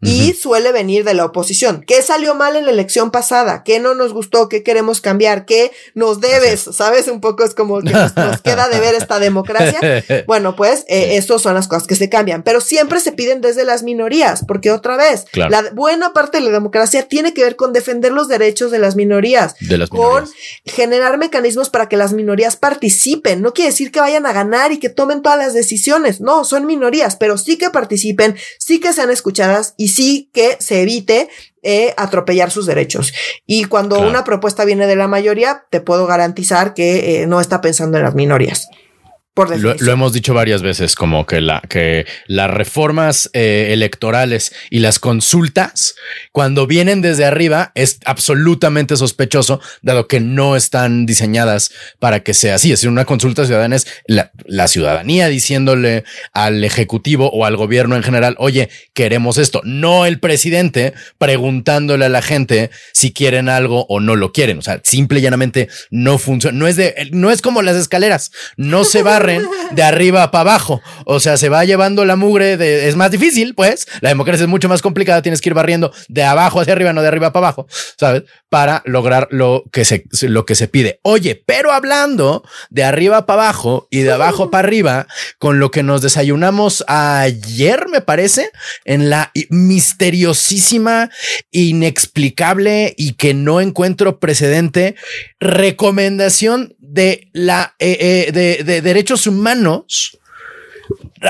y 0.00 0.32
suele 0.32 0.72
venir 0.72 1.04
de 1.04 1.12
la 1.12 1.26
oposición. 1.26 1.84
¿Qué 1.86 2.00
salió 2.00 2.34
mal 2.34 2.56
en 2.56 2.64
la 2.64 2.70
elección 2.70 3.10
pasada? 3.10 3.64
¿Qué 3.64 3.80
no 3.80 3.94
nos 3.94 4.14
gustó? 4.14 4.48
¿Qué 4.48 4.62
queremos 4.62 5.02
cambiar? 5.02 5.44
¿Qué 5.44 5.72
nos 5.94 6.20
debes? 6.20 6.60
¿Sabes? 6.72 7.08
Un 7.08 7.20
poco 7.20 7.44
es 7.44 7.54
como 7.54 7.82
que 7.82 7.92
nos, 7.92 8.12
queda 8.42 8.68
de 8.68 8.80
ver 8.80 8.94
esta 8.94 9.18
democracia. 9.18 9.78
Bueno, 10.26 10.56
pues 10.56 10.84
eh, 10.88 11.16
esas 11.16 11.42
son 11.42 11.54
las 11.54 11.68
cosas 11.68 11.86
que 11.86 11.94
se 11.94 12.08
cambian, 12.08 12.42
pero 12.42 12.60
siempre 12.60 13.00
se 13.00 13.12
piden 13.12 13.40
desde 13.40 13.64
las 13.64 13.82
minorías, 13.82 14.44
porque 14.46 14.70
otra 14.70 14.96
vez, 14.96 15.24
la 15.32 15.70
buena 15.72 16.12
parte 16.12 16.38
de 16.38 16.44
la 16.44 16.50
democracia 16.50 16.77
tiene 17.08 17.34
que 17.34 17.42
ver 17.42 17.56
con 17.56 17.72
defender 17.72 18.12
los 18.12 18.28
derechos 18.28 18.70
de 18.70 18.78
las 18.78 18.96
minorías, 18.96 19.54
con 19.88 20.28
generar 20.64 21.18
mecanismos 21.18 21.70
para 21.70 21.88
que 21.88 21.96
las 21.96 22.12
minorías 22.12 22.56
participen. 22.56 23.42
No 23.42 23.52
quiere 23.52 23.70
decir 23.70 23.90
que 23.90 24.00
vayan 24.00 24.26
a 24.26 24.32
ganar 24.32 24.72
y 24.72 24.78
que 24.78 24.88
tomen 24.88 25.22
todas 25.22 25.38
las 25.38 25.54
decisiones, 25.54 26.20
no, 26.20 26.44
son 26.44 26.66
minorías, 26.66 27.16
pero 27.16 27.38
sí 27.38 27.58
que 27.58 27.70
participen, 27.70 28.36
sí 28.58 28.80
que 28.80 28.92
sean 28.92 29.10
escuchadas 29.10 29.74
y 29.76 29.88
sí 29.88 30.30
que 30.32 30.56
se 30.60 30.82
evite 30.82 31.28
eh, 31.62 31.94
atropellar 31.96 32.50
sus 32.50 32.66
derechos. 32.66 33.12
Y 33.46 33.64
cuando 33.64 33.98
una 34.00 34.24
propuesta 34.24 34.64
viene 34.64 34.86
de 34.86 34.96
la 34.96 35.08
mayoría, 35.08 35.64
te 35.70 35.80
puedo 35.80 36.06
garantizar 36.06 36.74
que 36.74 37.22
eh, 37.22 37.26
no 37.26 37.40
está 37.40 37.60
pensando 37.60 37.98
en 37.98 38.04
las 38.04 38.14
minorías. 38.14 38.68
Lo, 39.46 39.92
hemos 39.92 40.12
dicho 40.12 40.34
varias 40.34 40.62
veces, 40.62 40.94
como 40.94 41.26
que, 41.26 41.40
la, 41.40 41.60
que 41.68 42.06
las 42.26 42.50
reformas 42.50 43.30
eh, 43.32 43.68
electorales 43.70 44.52
y 44.70 44.80
las 44.80 44.98
consultas, 44.98 45.94
cuando 46.32 46.66
vienen 46.66 47.02
desde 47.02 47.24
arriba, 47.24 47.72
es 47.74 47.98
absolutamente 48.04 48.96
sospechoso, 48.96 49.60
dado 49.82 50.08
que 50.08 50.20
no 50.20 50.56
están 50.56 51.06
diseñadas 51.06 51.70
para 51.98 52.20
que 52.20 52.34
sea 52.34 52.56
así. 52.56 52.72
Es 52.72 52.80
decir, 52.80 52.90
una 52.90 53.04
consulta 53.04 53.46
ciudadana 53.46 53.76
es 53.76 53.86
la, 54.06 54.32
la 54.46 54.68
ciudadanía 54.68 55.28
diciéndole 55.28 56.04
al 56.32 56.64
ejecutivo 56.64 57.30
o 57.30 57.44
al 57.44 57.56
gobierno 57.56 57.96
en 57.96 58.02
general, 58.02 58.34
oye, 58.38 58.68
queremos 58.94 59.38
esto, 59.38 59.60
no 59.64 60.06
el 60.06 60.18
presidente 60.20 60.94
preguntándole 61.18 62.04
a 62.04 62.08
la 62.08 62.22
gente 62.22 62.70
si 62.92 63.12
quieren 63.12 63.48
algo 63.48 63.86
o 63.88 64.00
no 64.00 64.16
lo 64.16 64.32
quieren. 64.32 64.58
O 64.58 64.62
sea, 64.62 64.80
simple 64.84 65.20
y 65.20 65.22
llanamente 65.22 65.68
no 65.90 66.18
funciona. 66.18 66.58
No 66.58 66.66
es 66.66 66.76
de, 66.76 67.08
no 67.12 67.30
es 67.30 67.42
como 67.42 67.62
las 67.62 67.76
escaleras, 67.76 68.32
no 68.56 68.84
se 68.84 69.02
barre 69.08 69.27
de 69.70 69.82
arriba 69.82 70.30
para 70.30 70.50
abajo. 70.52 70.80
O 71.04 71.20
sea, 71.20 71.36
se 71.36 71.48
va 71.48 71.64
llevando 71.64 72.04
la 72.04 72.16
mugre 72.16 72.56
de, 72.56 72.88
es 72.88 72.96
más 72.96 73.10
difícil, 73.10 73.54
pues. 73.54 73.86
La 74.00 74.08
democracia 74.08 74.44
es 74.44 74.48
mucho 74.48 74.68
más 74.68 74.82
complicada. 74.82 75.22
Tienes 75.22 75.40
que 75.40 75.48
ir 75.48 75.54
barriendo 75.54 75.92
de 76.08 76.24
abajo 76.24 76.60
hacia 76.60 76.72
arriba, 76.72 76.92
no 76.92 77.02
de 77.02 77.08
arriba 77.08 77.32
para 77.32 77.46
abajo, 77.46 77.66
¿sabes? 77.98 78.24
Para 78.48 78.82
lograr 78.86 79.28
lo 79.30 79.64
que 79.72 79.84
se, 79.84 80.04
lo 80.22 80.46
que 80.46 80.54
se 80.54 80.68
pide. 80.68 81.00
Oye, 81.02 81.42
pero 81.46 81.72
hablando 81.72 82.42
de 82.70 82.84
arriba 82.84 83.26
para 83.26 83.42
abajo 83.42 83.88
y 83.90 84.00
de 84.00 84.12
abajo 84.12 84.50
para 84.50 84.66
arriba, 84.66 85.06
con 85.38 85.58
lo 85.58 85.70
que 85.70 85.82
nos 85.82 86.02
desayunamos 86.02 86.84
ayer, 86.86 87.86
me 87.88 88.00
parece, 88.00 88.50
en 88.84 89.10
la 89.10 89.32
misteriosísima, 89.50 91.10
inexplicable 91.50 92.94
y 92.96 93.14
que 93.14 93.34
no 93.34 93.60
encuentro 93.60 94.18
precedente 94.18 94.96
recomendación 95.40 96.74
de 96.78 97.28
la 97.32 97.74
eh, 97.78 98.26
eh, 98.28 98.32
de, 98.32 98.64
de 98.64 98.80
derechos 98.80 99.17
humanos 99.26 100.18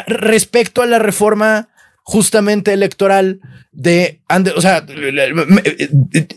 respecto 0.06 0.82
a 0.82 0.86
la 0.86 0.98
reforma 0.98 1.68
justamente 2.02 2.72
electoral 2.72 3.40
de, 3.70 4.20
o 4.56 4.60
sea, 4.60 4.84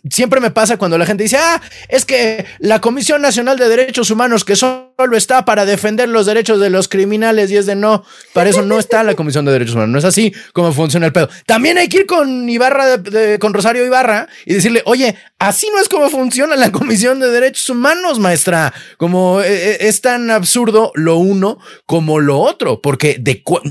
siempre 0.09 0.41
me 0.41 0.51
pasa 0.51 0.77
cuando 0.77 0.97
la 0.97 1.05
gente 1.05 1.23
dice, 1.23 1.37
ah, 1.37 1.61
es 1.87 2.05
que 2.05 2.45
la 2.59 2.81
Comisión 2.81 3.21
Nacional 3.21 3.57
de 3.57 3.69
Derechos 3.69 4.11
Humanos, 4.11 4.43
que 4.43 4.53
solo 5.01 5.17
está 5.17 5.45
para 5.45 5.65
defender 5.65 6.07
los 6.09 6.27
derechos 6.27 6.59
de 6.59 6.69
los 6.69 6.87
criminales, 6.87 7.49
y 7.49 7.57
es 7.57 7.65
de 7.65 7.73
no, 7.73 8.03
para 8.33 8.51
eso 8.51 8.61
no 8.61 8.77
está 8.77 9.01
la 9.01 9.15
Comisión 9.15 9.45
de 9.45 9.51
Derechos 9.51 9.73
Humanos, 9.73 9.89
no 9.89 9.97
es 9.97 10.05
así 10.05 10.31
como 10.53 10.71
funciona 10.73 11.07
el 11.07 11.11
pedo. 11.11 11.27
También 11.47 11.79
hay 11.79 11.89
que 11.89 12.01
ir 12.01 12.05
con 12.05 12.47
Ibarra, 12.47 13.01
con 13.39 13.51
Rosario 13.51 13.83
Ibarra, 13.83 14.27
y 14.45 14.53
decirle, 14.53 14.83
oye, 14.85 15.15
así 15.39 15.67
no 15.73 15.81
es 15.81 15.89
como 15.89 16.11
funciona 16.11 16.55
la 16.55 16.71
Comisión 16.71 17.19
de 17.19 17.31
Derechos 17.31 17.67
Humanos, 17.71 18.19
maestra, 18.19 18.71
como 18.97 19.41
eh, 19.41 19.71
eh, 19.71 19.77
es 19.81 20.01
tan 20.01 20.29
absurdo 20.29 20.91
lo 20.93 21.17
uno 21.17 21.57
como 21.87 22.19
lo 22.19 22.37
otro, 22.39 22.79
porque 22.79 23.19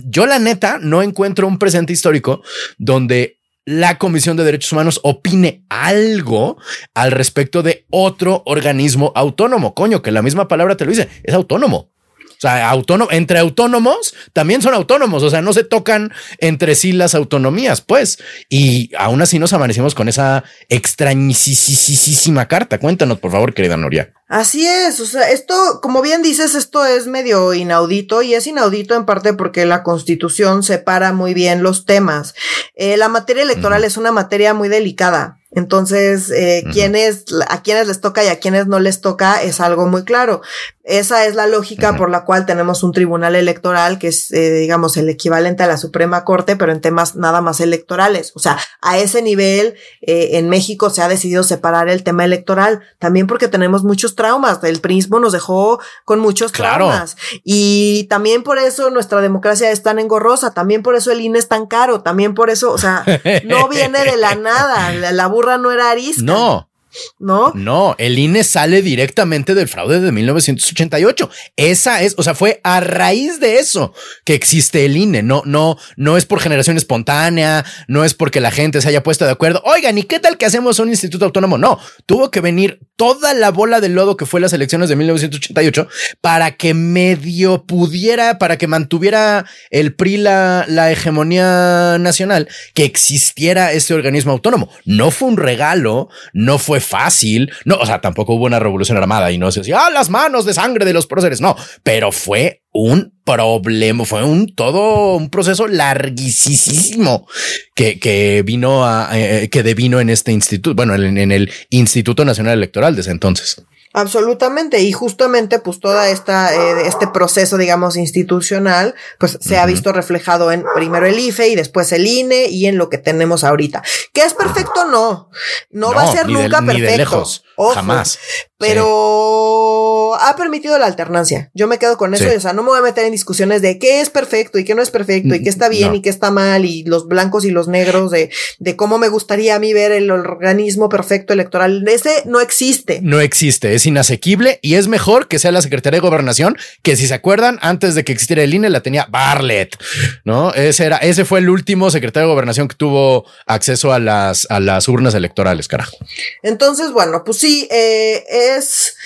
yo 0.06 0.26
la 0.26 0.40
neta 0.40 0.78
no 0.80 1.00
encuentro 1.00 1.46
un 1.46 1.60
presente 1.60 1.92
histórico 1.92 2.42
donde 2.76 3.39
la 3.70 3.98
Comisión 3.98 4.36
de 4.36 4.42
Derechos 4.42 4.72
Humanos 4.72 4.98
opine 5.04 5.64
algo 5.68 6.58
al 6.92 7.12
respecto 7.12 7.62
de 7.62 7.86
otro 7.88 8.42
organismo 8.44 9.12
autónomo. 9.14 9.74
Coño, 9.74 10.02
que 10.02 10.10
la 10.10 10.22
misma 10.22 10.48
palabra 10.48 10.76
te 10.76 10.84
lo 10.84 10.90
dice, 10.90 11.08
es 11.22 11.34
autónomo. 11.34 11.92
O 12.40 12.48
sea, 12.48 12.70
autónomo, 12.70 13.10
entre 13.12 13.38
autónomos 13.38 14.14
también 14.32 14.62
son 14.62 14.72
autónomos, 14.72 15.22
o 15.22 15.28
sea, 15.28 15.42
no 15.42 15.52
se 15.52 15.62
tocan 15.62 16.10
entre 16.38 16.74
sí 16.74 16.92
las 16.92 17.14
autonomías, 17.14 17.82
pues. 17.82 18.18
Y 18.48 18.90
aún 18.96 19.20
así 19.20 19.38
nos 19.38 19.52
amanecimos 19.52 19.94
con 19.94 20.08
esa 20.08 20.42
extrañísima 20.70 22.48
carta. 22.48 22.78
Cuéntanos, 22.78 23.18
por 23.18 23.30
favor, 23.30 23.52
querida 23.52 23.76
Noria. 23.76 24.14
Así 24.26 24.66
es, 24.66 25.00
o 25.00 25.06
sea, 25.06 25.28
esto, 25.30 25.80
como 25.82 26.00
bien 26.00 26.22
dices, 26.22 26.54
esto 26.54 26.86
es 26.86 27.06
medio 27.06 27.52
inaudito 27.52 28.22
y 28.22 28.32
es 28.32 28.46
inaudito 28.46 28.94
en 28.94 29.04
parte 29.04 29.34
porque 29.34 29.66
la 29.66 29.82
constitución 29.82 30.62
separa 30.62 31.12
muy 31.12 31.34
bien 31.34 31.62
los 31.62 31.84
temas. 31.84 32.34
Eh, 32.74 32.96
la 32.96 33.08
materia 33.08 33.42
electoral 33.42 33.84
es 33.84 33.98
una 33.98 34.12
materia 34.12 34.54
muy 34.54 34.70
delicada. 34.70 35.39
Entonces, 35.52 36.30
eh, 36.30 36.64
quienes, 36.72 37.24
a 37.48 37.62
quienes 37.62 37.88
les 37.88 38.00
toca 38.00 38.22
y 38.22 38.28
a 38.28 38.38
quienes 38.38 38.68
no 38.68 38.78
les 38.78 39.00
toca 39.00 39.42
es 39.42 39.60
algo 39.60 39.86
muy 39.86 40.04
claro. 40.04 40.42
Esa 40.84 41.26
es 41.26 41.34
la 41.34 41.46
lógica 41.46 41.96
por 41.96 42.10
la 42.10 42.24
cual 42.24 42.46
tenemos 42.46 42.82
un 42.82 42.92
tribunal 42.92 43.36
electoral 43.36 43.98
que 43.98 44.08
es, 44.08 44.32
eh, 44.32 44.50
digamos, 44.54 44.96
el 44.96 45.08
equivalente 45.08 45.62
a 45.62 45.68
la 45.68 45.76
Suprema 45.76 46.24
Corte, 46.24 46.56
pero 46.56 46.72
en 46.72 46.80
temas 46.80 47.14
nada 47.14 47.40
más 47.40 47.60
electorales. 47.60 48.32
O 48.34 48.40
sea, 48.40 48.58
a 48.80 48.98
ese 48.98 49.22
nivel, 49.22 49.74
eh, 50.00 50.30
en 50.32 50.48
México 50.48 50.90
se 50.90 51.02
ha 51.02 51.08
decidido 51.08 51.44
separar 51.44 51.88
el 51.88 52.02
tema 52.02 52.24
electoral, 52.24 52.80
también 52.98 53.28
porque 53.28 53.46
tenemos 53.46 53.84
muchos 53.84 54.16
traumas. 54.16 54.64
El 54.64 54.80
prismo 54.80 55.20
nos 55.20 55.32
dejó 55.32 55.80
con 56.04 56.18
muchos 56.18 56.50
traumas. 56.50 57.16
Y 57.44 58.08
también 58.08 58.42
por 58.42 58.58
eso 58.58 58.90
nuestra 58.90 59.20
democracia 59.20 59.70
es 59.70 59.82
tan 59.82 59.98
engorrosa, 59.98 60.54
también 60.54 60.82
por 60.82 60.96
eso 60.96 61.12
el 61.12 61.20
INE 61.20 61.38
es 61.38 61.48
tan 61.48 61.66
caro, 61.66 62.00
también 62.00 62.34
por 62.34 62.50
eso, 62.50 62.72
o 62.72 62.78
sea, 62.78 63.04
no 63.44 63.68
viene 63.68 64.04
de 64.04 64.16
la 64.16 64.34
nada. 64.34 64.92
La, 64.92 65.12
la 65.12 65.28
no 65.58 65.70
era 65.70 65.90
arisca. 65.90 66.22
No. 66.22 66.69
¿No? 67.18 67.52
No, 67.54 67.94
el 67.98 68.18
INE 68.18 68.44
sale 68.44 68.82
directamente 68.82 69.54
del 69.54 69.68
fraude 69.68 70.00
de 70.00 70.12
1988. 70.12 71.30
Esa 71.56 72.02
es, 72.02 72.14
o 72.16 72.22
sea, 72.22 72.34
fue 72.34 72.60
a 72.64 72.80
raíz 72.80 73.40
de 73.40 73.58
eso 73.58 73.94
que 74.24 74.34
existe 74.34 74.84
el 74.84 74.96
INE. 74.96 75.22
No, 75.22 75.42
no, 75.44 75.76
no 75.96 76.16
es 76.16 76.26
por 76.26 76.40
generación 76.40 76.76
espontánea, 76.76 77.64
no 77.88 78.04
es 78.04 78.14
porque 78.14 78.40
la 78.40 78.50
gente 78.50 78.80
se 78.80 78.88
haya 78.88 79.02
puesto 79.02 79.24
de 79.24 79.30
acuerdo. 79.30 79.62
Oigan, 79.64 79.98
¿y 79.98 80.04
qué 80.04 80.18
tal 80.18 80.38
que 80.38 80.46
hacemos 80.46 80.78
un 80.78 80.88
instituto 80.88 81.24
autónomo? 81.24 81.58
No, 81.58 81.78
tuvo 82.06 82.30
que 82.30 82.40
venir 82.40 82.80
toda 82.96 83.32
la 83.34 83.50
bola 83.50 83.80
de 83.80 83.88
lodo 83.88 84.16
que 84.16 84.26
fue 84.26 84.40
las 84.40 84.52
elecciones 84.52 84.88
de 84.88 84.96
1988 84.96 85.88
para 86.20 86.56
que 86.56 86.74
medio 86.74 87.64
pudiera, 87.64 88.38
para 88.38 88.58
que 88.58 88.66
mantuviera 88.66 89.46
el 89.70 89.94
PRI 89.94 90.18
la, 90.18 90.64
la 90.68 90.90
hegemonía 90.90 91.96
nacional, 91.98 92.48
que 92.74 92.84
existiera 92.84 93.72
ese 93.72 93.94
organismo 93.94 94.32
autónomo. 94.32 94.70
No 94.84 95.10
fue 95.10 95.28
un 95.28 95.36
regalo, 95.36 96.08
no 96.32 96.58
fue 96.58 96.79
fácil. 96.80 97.52
No, 97.64 97.76
o 97.76 97.86
sea, 97.86 98.00
tampoco 98.00 98.34
hubo 98.34 98.46
una 98.46 98.58
revolución 98.58 98.98
armada 98.98 99.30
y 99.30 99.38
no 99.38 99.50
se 99.52 99.60
decía, 99.60 99.86
ah, 99.86 99.90
las 99.90 100.10
manos 100.10 100.44
de 100.44 100.54
sangre 100.54 100.84
de 100.84 100.92
los 100.92 101.06
próceres. 101.06 101.40
No, 101.40 101.56
pero 101.82 102.12
fue 102.12 102.62
un 102.72 103.12
problema, 103.24 104.04
fue 104.04 104.24
un 104.24 104.54
todo 104.54 105.16
un 105.16 105.30
proceso 105.30 105.66
larguísimo 105.66 107.26
que, 107.74 107.98
que 107.98 108.42
vino 108.44 108.84
a, 108.86 109.10
eh, 109.12 109.48
que 109.50 109.62
devino 109.62 110.00
en 110.00 110.10
este 110.10 110.32
instituto, 110.32 110.74
bueno, 110.74 110.94
en 110.94 111.32
el 111.32 111.50
Instituto 111.70 112.24
Nacional 112.24 112.58
Electoral 112.58 112.96
desde 112.96 113.12
entonces. 113.12 113.62
Absolutamente, 113.92 114.80
y 114.80 114.92
justamente 114.92 115.58
pues 115.58 115.80
toda 115.80 116.10
esta, 116.10 116.54
eh, 116.54 116.86
este 116.86 117.08
proceso, 117.08 117.58
digamos, 117.58 117.96
institucional, 117.96 118.94
pues 119.18 119.36
se 119.40 119.58
ha 119.58 119.66
visto 119.66 119.92
reflejado 119.92 120.52
en 120.52 120.64
primero 120.76 121.06
el 121.06 121.18
IFE 121.18 121.48
y 121.48 121.56
después 121.56 121.90
el 121.90 122.06
INE 122.06 122.46
y 122.46 122.66
en 122.66 122.78
lo 122.78 122.88
que 122.88 122.98
tenemos 122.98 123.42
ahorita. 123.42 123.82
¿Que 124.12 124.22
es 124.22 124.34
perfecto? 124.34 124.84
No, 124.84 125.30
no, 125.70 125.92
va 125.92 126.04
a 126.04 126.12
ser 126.12 126.28
nunca 126.28 126.62
perfecto. 126.62 126.96
lejos, 126.96 127.44
jamás. 127.74 128.18
Pero 128.60 130.16
ha 130.20 130.36
permitido 130.36 130.78
la 130.78 130.86
alternancia. 130.86 131.50
Yo 131.54 131.66
me 131.66 131.78
quedo 131.78 131.96
con 131.96 132.14
eso. 132.14 132.26
o 132.36 132.40
sea, 132.40 132.52
no 132.52 132.62
me 132.62 132.68
voy 132.68 132.78
a 132.78 132.82
meter 132.82 133.06
en 133.06 133.12
discusiones 133.12 133.62
de 133.62 133.78
qué 133.78 134.02
es 134.02 134.10
perfecto 134.10 134.58
y 134.58 134.64
qué 134.64 134.74
no 134.74 134.82
es 134.82 134.90
perfecto 134.90 135.34
y 135.34 135.42
qué 135.42 135.48
está 135.48 135.68
bien 135.70 135.94
y 135.94 136.02
qué 136.02 136.10
está 136.10 136.30
mal 136.30 136.66
y 136.66 136.84
los 136.84 137.08
blancos 137.08 137.44
y 137.46 137.50
los 137.50 137.68
negros 137.68 138.10
de, 138.10 138.30
de 138.58 138.76
cómo 138.76 138.98
me 138.98 139.08
gustaría 139.08 139.54
a 139.54 139.58
mí 139.58 139.72
ver 139.72 139.92
el 139.92 140.10
organismo 140.10 140.90
perfecto 140.90 141.32
electoral. 141.32 141.86
Ese 141.88 142.22
no 142.26 142.40
existe. 142.40 143.00
No 143.02 143.20
existe, 143.20 143.74
es 143.74 143.86
inasequible 143.86 144.58
y 144.62 144.74
es 144.74 144.88
mejor 144.88 145.26
que 145.26 145.38
sea 145.38 145.52
la 145.52 145.62
Secretaría 145.62 145.98
de 145.98 146.06
Gobernación, 146.06 146.56
que 146.82 146.96
si 146.96 147.06
se 147.06 147.14
acuerdan, 147.14 147.58
antes 147.62 147.94
de 147.94 148.04
que 148.04 148.12
existiera 148.12 148.42
el 148.42 148.52
INE 148.52 148.68
la 148.68 148.82
tenía 148.82 149.06
Barlett, 149.10 149.76
¿no? 150.24 150.52
Ese 150.52 150.84
era, 150.84 150.98
ese 150.98 151.24
fue 151.24 151.38
el 151.38 151.48
último 151.48 151.90
secretario 151.90 152.28
de 152.28 152.34
Gobernación 152.34 152.68
que 152.68 152.76
tuvo 152.76 153.24
acceso 153.46 153.92
a 153.92 153.98
las, 153.98 154.46
a 154.50 154.60
las 154.60 154.86
urnas 154.88 155.14
electorales, 155.14 155.66
carajo. 155.66 155.96
Entonces, 156.42 156.92
bueno, 156.92 157.24
pues 157.24 157.38
sí, 157.38 157.66
eh, 157.70 158.24
es 158.56 158.96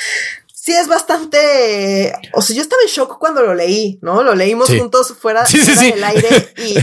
sí 0.65 0.73
es 0.73 0.89
bastante. 0.89 2.15
O 2.33 2.41
sea, 2.41 2.57
yo 2.57 2.63
estaba 2.63 2.81
en 2.83 2.89
shock 2.89 3.19
cuando 3.19 3.43
lo 3.43 3.55
leí, 3.55 3.99
¿no? 4.01 4.23
Lo 4.23 4.35
leímos 4.35 4.69
juntos 4.69 5.15
fuera, 5.21 5.45
del 5.45 6.03
aire 6.03 6.55
y 6.57 6.75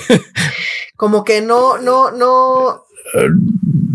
como 0.96 1.24
que 1.24 1.42
no, 1.42 1.80
no, 1.80 2.12
no. 2.12 2.86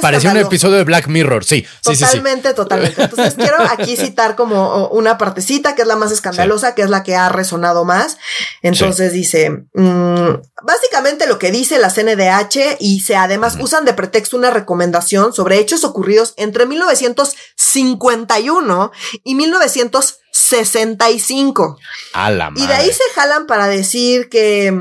Parecía 0.00 0.30
un 0.30 0.38
episodio 0.38 0.76
de 0.76 0.84
Black 0.84 1.08
Mirror, 1.08 1.44
sí. 1.44 1.66
Totalmente, 1.82 2.54
totalmente. 2.54 3.02
Entonces 3.02 3.34
quiero 3.34 3.56
aquí 3.70 3.96
citar 3.96 4.36
como 4.36 4.88
una 4.88 5.18
partecita 5.18 5.74
que 5.74 5.82
es 5.82 5.88
la 5.88 5.96
más 5.96 6.12
escandalosa, 6.12 6.74
que 6.74 6.82
es 6.82 6.90
la 6.90 7.02
que 7.02 7.16
ha 7.16 7.28
resonado 7.28 7.84
más. 7.84 8.18
Entonces 8.62 9.12
dice, 9.12 9.64
mm, 9.74 10.28
básicamente 10.62 11.26
lo 11.26 11.38
que 11.38 11.50
dice 11.50 11.78
la 11.78 11.90
CNDH 11.90 12.76
y 12.80 13.00
se 13.00 13.16
además 13.16 13.56
usan 13.60 13.84
de 13.84 13.92
pretexto 13.94 14.36
una 14.36 14.50
recomendación 14.50 15.32
sobre 15.32 15.58
hechos 15.58 15.82
ocurridos 15.84 16.34
entre 16.36 16.66
1951 16.66 18.92
y 19.24 19.34
1965. 19.34 21.78
A 22.14 22.30
la 22.30 22.52
Y 22.54 22.66
de 22.66 22.74
ahí 22.74 22.92
se 22.92 23.02
jalan 23.14 23.46
para 23.46 23.66
decir 23.66 24.28
que 24.28 24.72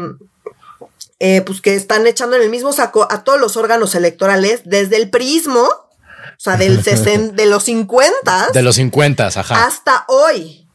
eh, 1.19 1.41
pues 1.41 1.61
que 1.61 1.75
están 1.75 2.05
echando 2.07 2.35
en 2.35 2.43
el 2.43 2.49
mismo 2.49 2.73
saco 2.73 3.07
a 3.09 3.23
todos 3.23 3.39
los 3.39 3.57
órganos 3.57 3.95
electorales 3.95 4.61
desde 4.65 4.97
el 4.97 5.09
prismo, 5.09 5.63
o 5.63 6.39
sea, 6.39 6.57
del 6.57 6.83
de 7.35 7.45
los 7.45 7.63
50. 7.63 8.49
De 8.53 8.61
los 8.61 8.75
50, 8.75 9.27
ajá. 9.27 9.65
Hasta 9.65 10.05
hoy. 10.07 10.67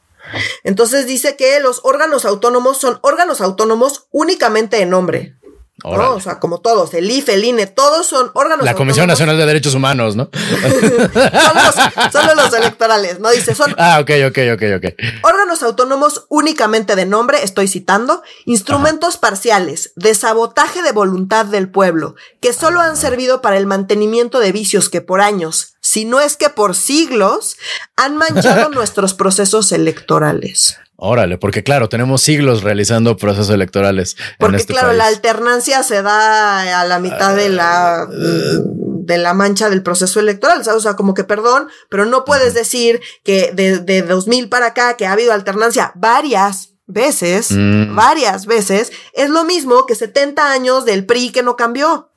Entonces 0.64 1.07
dice 1.07 1.36
que 1.36 1.61
los 1.61 1.80
órganos 1.84 2.24
autónomos 2.24 2.78
son 2.78 2.99
órganos 3.03 3.40
autónomos 3.40 4.07
únicamente 4.11 4.76
de 4.76 4.86
nombre. 4.86 5.36
¿No? 5.85 6.14
O 6.14 6.20
sea, 6.20 6.39
como 6.39 6.59
todos, 6.59 6.95
el 6.95 7.11
IFE, 7.11 7.35
el 7.35 7.45
INE, 7.45 7.66
todos 7.66 8.07
son 8.07 8.30
órganos. 8.35 8.64
La 8.64 8.74
Comisión 8.74 9.07
Nacional 9.07 9.37
de 9.37 9.47
Derechos 9.47 9.74
Humanos, 9.74 10.16
¿no? 10.16 10.30
solo, 12.12 12.35
los, 12.35 12.53
electorales, 12.53 13.20
¿no? 13.20 13.30
Dice, 13.30 13.55
son. 13.55 13.74
Ah, 13.78 13.99
ok, 14.01 14.11
ok, 14.28 14.39
ok, 14.55 14.62
ok. 14.76 14.87
Órganos 15.22 15.62
autónomos 15.62 16.26
únicamente 16.28 16.97
de 16.97 17.07
nombre, 17.07 17.43
estoy 17.43 17.68
citando, 17.68 18.22
instrumentos 18.45 19.16
parciales 19.16 19.93
de 19.97 20.14
sabotaje 20.14 20.83
de 20.83 20.93
voluntad 20.93 21.47
del 21.47 21.70
pueblo, 21.70 22.14
que 22.41 22.53
solo 22.53 22.80
han 22.80 22.97
servido 22.97 23.43
para 23.43 23.57
el 23.57 23.66
mantenimiento 23.66 24.41
de 24.41 24.53
vicios 24.53 24.89
que 24.89 25.01
por 25.01 25.20
años, 25.20 25.74
si 25.93 26.07
no 26.07 26.20
es 26.22 26.38
que 26.38 26.49
por 26.49 26.74
siglos, 26.74 27.59
han 27.97 28.16
manchado 28.16 28.70
nuestros 28.74 29.12
procesos 29.12 29.72
electorales. 29.72 30.78
Órale, 30.97 31.36
porque 31.36 31.62
claro, 31.62 31.90
tenemos 31.90 32.22
siglos 32.22 32.62
realizando 32.62 33.18
procesos 33.18 33.51
electorales. 33.51 34.16
Porque 34.38 34.57
este 34.57 34.72
claro, 34.72 34.95
la 34.95 35.07
alternancia 35.07 35.82
se 35.82 36.01
da 36.01 36.80
a 36.80 36.86
la 36.86 36.99
mitad 36.99 37.36
de 37.36 37.51
la 37.51 38.07
de 38.09 39.18
la 39.18 39.34
mancha 39.34 39.68
del 39.68 39.82
proceso 39.82 40.18
electoral, 40.18 40.62
o 40.74 40.80
sea, 40.80 40.95
como 40.95 41.12
que 41.12 41.24
perdón, 41.24 41.68
pero 41.90 42.07
no 42.07 42.24
puedes 42.24 42.55
decir 42.55 43.01
que 43.22 43.51
de, 43.53 43.80
de 43.80 44.01
2000 44.01 44.49
para 44.49 44.66
acá 44.68 44.97
que 44.97 45.05
ha 45.05 45.12
habido 45.12 45.34
alternancia 45.34 45.93
varias 45.95 46.72
veces, 46.86 47.51
mm. 47.51 47.95
varias 47.95 48.47
veces, 48.47 48.93
es 49.12 49.28
lo 49.28 49.45
mismo 49.45 49.84
que 49.84 49.95
70 49.95 50.53
años 50.53 50.86
del 50.86 51.05
PRI 51.05 51.32
que 51.32 51.43
no 51.43 51.57
cambió. 51.57 52.11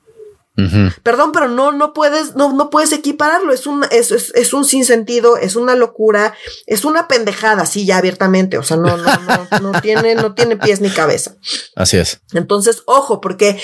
Perdón, 1.02 1.32
pero 1.32 1.48
no, 1.48 1.72
no 1.72 1.92
puedes, 1.92 2.34
no, 2.34 2.52
no 2.52 2.70
puedes 2.70 2.92
equipararlo. 2.92 3.52
Es 3.52 3.66
un, 3.66 3.84
es, 3.90 4.10
es, 4.10 4.52
un 4.54 4.64
sinsentido, 4.64 5.36
es 5.36 5.54
una 5.54 5.74
locura, 5.74 6.34
es 6.66 6.84
una 6.84 7.08
pendejada, 7.08 7.66
sí, 7.66 7.84
ya 7.84 7.98
abiertamente. 7.98 8.56
O 8.56 8.62
sea, 8.62 8.78
no, 8.78 8.96
no, 8.96 9.04
no, 9.04 9.60
no 9.60 9.80
tiene, 9.82 10.14
no 10.14 10.34
tiene 10.34 10.56
pies 10.56 10.80
ni 10.80 10.88
cabeza. 10.88 11.36
Así 11.74 11.98
es. 11.98 12.20
Entonces, 12.32 12.82
ojo, 12.86 13.20
porque 13.20 13.60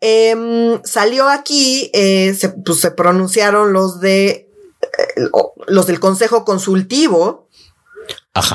em, 0.00 0.80
salió 0.84 1.28
aquí, 1.28 1.90
eh, 1.92 2.34
se, 2.38 2.50
pues, 2.50 2.80
se 2.80 2.92
pronunciaron 2.92 3.72
los 3.72 4.00
de 4.00 4.48
eh, 4.82 5.28
los 5.66 5.86
del 5.86 5.98
Consejo 5.98 6.44
Consultivo 6.44 7.46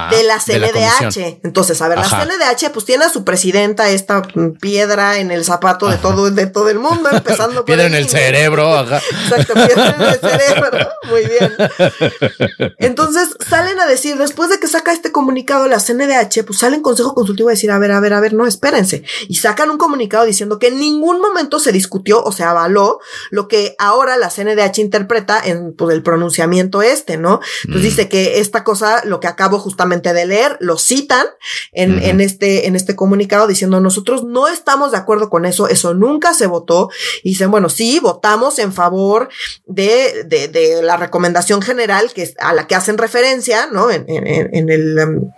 de 0.10 0.24
la 0.24 0.40
CNDH. 0.40 1.40
Entonces, 1.44 1.82
a 1.82 1.88
ver, 1.88 1.98
la 1.98 2.08
CNDH 2.08 2.72
pues 2.72 2.86
tiene 2.86 3.06
a 3.06 3.10
su 3.10 3.24
presidenta 3.24 3.90
esta 3.90 4.22
piedra 4.60 5.20
en 5.20 5.32
el 5.32 5.44
zapato 5.46 5.88
de 5.88 5.98
todo, 5.98 6.30
de 6.32 6.48
todo 6.48 6.70
el 6.70 6.80
mundo, 6.80 7.10
empezando 7.12 7.56
por 7.56 7.66
Piedra 7.66 7.86
en 7.86 7.96
el 7.96 8.10
cerebro, 8.10 8.76
ajá. 8.76 9.02
Exacto, 9.24 9.54
piedra 9.54 9.96
en 9.98 10.02
el 10.02 10.20
cerebro. 10.20 10.90
Muy 11.10 11.26
bien. 11.26 12.74
Entonces, 12.78 13.30
salen 13.48 13.80
a 13.80 13.86
decir, 13.86 14.18
después 14.18 14.50
de 14.50 14.60
que 14.60 14.68
saca 14.68 14.92
este 14.92 15.12
comunicado 15.12 15.68
la 15.68 15.80
CNDH, 15.80 16.44
pues 16.46 16.60
sale 16.60 16.76
en 16.76 16.82
Consejo 16.82 17.14
Consultivo 17.14 17.50
a 17.50 17.52
decir, 17.52 17.72
a 17.72 17.80
ver, 17.80 17.92
a 17.92 18.00
ver, 18.00 18.14
a 18.14 18.20
ver, 18.20 18.34
no, 18.34 18.46
espérense. 18.46 19.04
Y 19.28 19.36
sacan 19.36 19.70
un 19.70 19.78
comunicado 19.78 20.26
diciendo 20.26 20.60
que 20.60 20.68
en 20.68 20.80
ningún 20.80 21.22
momento 21.22 21.60
se 21.60 21.72
discutió 21.72 22.24
o 22.24 22.32
se 22.32 22.44
avaló 22.44 23.00
lo 23.30 23.48
que 23.48 23.76
ahora 23.80 24.18
la 24.18 24.30
CNDH 24.30 24.80
interpreta 24.80 25.42
en 25.44 25.74
pues, 25.74 25.94
el 25.96 26.04
pronunciamiento 26.04 26.82
este, 26.82 27.18
¿no? 27.18 27.40
Entonces 27.66 27.82
mm. 27.82 27.96
dice 27.96 28.10
que 28.10 28.40
esta 28.40 28.64
cosa, 28.64 29.04
lo 29.06 29.20
que 29.20 29.28
acabo 29.28 29.60
justamente 29.72 30.14
de 30.14 30.26
leer, 30.26 30.58
lo 30.60 30.78
citan 30.78 31.26
en, 31.72 32.04
en, 32.04 32.20
este, 32.20 32.68
en 32.68 32.76
este 32.76 32.96
comunicado 32.96 33.48
diciendo 33.48 33.80
nosotros 33.80 34.24
no 34.24 34.48
estamos 34.50 34.92
de 34.92 34.98
acuerdo 34.98 35.30
con 35.30 35.46
eso, 35.46 35.68
eso 35.70 35.94
nunca 35.94 36.34
se 36.34 36.46
votó. 36.46 36.90
Y 37.24 37.30
dicen, 37.30 37.52
bueno, 37.52 37.70
sí, 37.70 38.00
votamos 38.02 38.60
en 38.60 38.74
favor 38.74 39.30
de, 39.66 40.26
de, 40.26 40.50
de 40.50 40.82
la 40.82 40.98
recomendación 40.98 41.62
general 41.62 42.12
que, 42.14 42.34
a 42.40 42.54
la 42.54 42.68
que 42.68 42.76
hacen 42.76 42.98
referencia, 42.98 43.68
¿no? 43.72 43.90
En, 43.90 44.06
en, 44.10 44.54
en 44.54 44.70
el, 44.70 45.00
em, 45.00 45.32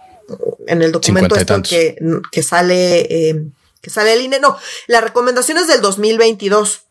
en 0.68 0.82
el 0.82 0.92
documento 0.92 1.36
esto 1.36 1.62
que, 1.62 1.96
que 2.32 2.44
sale, 2.44 3.30
eh, 3.30 3.46
que 3.82 3.90
sale 3.90 4.14
el 4.14 4.22
INE. 4.22 4.40
No, 4.40 4.58
la 4.88 5.02
recomendación 5.02 5.58
es 5.60 5.68
del 5.68 5.82
2022. 5.82 6.82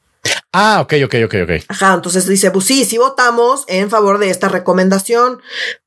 Ah, 0.52 0.80
ok, 0.82 0.94
ok, 1.04 1.14
ok, 1.24 1.34
ok. 1.44 1.50
Ajá, 1.68 1.94
entonces 1.94 2.26
dice, 2.26 2.50
pues 2.50 2.66
sí, 2.66 2.84
sí 2.84 2.98
votamos 2.98 3.64
en 3.66 3.90
favor 3.90 4.18
de 4.18 4.30
esta 4.30 4.48
recomendación, 4.48 5.40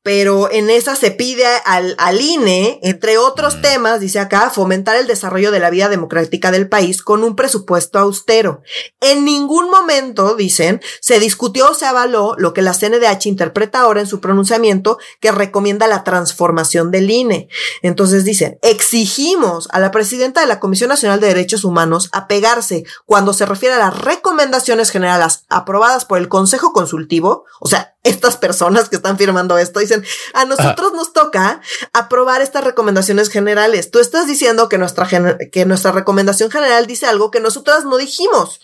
pero 0.06 0.52
en 0.52 0.70
esa 0.70 0.96
se 0.96 1.10
pide 1.10 1.48
al, 1.66 1.96
al 1.98 2.22
INE, 2.22 2.80
entre 2.84 3.18
otros 3.18 3.58
mm. 3.58 3.62
temas, 3.62 4.00
dice 4.00 4.20
acá, 4.20 4.52
fomentar 4.52 4.96
el 4.98 5.08
desarrollo 5.08 5.50
de 5.50 5.60
la 5.60 5.72
vida 5.72 5.90
democrática 5.90 6.52
del 6.52 6.70
país 6.70 7.02
con 7.02 7.24
un 7.24 7.36
presupuesto 7.36 7.98
austero. 7.98 8.62
En 9.02 9.26
ningún 9.26 9.72
momento, 9.72 10.36
dicen, 10.36 10.80
se 11.02 11.20
discutió 11.20 11.72
o 11.72 11.74
se 11.74 11.88
avaló 11.88 12.36
lo 12.38 12.54
que 12.54 12.62
la 12.62 12.74
CNDH 12.74 13.26
interpreta 13.26 13.82
ahora 13.82 14.02
en 14.02 14.08
su 14.08 14.22
pronunciamiento 14.22 15.00
que 15.20 15.32
recomienda 15.32 15.88
la 15.88 16.04
transformación 16.04 16.92
del 16.92 17.10
INE. 17.10 17.50
Entonces 17.82 18.24
dicen, 18.26 18.60
exigimos 18.62 19.68
a 19.72 19.80
la 19.80 19.90
presidenta 19.90 20.42
de 20.42 20.48
la 20.48 20.60
Comisión 20.60 20.90
Nacional 20.90 21.20
de 21.20 21.28
Derechos 21.28 21.64
Humanos 21.64 22.10
apegarse 22.12 22.84
cuando 23.06 23.34
se 23.34 23.48
refiere 23.48 23.74
a 23.74 23.80
las 23.80 23.98
recomendaciones 23.98 24.36
recomendaciones 24.36 24.92
generales 24.92 25.46
aprobadas 25.50 26.06
por 26.06 26.18
el 26.18 26.28
Consejo 26.28 26.74
Consultivo, 26.74 27.46
o 27.60 27.68
sea, 27.68 27.96
estas 28.04 28.38
personas 28.38 28.90
que 28.90 28.98
están 28.98 29.18
firmando 29.18 29.58
esto 29.58 29.80
dicen, 29.80 29.95
a 30.34 30.46
nosotros 30.46 30.94
nos 30.94 31.14
toca 31.14 31.62
aprobar 31.94 32.42
estas 32.42 32.64
recomendaciones 32.64 33.30
generales. 33.30 33.92
Tú 33.92 34.00
estás 34.00 34.28
diciendo 34.28 34.70
que 34.70 34.78
nuestra, 34.78 35.08
que 35.52 35.66
nuestra 35.66 35.92
recomendación 35.92 36.52
general 36.52 36.88
dice 36.88 37.06
algo 37.06 37.32
que 37.32 37.40
nosotras 37.40 37.86
no 37.86 37.98
dijimos. 37.98 38.60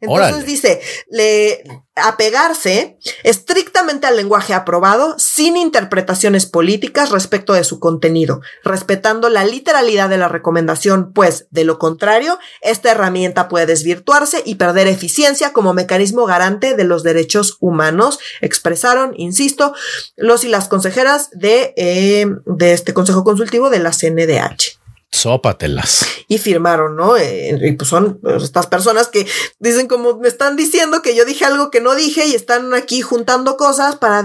Entonces 0.00 0.44
dice, 0.44 0.80
le, 1.10 1.64
apegarse 1.96 2.98
estrictamente 3.22 4.06
al 4.06 4.16
lenguaje 4.16 4.52
aprobado 4.52 5.14
sin 5.18 5.56
interpretaciones 5.56 6.46
políticas 6.46 7.10
respecto 7.10 7.52
de 7.52 7.62
su 7.62 7.78
contenido, 7.78 8.40
respetando 8.64 9.28
la 9.30 9.44
literalidad 9.44 10.08
de 10.08 10.18
la 10.18 10.28
recomendación, 10.28 11.12
pues 11.12 11.46
de 11.50 11.64
lo 11.64 11.78
contrario, 11.78 12.38
esta 12.62 12.90
herramienta 12.90 13.48
puede 13.48 13.66
desvirtuarse 13.66 14.42
y 14.44 14.56
perder 14.56 14.88
eficiencia 14.88 15.52
como 15.52 15.72
mecanismo 15.72 16.26
garante 16.26 16.74
de 16.74 16.84
los 16.84 17.04
derechos 17.04 17.56
humanos, 17.60 18.18
expresaron, 18.40 19.14
insisto, 19.16 19.72
los 20.16 20.44
y 20.44 20.48
las 20.48 20.68
consejeras 20.68 21.30
de, 21.30 21.74
eh, 21.76 22.26
de 22.44 22.72
este 22.72 22.92
Consejo 22.92 23.22
Consultivo 23.22 23.70
de 23.70 23.78
la 23.78 23.92
CNDH. 23.92 24.83
Sópatelas. 25.14 26.06
Y 26.26 26.38
firmaron, 26.38 26.96
¿no? 26.96 27.16
Eh, 27.16 27.56
y 27.62 27.72
pues 27.72 27.88
son 27.88 28.18
pues, 28.20 28.42
estas 28.42 28.66
personas 28.66 29.08
que 29.08 29.26
dicen 29.60 29.86
como 29.86 30.18
me 30.18 30.26
están 30.26 30.56
diciendo 30.56 31.02
que 31.02 31.14
yo 31.14 31.24
dije 31.24 31.44
algo 31.44 31.70
que 31.70 31.80
no 31.80 31.94
dije 31.94 32.26
y 32.26 32.34
están 32.34 32.74
aquí 32.74 33.00
juntando 33.00 33.56
cosas 33.56 33.96
para 33.96 34.24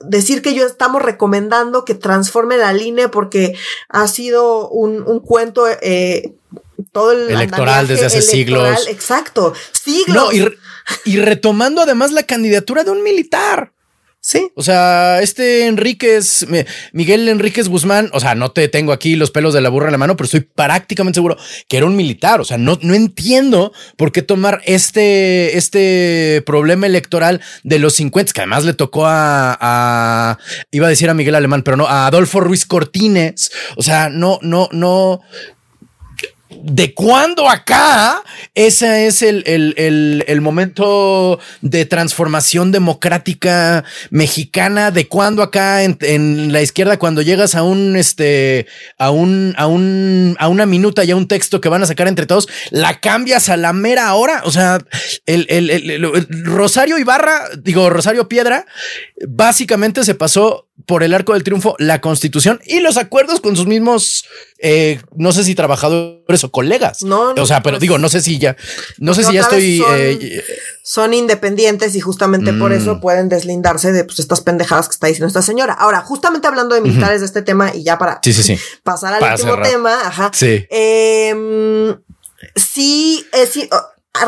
decir 0.00 0.42
que 0.42 0.54
yo 0.54 0.66
estamos 0.66 1.02
recomendando 1.02 1.84
que 1.84 1.94
transforme 1.94 2.56
la 2.56 2.72
línea 2.72 3.10
porque 3.10 3.54
ha 3.88 4.08
sido 4.08 4.68
un, 4.68 5.02
un 5.06 5.20
cuento 5.20 5.66
eh, 5.68 6.34
todo 6.90 7.12
el 7.12 7.30
electoral 7.30 7.86
desde 7.86 8.06
hace 8.06 8.20
siglos. 8.20 8.88
Exacto, 8.88 9.54
siglos. 9.70 10.34
y, 10.34 10.44
y 11.04 11.18
retomando 11.18 11.80
además 11.80 12.10
la 12.10 12.24
candidatura 12.24 12.82
de 12.82 12.90
un 12.90 13.04
militar. 13.04 13.72
Sí. 14.26 14.50
O 14.54 14.62
sea, 14.62 15.20
este 15.20 15.66
Enríquez, 15.66 16.46
Miguel 16.92 17.28
Enríquez 17.28 17.68
Guzmán, 17.68 18.08
o 18.14 18.20
sea, 18.20 18.34
no 18.34 18.52
te 18.52 18.68
tengo 18.68 18.94
aquí 18.94 19.16
los 19.16 19.30
pelos 19.30 19.52
de 19.52 19.60
la 19.60 19.68
burra 19.68 19.88
en 19.88 19.92
la 19.92 19.98
mano, 19.98 20.16
pero 20.16 20.24
estoy 20.24 20.40
prácticamente 20.40 21.18
seguro 21.18 21.36
que 21.68 21.76
era 21.76 21.84
un 21.84 21.94
militar. 21.94 22.40
O 22.40 22.44
sea, 22.44 22.56
no, 22.56 22.78
no 22.80 22.94
entiendo 22.94 23.74
por 23.98 24.12
qué 24.12 24.22
tomar 24.22 24.62
este, 24.64 25.58
este 25.58 26.42
problema 26.46 26.86
electoral 26.86 27.42
de 27.64 27.78
los 27.78 27.96
50, 27.96 28.32
que 28.32 28.40
además 28.40 28.64
le 28.64 28.72
tocó 28.72 29.04
a, 29.04 29.58
a, 29.60 30.38
iba 30.70 30.86
a 30.86 30.90
decir 30.90 31.10
a 31.10 31.14
Miguel 31.14 31.34
Alemán, 31.34 31.62
pero 31.62 31.76
no, 31.76 31.86
a 31.86 32.06
Adolfo 32.06 32.40
Ruiz 32.40 32.64
Cortines. 32.64 33.52
O 33.76 33.82
sea, 33.82 34.08
no, 34.08 34.38
no, 34.40 34.70
no, 34.72 35.20
de 36.62 36.94
cuándo 36.94 37.48
acá 37.48 38.22
ese 38.54 39.06
es 39.06 39.22
el, 39.22 39.42
el, 39.46 40.24
el, 40.26 40.40
momento 40.40 41.40
de 41.60 41.84
transformación 41.86 42.72
democrática 42.72 43.84
mexicana, 44.10 44.90
de 44.90 45.08
cuándo 45.08 45.42
acá 45.42 45.82
en, 45.82 45.98
en, 46.00 46.52
la 46.52 46.62
izquierda, 46.62 46.98
cuando 46.98 47.22
llegas 47.22 47.54
a 47.54 47.62
un, 47.62 47.96
este, 47.96 48.66
a 48.98 49.10
un, 49.10 49.54
a 49.56 49.66
un, 49.66 50.36
a 50.38 50.48
una 50.48 50.66
minuta 50.66 51.04
y 51.04 51.10
a 51.10 51.16
un 51.16 51.28
texto 51.28 51.60
que 51.60 51.68
van 51.68 51.82
a 51.82 51.86
sacar 51.86 52.06
entre 52.06 52.26
todos, 52.26 52.48
la 52.70 53.00
cambias 53.00 53.48
a 53.48 53.56
la 53.56 53.72
mera 53.72 54.14
hora. 54.14 54.42
O 54.44 54.50
sea, 54.50 54.78
el, 55.26 55.46
el 55.48 56.26
Rosario 56.44 56.98
Ibarra, 56.98 57.48
digo, 57.62 57.90
Rosario 57.90 58.28
Piedra, 58.28 58.66
básicamente 59.26 60.04
se 60.04 60.14
pasó 60.14 60.68
por 60.86 61.02
el 61.02 61.14
arco 61.14 61.34
del 61.34 61.44
triunfo 61.44 61.76
la 61.78 62.00
constitución 62.00 62.60
y 62.66 62.80
los 62.80 62.96
acuerdos 62.96 63.40
con 63.40 63.56
sus 63.56 63.66
mismos, 63.66 64.24
eh, 64.58 65.00
no 65.16 65.32
sé 65.32 65.44
si 65.44 65.54
trabajadores 65.54 66.44
o 66.44 66.50
colegas. 66.50 67.02
No, 67.02 67.32
o 67.32 67.46
sea, 67.46 67.62
pero 67.62 67.74
pues, 67.74 67.82
digo, 67.82 67.98
no 67.98 68.08
sé 68.08 68.20
si 68.20 68.38
ya, 68.38 68.56
no 68.98 69.14
sé 69.14 69.24
si 69.24 69.34
ya 69.34 69.42
estoy. 69.42 69.78
Son, 69.78 69.94
eh, 69.96 70.44
son, 70.82 71.14
independientes 71.14 71.94
y 71.94 72.00
justamente 72.00 72.52
por 72.52 72.72
eso 72.72 72.96
mm. 72.96 73.00
pueden 73.00 73.28
deslindarse 73.28 73.92
de 73.92 74.04
pues, 74.04 74.18
estas 74.18 74.40
pendejadas 74.40 74.88
que 74.88 74.94
está 74.94 75.06
diciendo 75.06 75.28
esta 75.28 75.42
señora. 75.42 75.74
Ahora, 75.74 76.00
justamente 76.00 76.48
hablando 76.48 76.74
de 76.74 76.80
militares 76.80 77.20
de 77.20 77.26
este 77.26 77.42
tema 77.42 77.74
y 77.74 77.84
ya 77.84 77.96
para 77.98 78.20
pasar 78.82 79.14
al 79.14 79.32
último 79.32 79.62
tema, 79.62 79.94
ajá. 80.06 80.30
Sí. 80.34 80.66
Eh, 80.70 81.94
sí, 82.56 83.26
sí 83.50 83.68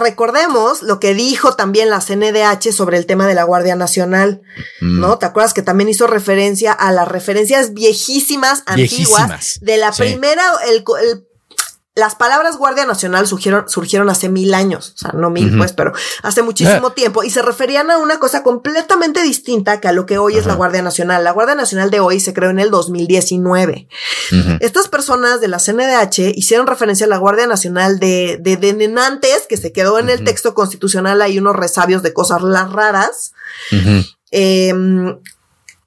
recordemos 0.01 0.83
lo 0.83 0.99
que 0.99 1.15
dijo 1.15 1.55
también 1.55 1.91
la 1.91 2.01
CNDH 2.01 2.73
sobre 2.73 2.99
el 2.99 3.07
tema 3.07 3.27
de 3.27 3.35
la 3.35 3.45
Guardia 3.45 3.77
Nacional, 3.77 4.43
mm. 4.81 5.01
¿no? 5.01 5.19
¿Te 5.19 5.27
acuerdas 5.27 5.55
que 5.55 5.63
también 5.63 5.89
hizo 5.89 6.07
referencia 6.07 6.73
a 6.73 6.93
las 6.93 7.07
referencias 7.07 7.73
viejísimas, 7.73 8.63
antiguas, 8.67 9.59
de 9.61 9.77
la 9.77 9.93
primera, 9.93 10.43
el, 10.69 10.85
las 11.97 12.15
palabras 12.15 12.59
Guardia 12.59 12.85
Nacional 12.85 13.27
surgieron, 13.27 13.71
surgieron 13.71 14.11
hace 14.11 14.29
mil 14.29 14.53
años, 14.53 14.93
o 14.97 14.99
sea, 14.99 15.13
no 15.13 15.31
mil, 15.31 15.57
pues, 15.57 15.73
pero 15.73 15.95
hace 16.23 16.43
muchísimo 16.43 16.93
tiempo, 16.93 17.25
y 17.25 17.31
se 17.31 17.41
referían 17.41 17.91
a 17.91 17.97
una 17.97 18.19
cosa 18.19 18.43
completamente 18.43 19.23
distinta 19.23 19.81
que 19.81 19.89
a 19.89 19.93
lo 19.93 20.05
que 20.05 20.19
hoy 20.19 20.37
es 20.37 20.45
la 20.45 20.55
Guardia 20.55 20.83
Nacional. 20.83 21.25
La 21.25 21.31
Guardia 21.31 21.55
Nacional 21.55 21.91
de 21.91 22.01
hoy 22.01 22.21
se 22.21 22.35
creó 22.35 22.51
en 22.51 22.59
el 22.59 22.71
2019. 22.71 23.89
Estas 24.61 24.89
personas 24.89 25.41
de 25.41 25.49
la 25.49 25.59
CNDH 25.59 26.37
hicieron 26.37 26.67
referencia 26.67 27.07
a 27.07 27.09
la 27.09 27.17
Guardia 27.17 27.47
Nacional 27.47 27.99
de, 27.99 28.39
de, 28.43 28.59
de 28.59 28.77
que 29.49 29.57
se 29.57 29.73
quedó 29.73 29.99
en 29.99 30.11
el 30.11 30.23
texto 30.23 30.55
constitucional, 30.55 31.23
hay 31.23 31.39
unos 31.39 31.57
resabios 31.57 32.03
de 32.03 32.13
cosas 32.13 32.43
raras 32.73 33.33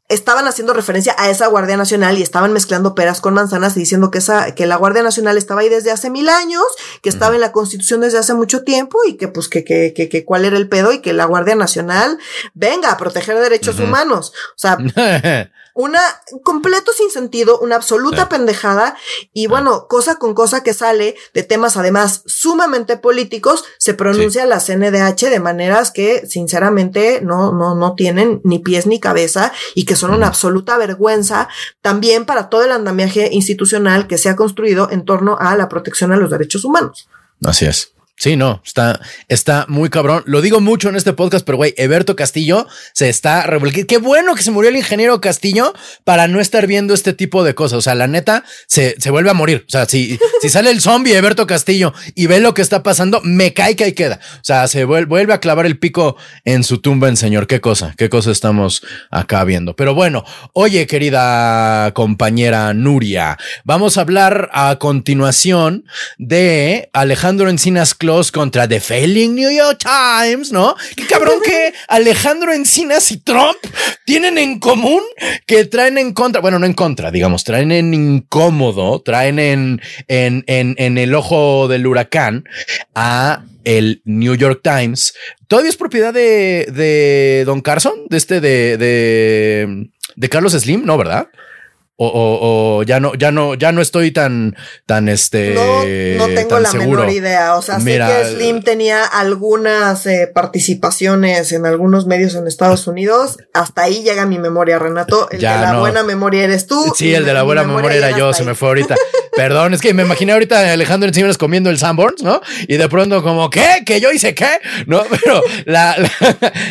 estaban 0.10 0.48
haciendo 0.48 0.74
referencia 0.74 1.16
a 1.20 1.30
esa 1.30 1.48
Guardia 1.48 1.78
Nacional 1.78 2.18
y 2.18 2.24
estaban 2.24 2.52
mezclando 2.52 2.96
peras 2.96 3.22
con 3.22 3.36
manzanas 3.36 3.78
y 3.78 3.82
diciendo 3.82 4.10
que 4.10 4.18
esa, 4.18 4.56
que 4.56 4.66
la 4.66 4.76
Guardia 4.76 5.04
Nacional 5.04 5.38
estaba 5.38 5.62
ahí 5.62 5.70
desde 5.70 5.92
hace 5.92 6.10
mil 6.10 6.30
años, 6.30 6.64
que 7.04 7.10
estaba 7.10 7.36
en 7.36 7.42
la 7.42 7.52
Constitución 7.52 8.02
desde 8.02 8.18
hace 8.18 8.34
mucho 8.34 8.64
tiempo 8.64 8.98
y 9.08 9.18
que 9.18 9.28
pues 9.28 9.48
que, 9.48 9.64
que, 9.64 9.94
que, 9.96 10.10
que 10.10 10.26
cuál 10.26 10.46
era 10.46 10.58
el 10.58 10.68
pedo 10.68 10.92
y 10.92 11.02
que 11.02 11.14
la 11.14 11.26
Guardia 11.26 11.56
Nacional 11.56 12.18
venga 12.56 12.92
a 12.92 12.98
proteger 12.98 13.40
derechos 13.40 13.80
humanos. 13.80 14.34
O 14.56 14.60
sea, 14.60 14.78
una 15.80 16.02
completo 16.44 16.92
sin 16.92 17.10
sentido, 17.10 17.58
una 17.60 17.78
absoluta 17.78 18.28
pendejada. 18.28 18.98
Y 19.32 19.48
bueno, 19.48 19.88
cosa 19.88 20.18
con 20.18 20.34
cosa 20.34 20.62
que 20.62 20.74
sale 20.74 21.16
de 21.34 21.44
temas 21.44 21.78
además 21.78 22.24
sumamente 22.26 22.98
políticos, 22.98 23.64
se 23.78 23.94
pronuncia 23.94 24.46
la 24.46 24.60
CNDH 24.60 25.30
de 25.30 25.40
maneras 25.40 25.92
que 25.92 26.28
sinceramente 26.28 27.22
no, 27.22 27.54
no, 27.54 27.76
no 27.76 27.96
tienen 27.96 28.42
ni 28.44 28.60
pies 28.60 28.88
ni 28.88 29.00
cabeza 29.00 29.54
y 29.74 29.86
que 29.86 29.96
son 29.96 30.14
una 30.14 30.28
absoluta 30.28 30.78
vergüenza 30.78 31.48
también 31.82 32.26
para 32.26 32.50
todo 32.50 32.66
el 32.66 32.74
andamiaje 32.74 33.30
institucional 33.32 34.06
que 34.08 34.18
se 34.18 34.28
ha 34.28 34.36
construido 34.36 34.92
en 34.92 35.06
torno 35.06 35.38
a 35.40 35.56
la 35.56 35.70
protección 35.70 36.12
a 36.12 36.18
los 36.18 36.30
derechos 36.30 36.66
humanos. 36.66 37.08
Así 37.42 37.66
es. 37.66 37.94
Sí, 38.20 38.36
no, 38.36 38.62
está, 38.66 39.00
está 39.30 39.66
muy 39.70 39.90
cabrón. 39.90 40.24
Lo 40.26 40.42
digo 40.42 40.60
mucho 40.60 40.90
en 40.90 40.98
este 40.98 41.14
podcast, 41.14 41.46
pero 41.46 41.56
güey, 41.56 41.74
Eberto 41.78 42.18
Castillo 42.18 42.68
se 42.92 43.08
está 43.08 43.44
revolviendo. 43.44 43.88
Qué 43.88 43.98
bueno 43.98 44.36
que 44.36 44.44
se 44.44 44.52
murió 44.52 44.70
el 44.70 44.76
ingeniero 44.76 45.22
Castillo 45.22 45.74
para 46.04 46.28
no 46.28 46.42
estar 46.42 46.68
viendo 46.68 46.94
este 46.94 47.14
tipo 47.14 47.46
de 47.46 47.56
cosas. 47.56 47.78
O 47.78 47.82
sea, 47.82 47.96
la 47.96 48.08
neta 48.08 48.44
se, 48.68 49.00
se 49.00 49.10
vuelve 49.10 49.30
a 49.30 49.34
morir. 49.34 49.64
O 49.66 49.72
sea, 49.72 49.86
si, 49.86 50.20
si 50.42 50.50
sale 50.50 50.70
el 50.70 50.82
zombie 50.82 51.16
Eberto 51.16 51.48
Castillo 51.48 51.94
y 52.14 52.28
ve 52.28 52.42
lo 52.42 52.54
que 52.54 52.62
está 52.62 52.84
pasando, 52.84 53.22
me 53.24 53.54
cae 53.54 53.78
que 53.78 53.86
ahí 53.86 53.94
queda. 53.94 54.20
O 54.36 54.44
sea, 54.44 54.68
se 54.68 54.84
vuelve, 54.84 55.06
vuelve 55.06 55.34
a 55.34 55.40
clavar 55.40 55.66
el 55.66 55.80
pico 55.80 56.18
en 56.44 56.66
su 56.66 56.80
tumba 56.80 57.08
en 57.08 57.16
señor. 57.16 57.48
Qué 57.48 57.62
cosa, 57.62 57.96
qué 57.98 58.10
cosa 58.10 58.32
estamos 58.32 58.84
acá 59.12 59.46
viendo. 59.46 59.78
Pero 59.78 59.96
bueno, 59.96 60.26
oye, 60.52 60.88
querida 60.88 61.94
compañera 61.94 62.74
Nuria, 62.74 63.38
vamos 63.64 63.98
a 63.98 64.02
hablar 64.02 64.50
a 64.52 64.76
continuación 64.78 65.86
de 66.18 66.90
Alejandro 66.92 67.50
Encinas 67.50 67.94
contra 68.32 68.68
The 68.68 68.80
Failing 68.80 69.36
New 69.36 69.52
York 69.52 69.80
Times, 69.84 70.52
¿no? 70.52 70.76
Qué 70.96 71.06
cabrón 71.06 71.40
que 71.44 71.74
Alejandro 71.88 72.52
Encinas 72.52 73.12
y 73.12 73.18
Trump 73.18 73.58
tienen 74.06 74.38
en 74.38 74.60
común 74.60 75.04
que 75.46 75.66
traen 75.66 75.98
en 75.98 76.14
contra, 76.14 76.42
bueno, 76.42 76.58
no 76.58 76.66
en 76.66 76.74
contra, 76.74 77.12
digamos, 77.12 77.44
traen 77.44 77.72
en 77.72 77.94
incómodo, 77.94 79.02
traen 79.02 79.38
en, 79.38 79.82
en, 80.08 80.44
en, 80.48 80.76
en 80.80 80.98
el 80.98 81.14
ojo 81.14 81.68
del 81.68 81.86
huracán 81.86 82.46
a 82.96 83.44
el 83.64 84.02
New 84.06 84.36
York 84.36 84.62
Times. 84.64 85.14
Todavía 85.48 85.70
es 85.70 85.78
propiedad 85.78 86.14
de, 86.14 86.68
de 86.72 87.44
Don 87.46 87.62
Carson, 87.62 87.94
de 88.10 88.18
este, 88.18 88.42
de, 88.42 88.78
de, 88.78 89.90
de 90.16 90.30
Carlos 90.30 90.54
Slim, 90.54 90.84
¿no? 90.84 90.98
¿Verdad? 90.98 91.28
O, 92.02 92.78
o, 92.80 92.84
ya 92.84 93.02
no, 93.02 93.14
ya 93.14 93.30
no, 93.30 93.56
ya 93.56 93.74
no 93.74 93.82
estoy 93.82 94.12
tan, 94.12 94.56
tan 94.86 95.10
este. 95.10 95.54
No, 95.54 96.28
no 96.28 96.34
tengo 96.34 96.58
la 96.58 96.72
menor 96.72 97.10
idea. 97.10 97.56
O 97.56 97.62
sea, 97.62 97.78
sé 97.82 97.98
que 97.98 98.26
Slim 98.36 98.64
tenía 98.64 99.04
algunas 99.04 100.06
eh, 100.06 100.32
participaciones 100.34 101.52
en 101.52 101.66
algunos 101.66 102.08
medios 102.08 102.36
en 102.36 102.48
Estados 102.48 102.88
Unidos. 102.88 103.38
Hasta 103.54 103.84
ahí 103.84 104.02
llega 104.02 104.26
mi 104.26 104.40
memoria, 104.40 104.80
Renato. 104.80 105.30
El 105.30 105.40
de 105.40 105.46
la 105.46 105.78
buena 105.78 106.04
memoria 106.04 106.46
eres 106.46 106.68
tú. 106.68 106.94
Sí, 106.96 107.14
el 107.14 107.26
de 107.26 107.34
la 107.34 107.44
buena 107.44 107.64
memoria, 107.64 107.98
era 107.98 108.18
yo, 108.18 108.32
se 108.32 108.46
me 108.46 108.56
fue 108.56 108.70
ahorita. 108.70 108.96
Perdón, 109.36 109.74
es 109.74 109.82
que 109.82 109.94
me 109.94 110.04
imaginé 110.04 110.32
ahorita 110.34 110.60
a 110.60 110.74
Alejandro 110.74 111.08
Encinas 111.08 111.38
comiendo 111.38 111.70
el 111.70 111.78
Sanborns, 111.78 112.24
¿no? 112.24 112.42
Y 112.68 112.78
de 112.78 112.90
pronto 112.90 113.22
como, 113.24 113.50
¿qué? 113.50 113.84
¿Que 113.86 114.00
yo 114.02 114.12
hice 114.12 114.36
qué? 114.36 114.60
No, 114.86 115.04
pero 115.24 115.42
la, 115.66 115.96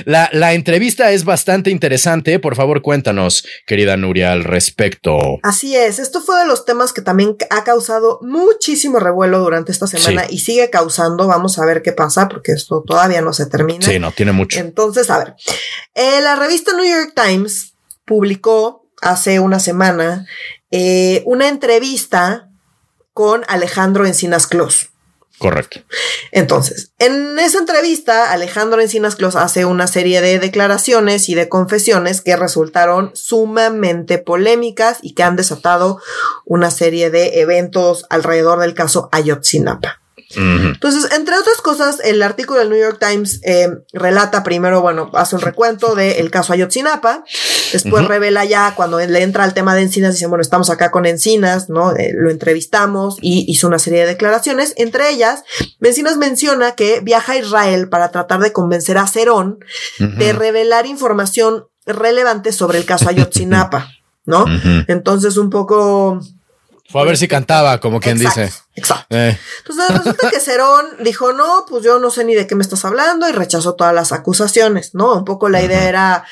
la, 0.07 0.29
la 0.33 0.53
entrevista 0.55 1.12
es 1.12 1.24
bastante 1.24 1.70
interesante. 1.70 2.39
Por 2.39 2.57
favor, 2.57 2.81
cuéntanos, 2.81 3.47
querida 3.66 3.97
Nuria, 3.99 4.33
al 4.33 4.45
respecto. 4.45 5.18
Así 5.43 5.77
es, 5.77 5.99
esto 5.99 6.21
fue 6.21 6.39
de 6.39 6.47
los 6.47 6.64
temas 6.64 6.93
que 6.93 7.03
también 7.03 7.37
ha 7.51 7.64
causado 7.64 8.19
muchísimo 8.23 8.99
revuelo 8.99 9.39
durante 9.41 9.73
esta 9.73 9.87
semana 9.87 10.25
y 10.29 10.39
sigue 10.39 10.71
causando. 10.71 11.27
Vamos 11.27 11.59
a 11.59 11.64
ver 11.64 11.83
qué 11.83 11.93
pasa 11.93 12.29
porque 12.29 12.53
esto 12.53 12.83
todavía 12.87 13.21
no 13.21 13.33
se 13.33 13.47
termina. 13.47 13.85
Sí, 13.85 13.99
no, 13.99 14.12
tiene 14.12 14.33
mucho. 14.33 14.59
Entonces, 14.59 15.11
a 15.11 15.19
ver, 15.19 15.35
eh, 15.95 16.21
la 16.23 16.37
revista 16.37 16.73
New 16.73 16.85
York 16.85 17.12
Times 17.14 17.75
publicó 18.05 18.87
hace 19.01 19.41
una 19.41 19.61
semana 19.61 20.27
eh, 20.71 21.23
una 21.25 21.49
entrevista 21.49 22.51
con 23.12 23.45
Alejandro 23.49 24.07
Encinas 24.07 24.47
Clos. 24.47 24.91
Correcto. 25.39 25.80
Entonces, 26.32 26.91
en 26.99 27.39
esa 27.39 27.59
entrevista, 27.59 28.32
Alejandro 28.32 28.80
Encinas 28.80 29.14
Clos 29.14 29.36
hace 29.36 29.64
una 29.64 29.86
serie 29.86 30.20
de 30.20 30.41
declaraciones 30.41 31.28
y 31.28 31.36
de 31.36 31.49
confesiones 31.49 32.20
que 32.20 32.36
resultaron 32.36 33.12
sumamente 33.14 34.18
polémicas 34.18 34.99
y 35.01 35.14
que 35.14 35.22
han 35.22 35.36
desatado 35.36 36.01
una 36.45 36.72
serie 36.72 37.11
de 37.11 37.41
eventos 37.41 38.05
alrededor 38.11 38.59
del 38.59 38.74
caso 38.74 39.09
Ayotzinapa. 39.12 40.01
Entonces, 40.37 41.11
entre 41.12 41.37
otras 41.37 41.57
cosas, 41.62 42.01
el 42.05 42.22
artículo 42.22 42.59
del 42.59 42.68
New 42.68 42.79
York 42.79 42.99
Times 43.01 43.41
eh, 43.45 43.68
relata 43.93 44.43
primero, 44.43 44.83
bueno, 44.83 45.11
hace 45.14 45.37
un 45.37 45.41
recuento 45.41 45.95
del 45.95 46.31
caso 46.31 46.53
Ayotzinapa, 46.53 47.24
después 47.72 48.05
revela 48.07 48.45
ya 48.45 48.74
cuando 48.74 48.99
le 48.99 49.22
entra 49.22 49.45
al 49.45 49.55
tema 49.55 49.74
de 49.74 49.83
Encinas, 49.83 50.14
dice, 50.14 50.26
bueno, 50.26 50.43
estamos 50.43 50.68
acá 50.68 50.91
con 50.91 51.07
Encinas, 51.07 51.70
¿no? 51.70 51.97
Eh, 51.97 52.12
lo 52.14 52.31
entrevistamos 52.31 53.16
y 53.22 53.47
hizo 53.49 53.68
una 53.68 53.79
serie 53.79 54.01
de 54.01 54.07
declaraciones, 54.07 54.74
entre 54.76 55.09
ellas, 55.11 55.45
Encinas 55.81 56.18
menciona 56.18 56.72
que 56.72 57.01
viaja 57.01 57.33
a 57.33 57.39
Israel 57.39 57.89
para 57.89 58.11
tratar 58.11 58.41
de 58.41 58.53
convencer 58.53 58.99
a 58.99 59.07
Cerón 59.07 59.59
de 59.99 60.33
revelar 60.33 60.87
información 60.87 61.64
relevante 61.87 62.53
sobre 62.53 62.79
el 62.79 62.85
caso 62.85 63.09
Ayotzinapa, 63.09 63.91
¿no? 64.26 64.45
Entonces, 64.89 65.39
un 65.39 65.49
poco... 65.49 66.20
Fue 66.91 67.03
a 67.03 67.05
ver 67.05 67.16
si 67.16 67.29
cantaba, 67.29 67.81
como 67.81 68.01
quien 68.01 68.18
dice. 68.18 68.51
Exacto. 68.79 69.16
Eh. 69.16 69.39
Entonces 69.59 69.97
resulta 69.97 70.31
que 70.31 70.41
Cerón 70.41 70.87
dijo, 71.01 71.33
no, 71.33 71.64
pues 71.68 71.85
yo 71.85 71.99
no 71.99 72.11
sé 72.11 72.24
ni 72.24 72.35
de 72.35 72.47
qué 72.47 72.55
me 72.55 72.62
estás 72.62 72.85
hablando 72.85 73.29
y 73.29 73.33
rechazó 73.33 73.74
todas 73.74 73.95
las 73.95 74.12
acusaciones, 74.12 74.95
¿no? 74.95 75.14
Un 75.14 75.24
poco 75.24 75.49
la 75.49 75.62
idea 75.62 75.89
era, 75.89 76.24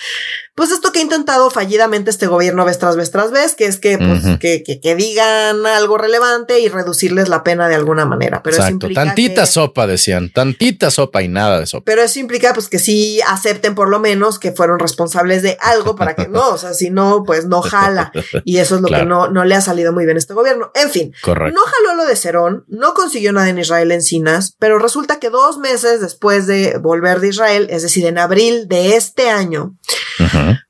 pues 0.55 0.71
esto 0.71 0.91
que 0.91 1.01
ha 1.01 1.03
intentado 1.03 1.51
fallidamente 1.51 2.11
este 2.11 2.27
gobierno 2.27 2.65
vez 2.65 2.79
tras 2.79 2.97
vez 2.97 3.11
tras 3.11 3.31
vez, 3.31 3.55
que 3.55 3.67
es 3.67 3.79
que, 3.79 3.99
pues, 3.99 4.39
que, 4.39 4.63
que, 4.63 4.95
digan 4.95 5.67
algo 5.67 5.99
relevante 5.99 6.61
y 6.61 6.69
reducirles 6.69 7.29
la 7.29 7.45
pena 7.45 7.69
de 7.69 7.75
alguna 7.75 8.07
manera. 8.07 8.43
Pero 8.43 8.57
Exacto, 8.57 8.89
tantita 8.95 9.45
sopa 9.45 9.87
decían, 9.87 10.31
tantita 10.31 10.91
sopa 10.91 11.23
y 11.23 11.29
nada 11.29 11.61
de 11.61 11.67
sopa. 11.67 11.85
Pero 11.85 12.03
eso 12.03 12.19
implica 12.21 12.55
pues 12.55 12.69
que 12.69 12.79
sí 12.79 13.21
acepten 13.27 13.75
por 13.75 13.91
lo 13.91 14.01
menos 14.01 14.39
que 14.39 14.53
fueron 14.53 14.79
responsables 14.79 15.43
de 15.43 15.59
algo 15.61 15.95
para 15.95 16.15
que 16.15 16.27
no, 16.29 16.49
o 16.51 16.59
sea, 16.59 16.73
si 16.73 16.89
no, 16.89 17.25
pues 17.25 17.45
no 17.47 17.61
jala. 17.61 18.13
Y 18.45 18.59
eso 18.59 18.77
es 18.77 18.81
lo 18.81 18.89
que 18.89 19.05
no, 19.05 19.29
no 19.29 19.45
le 19.45 19.55
ha 19.55 19.61
salido 19.61 19.93
muy 19.93 20.05
bien 20.05 20.17
a 20.17 20.21
este 20.21 20.35
gobierno. 20.35 20.71
En 20.75 20.91
fin, 20.91 21.13
Correcto. 21.23 21.55
no 21.55 21.63
jaló 21.65 21.97
lo 21.97 22.07
de 22.07 22.17
Cerón, 22.17 22.36
no 22.69 22.95
consiguió 22.95 23.33
nada 23.33 23.49
en 23.49 23.59
Israel 23.59 23.93
Encinas, 23.93 24.55
pero 24.59 24.79
resulta 24.79 25.19
que 25.19 25.31
dos 25.31 25.59
meses 25.59 26.01
después 26.01 26.47
de 26.47 26.79
volver 26.79 27.21
de 27.21 27.29
Israel, 27.29 27.67
es 27.71 27.83
decir, 27.83 28.07
en 28.07 28.19
abril 28.19 28.69
de 28.69 28.97
este 28.97 29.31
año, 29.31 29.77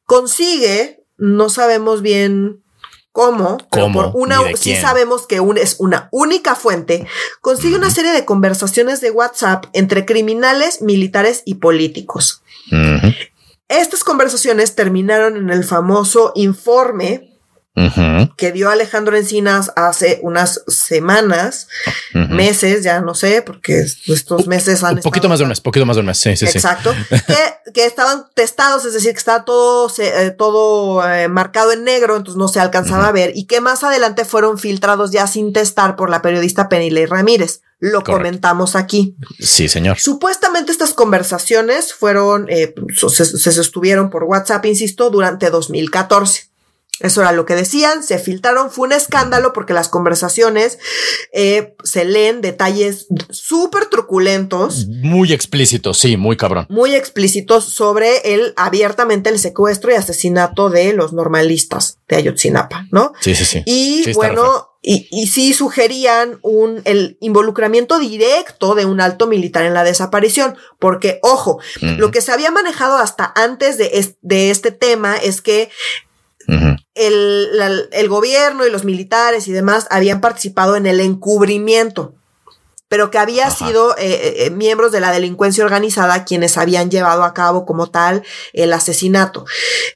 consigue, 0.04 1.04
no 1.16 1.48
sabemos 1.48 2.02
bien 2.02 2.62
cómo, 3.12 3.56
pero 3.70 3.90
por 3.92 4.10
una, 4.14 4.40
sí 4.56 4.76
sabemos 4.76 5.26
que 5.26 5.40
es 5.56 5.76
una 5.78 6.08
única 6.12 6.54
fuente, 6.54 7.06
consigue 7.40 7.76
una 7.76 7.90
serie 7.90 8.12
de 8.12 8.24
conversaciones 8.24 9.00
de 9.00 9.10
WhatsApp 9.10 9.66
entre 9.72 10.04
criminales, 10.04 10.82
militares 10.82 11.42
y 11.46 11.54
políticos. 11.54 12.42
Estas 13.68 14.04
conversaciones 14.04 14.74
terminaron 14.74 15.36
en 15.36 15.50
el 15.50 15.64
famoso 15.64 16.32
informe 16.34 17.35
que 18.36 18.52
dio 18.52 18.70
Alejandro 18.70 19.16
Encinas 19.16 19.70
hace 19.76 20.18
unas 20.22 20.62
semanas, 20.66 21.68
meses, 22.14 22.82
ya 22.82 23.00
no 23.00 23.14
sé, 23.14 23.42
porque 23.42 23.80
estos 23.80 24.46
meses 24.46 24.82
han... 24.82 24.96
Un 24.96 25.02
poquito 25.02 25.28
más 25.28 25.40
de 25.40 25.44
un 25.44 25.50
mes, 25.50 25.60
poquito 25.60 25.84
más 25.84 25.96
de 25.96 26.00
un 26.00 26.06
mes, 26.06 26.16
sí, 26.16 26.34
sí, 26.36 26.46
Exacto. 26.46 26.94
que, 27.10 27.72
que, 27.72 27.84
estaban 27.84 28.24
testados, 28.34 28.86
es 28.86 28.94
decir, 28.94 29.12
que 29.12 29.18
está 29.18 29.44
todo, 29.44 29.92
eh, 29.98 30.30
todo 30.30 31.06
eh, 31.06 31.28
marcado 31.28 31.72
en 31.72 31.84
negro, 31.84 32.16
entonces 32.16 32.38
no 32.38 32.48
se 32.48 32.60
alcanzaba 32.60 33.08
a 33.08 33.12
ver, 33.12 33.32
y 33.34 33.44
que 33.44 33.60
más 33.60 33.84
adelante 33.84 34.24
fueron 34.24 34.58
filtrados 34.58 35.10
ya 35.10 35.26
sin 35.26 35.52
testar 35.52 35.96
por 35.96 36.08
la 36.08 36.22
periodista 36.22 36.70
Penilei 36.70 37.04
Ramírez. 37.04 37.60
Lo 37.78 38.02
comentamos 38.02 38.74
aquí. 38.74 39.16
Sí, 39.38 39.68
señor. 39.68 39.98
Supuestamente 39.98 40.72
estas 40.72 40.94
conversaciones 40.94 41.92
fueron, 41.92 42.46
eh, 42.48 42.74
se, 42.96 43.26
se 43.26 43.52
sostuvieron 43.52 44.08
por 44.08 44.24
WhatsApp, 44.24 44.64
insisto, 44.64 45.10
durante 45.10 45.50
2014. 45.50 46.55
Eso 47.00 47.20
era 47.20 47.32
lo 47.32 47.44
que 47.44 47.54
decían, 47.54 48.02
se 48.02 48.18
filtraron, 48.18 48.70
fue 48.70 48.88
un 48.88 48.92
escándalo 48.92 49.52
porque 49.52 49.74
las 49.74 49.88
conversaciones 49.88 50.78
eh, 51.32 51.74
se 51.84 52.04
leen 52.04 52.40
detalles 52.40 53.06
súper 53.30 53.86
truculentos. 53.86 54.86
Muy 54.88 55.32
explícitos, 55.32 55.98
sí, 55.98 56.16
muy 56.16 56.36
cabrón. 56.36 56.66
Muy 56.70 56.94
explícitos 56.94 57.64
sobre 57.64 58.34
el 58.34 58.54
abiertamente 58.56 59.28
el 59.28 59.38
secuestro 59.38 59.90
y 59.92 59.94
asesinato 59.94 60.70
de 60.70 60.94
los 60.94 61.12
normalistas 61.12 61.98
de 62.08 62.16
Ayotzinapa, 62.16 62.86
¿no? 62.90 63.12
Sí, 63.20 63.34
sí, 63.34 63.44
sí. 63.44 63.62
Y 63.66 64.12
bueno, 64.14 64.70
y, 64.80 65.08
y, 65.10 65.26
sí 65.26 65.52
sugerían 65.52 66.38
un, 66.42 66.80
el 66.84 67.18
involucramiento 67.20 67.98
directo 67.98 68.76
de 68.76 68.84
un 68.84 69.00
alto 69.00 69.26
militar 69.26 69.64
en 69.64 69.74
la 69.74 69.82
desaparición, 69.82 70.56
porque, 70.78 71.18
ojo, 71.22 71.58
lo 71.80 72.12
que 72.12 72.20
se 72.20 72.30
había 72.30 72.52
manejado 72.52 72.96
hasta 72.96 73.32
antes 73.34 73.78
de, 73.78 74.14
de 74.22 74.50
este 74.50 74.70
tema 74.70 75.16
es 75.16 75.42
que 75.42 75.70
el, 76.94 77.88
el, 77.92 78.08
gobierno 78.08 78.66
y 78.66 78.70
los 78.70 78.84
militares 78.84 79.48
y 79.48 79.52
demás 79.52 79.86
habían 79.90 80.20
participado 80.20 80.76
en 80.76 80.86
el 80.86 81.00
encubrimiento 81.00 82.14
pero 82.88 83.10
que 83.10 83.18
había 83.18 83.50
sido 83.50 83.96
eh, 83.96 84.06
eh, 84.06 84.34
eh, 84.46 84.50
miembros 84.50 84.92
de 84.92 85.00
la 85.00 85.10
delincuencia 85.10 85.64
organizada 85.64 86.24
quienes 86.24 86.56
habían 86.56 86.90
llevado 86.90 87.24
a 87.24 87.34
cabo 87.34 87.66
como 87.66 87.90
tal 87.90 88.22
el 88.52 88.72
asesinato. 88.72 89.44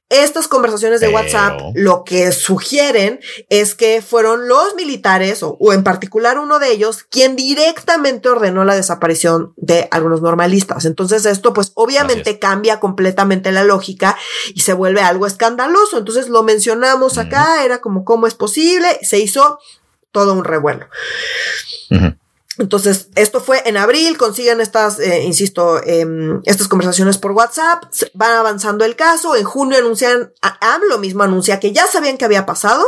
Estas 0.08 0.48
conversaciones 0.48 1.00
de 1.00 1.08
WhatsApp 1.08 1.60
lo 1.74 2.02
que 2.02 2.32
sugieren 2.32 3.20
es 3.48 3.76
que 3.76 4.02
fueron 4.02 4.48
los 4.48 4.74
militares, 4.74 5.42
o, 5.42 5.56
en 5.72 5.84
particular 5.84 6.38
uno 6.38 6.58
de 6.58 6.72
ellos, 6.72 7.04
quien 7.04 7.36
directamente 7.36 8.28
ordenó 8.28 8.64
la 8.64 8.74
desaparición 8.74 9.52
de 9.56 9.86
algunos 9.92 10.20
normalistas. 10.20 10.84
Entonces 10.84 11.26
esto 11.26 11.52
pues 11.52 11.70
obviamente 11.74 12.40
cambia 12.40 12.80
completamente 12.80 13.52
la 13.52 13.62
lógica 13.62 14.16
y 14.52 14.60
se 14.60 14.72
vuelve 14.72 15.00
algo 15.00 15.26
escandaloso. 15.26 15.98
Entonces 15.98 16.28
lo 16.28 16.42
mencionamos 16.42 17.18
acá, 17.18 17.64
era 17.64 17.80
como 17.80 18.04
cómo 18.04 18.26
es 18.26 18.34
posible, 18.34 18.98
se 19.02 19.20
hizo 19.20 19.60
todo 20.10 20.32
un 20.34 20.44
revuelo. 20.44 20.88
Entonces, 22.58 23.08
esto 23.14 23.40
fue 23.40 23.62
en 23.64 23.76
abril, 23.76 24.18
consiguen 24.18 24.60
estas, 24.60 24.98
eh, 24.98 25.22
insisto, 25.22 25.80
em, 25.84 26.42
estas 26.44 26.66
conversaciones 26.66 27.16
por 27.16 27.30
WhatsApp, 27.30 27.84
van 28.12 28.32
avanzando 28.32 28.84
el 28.84 28.96
caso, 28.96 29.36
en 29.36 29.44
junio 29.44 29.78
anuncian, 29.78 30.32
lo 30.88 30.98
mismo 30.98 31.22
anuncia 31.22 31.60
que 31.60 31.72
ya 31.72 31.86
sabían 31.86 32.18
que 32.18 32.24
había 32.24 32.46
pasado 32.46 32.84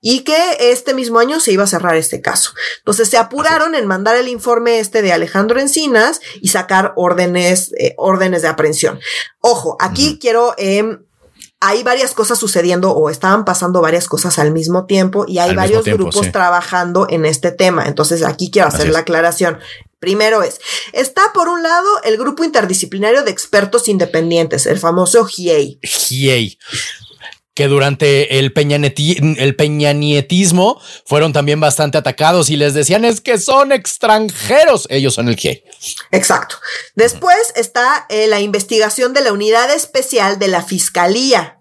y 0.00 0.20
que 0.20 0.36
este 0.60 0.94
mismo 0.94 1.18
año 1.18 1.40
se 1.40 1.52
iba 1.52 1.64
a 1.64 1.66
cerrar 1.66 1.96
este 1.96 2.20
caso. 2.20 2.52
Entonces 2.78 3.08
se 3.08 3.16
apuraron 3.16 3.74
en 3.74 3.86
mandar 3.86 4.16
el 4.16 4.28
informe 4.28 4.78
este 4.78 5.00
de 5.02 5.12
Alejandro 5.12 5.58
Encinas 5.60 6.20
y 6.40 6.48
sacar 6.48 6.92
órdenes, 6.96 7.72
eh, 7.78 7.94
órdenes 7.96 8.42
de 8.42 8.48
aprehensión. 8.48 9.00
Ojo, 9.40 9.76
aquí 9.80 10.18
quiero 10.20 10.54
eh, 10.58 10.98
hay 11.60 11.82
varias 11.82 12.12
cosas 12.12 12.38
sucediendo 12.38 12.92
o 12.92 13.08
estaban 13.08 13.44
pasando 13.44 13.80
varias 13.80 14.08
cosas 14.08 14.38
al 14.38 14.52
mismo 14.52 14.86
tiempo 14.86 15.24
y 15.26 15.38
hay 15.38 15.54
varios 15.54 15.84
grupos 15.84 16.30
trabajando 16.30 17.06
en 17.08 17.24
este 17.24 17.50
tema. 17.50 17.86
Entonces 17.86 18.22
aquí 18.22 18.50
quiero 18.50 18.68
hacer 18.68 18.90
la 18.90 19.00
aclaración. 19.00 19.58
Primero 19.98 20.42
es, 20.42 20.60
está 20.92 21.32
por 21.32 21.48
un 21.48 21.62
lado 21.62 21.88
el 22.04 22.18
grupo 22.18 22.44
interdisciplinario 22.44 23.22
de 23.22 23.30
expertos 23.30 23.88
independientes, 23.88 24.66
el 24.66 24.78
famoso 24.78 25.24
GIEI. 25.24 25.80
GIEI 25.82 26.58
que 27.56 27.68
durante 27.68 28.38
el, 28.38 28.52
el 29.38 29.56
peñanietismo 29.56 30.78
fueron 31.06 31.32
también 31.32 31.58
bastante 31.58 31.96
atacados 31.96 32.50
y 32.50 32.56
les 32.56 32.74
decían 32.74 33.06
es 33.06 33.22
que 33.22 33.38
son 33.38 33.72
extranjeros. 33.72 34.86
Ellos 34.90 35.14
son 35.14 35.28
el 35.28 35.36
GIEI. 35.36 35.64
Exacto. 36.12 36.56
Después 36.96 37.54
está 37.54 38.04
eh, 38.10 38.26
la 38.26 38.40
investigación 38.40 39.14
de 39.14 39.22
la 39.22 39.32
unidad 39.32 39.70
especial 39.70 40.38
de 40.38 40.48
la 40.48 40.62
Fiscalía 40.62 41.55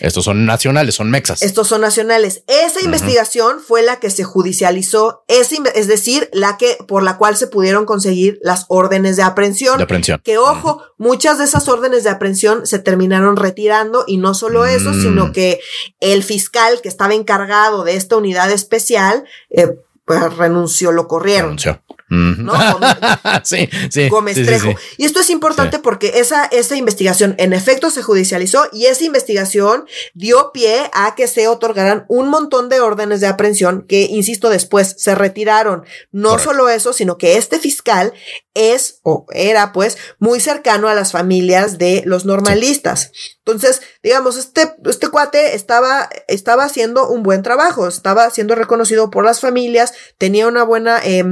estos 0.00 0.24
son 0.24 0.46
nacionales, 0.46 0.94
son 0.94 1.10
mexas. 1.10 1.42
Estos 1.42 1.68
son 1.68 1.80
nacionales. 1.80 2.42
Esa 2.46 2.84
investigación 2.84 3.60
fue 3.60 3.82
la 3.82 4.00
que 4.00 4.10
se 4.10 4.24
judicializó, 4.24 5.24
es, 5.28 5.52
es, 5.74 5.86
decir, 5.88 6.28
la 6.32 6.56
que 6.56 6.78
por 6.88 7.02
la 7.02 7.18
cual 7.18 7.36
se 7.36 7.46
pudieron 7.46 7.84
conseguir 7.84 8.38
las 8.42 8.66
órdenes 8.68 9.16
de 9.16 9.22
aprehensión. 9.22 9.76
De 9.78 9.84
aprehensión. 9.84 10.20
Que 10.24 10.38
ojo, 10.38 10.82
muchas 10.98 11.38
de 11.38 11.44
esas 11.44 11.68
órdenes 11.68 12.04
de 12.04 12.10
aprehensión 12.10 12.66
se 12.66 12.78
terminaron 12.78 13.36
retirando 13.36 14.04
y 14.06 14.16
no 14.16 14.34
solo 14.34 14.64
eso, 14.66 14.90
mm. 14.90 15.02
sino 15.02 15.32
que 15.32 15.60
el 16.00 16.22
fiscal 16.22 16.80
que 16.82 16.88
estaba 16.88 17.14
encargado 17.14 17.84
de 17.84 17.96
esta 17.96 18.16
unidad 18.16 18.50
especial, 18.50 19.24
eh, 19.50 19.76
pues 20.04 20.36
renunció, 20.36 20.92
lo 20.92 21.08
corrieron. 21.08 21.58
Renunció. 21.58 21.82
¿No? 22.12 22.52
sí, 23.42 23.68
sí, 23.90 24.08
Gómez 24.08 24.34
Trejo. 24.34 24.74
Y 24.98 25.04
esto 25.04 25.20
es 25.20 25.30
importante 25.30 25.78
porque 25.78 26.12
esa, 26.16 26.44
esa 26.46 26.76
investigación 26.76 27.34
en 27.38 27.52
efecto 27.52 27.90
se 27.90 28.02
judicializó 28.02 28.66
y 28.72 28.86
esa 28.86 29.04
investigación 29.04 29.86
dio 30.12 30.52
pie 30.52 30.90
a 30.92 31.14
que 31.14 31.26
se 31.26 31.48
otorgaran 31.48 32.04
un 32.08 32.28
montón 32.28 32.68
de 32.68 32.80
órdenes 32.80 33.20
de 33.20 33.28
aprehensión 33.28 33.86
que, 33.88 34.02
insisto, 34.02 34.50
después 34.50 34.94
se 34.98 35.14
retiraron. 35.14 35.84
No 36.10 36.38
solo 36.38 36.68
eso, 36.68 36.92
sino 36.92 37.16
que 37.16 37.36
este 37.36 37.58
fiscal 37.58 38.12
es 38.54 39.00
o 39.02 39.24
era 39.32 39.72
pues 39.72 39.96
muy 40.18 40.38
cercano 40.38 40.88
a 40.88 40.94
las 40.94 41.12
familias 41.12 41.78
de 41.78 42.02
los 42.04 42.26
normalistas. 42.26 43.12
Entonces, 43.38 43.80
digamos, 44.02 44.36
este, 44.36 44.74
este 44.84 45.08
cuate 45.08 45.54
estaba, 45.54 46.10
estaba 46.28 46.64
haciendo 46.64 47.08
un 47.08 47.22
buen 47.22 47.42
trabajo, 47.42 47.88
estaba 47.88 48.28
siendo 48.30 48.54
reconocido 48.54 49.10
por 49.10 49.24
las 49.24 49.40
familias, 49.40 49.94
tenía 50.18 50.46
una 50.46 50.62
buena... 50.62 51.00
Eh, 51.02 51.24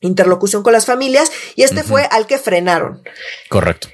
interlocución 0.00 0.62
con 0.62 0.72
las 0.72 0.86
familias 0.86 1.30
y 1.56 1.62
este 1.62 1.82
fue 1.82 2.04
al 2.10 2.26
que 2.26 2.38
frenaron. 2.38 3.02
Correcto. 3.48 3.88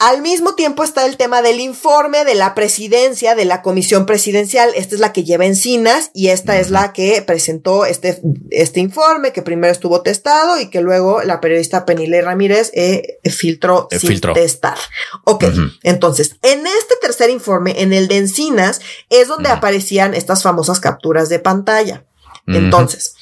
Al 0.00 0.22
mismo 0.22 0.56
tiempo 0.56 0.82
está 0.82 1.06
el 1.06 1.16
tema 1.16 1.40
del 1.40 1.60
informe 1.60 2.24
de 2.24 2.34
la 2.34 2.54
presidencia 2.54 3.36
de 3.36 3.44
la 3.44 3.62
comisión 3.62 4.06
presidencial. 4.06 4.70
Esta 4.74 4.96
es 4.96 5.00
la 5.00 5.12
que 5.12 5.22
lleva 5.22 5.46
encinas 5.46 6.10
y 6.12 6.28
esta 6.28 6.58
es 6.58 6.70
la 6.70 6.92
que 6.92 7.22
presentó 7.22 7.86
este, 7.86 8.20
este 8.50 8.80
informe 8.80 9.32
que 9.32 9.40
primero 9.40 9.72
estuvo 9.72 10.02
testado 10.02 10.58
y 10.58 10.68
que 10.68 10.80
luego 10.80 11.22
la 11.22 11.40
periodista 11.40 11.86
Penile 11.86 12.22
Ramírez 12.22 12.72
eh, 12.74 13.18
filtró 13.30 13.86
eh, 13.92 14.00
sin 14.00 14.20
testar. 14.20 14.76
Ok, 15.22 15.44
entonces 15.84 16.36
en 16.42 16.66
este 16.66 16.96
tercer 17.00 17.30
informe, 17.30 17.80
en 17.80 17.92
el 17.92 18.08
de 18.08 18.18
encinas, 18.18 18.80
es 19.10 19.28
donde 19.28 19.48
aparecían 19.48 20.12
estas 20.12 20.42
famosas 20.42 20.80
capturas 20.80 21.28
de 21.28 21.38
pantalla. 21.38 22.04
Entonces, 22.46 23.14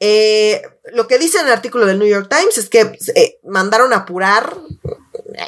eh, 0.00 0.62
lo 0.92 1.06
que 1.06 1.18
dice 1.18 1.38
en 1.38 1.46
el 1.46 1.52
artículo 1.52 1.86
del 1.86 1.98
New 1.98 2.08
York 2.08 2.28
Times 2.28 2.56
es 2.58 2.68
que 2.70 2.98
eh, 3.14 3.38
mandaron 3.44 3.92
a 3.92 3.98
apurar 3.98 4.56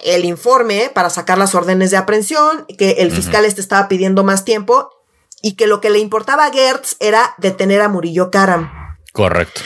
el 0.05 0.24
informe 0.24 0.90
para 0.94 1.11
sacar 1.11 1.38
las 1.38 1.55
órdenes 1.55 1.90
de 1.90 1.96
aprehensión, 1.96 2.66
que 2.78 2.92
el 2.98 3.11
fiscal 3.11 3.44
este 3.44 3.61
estaba 3.61 3.88
pidiendo 3.88 4.24
más 4.24 4.44
tiempo 4.44 4.90
y 5.42 5.57
que 5.57 5.66
lo 5.66 5.80
que 5.80 5.90
le 5.90 5.98
importaba 5.98 6.46
a 6.46 6.53
Gertz 6.53 6.96
era 7.00 7.34
detener 7.38 7.80
a 7.80 7.88
Murillo 7.88 8.30
Karam. 8.30 8.70
Correcto. 9.12 9.62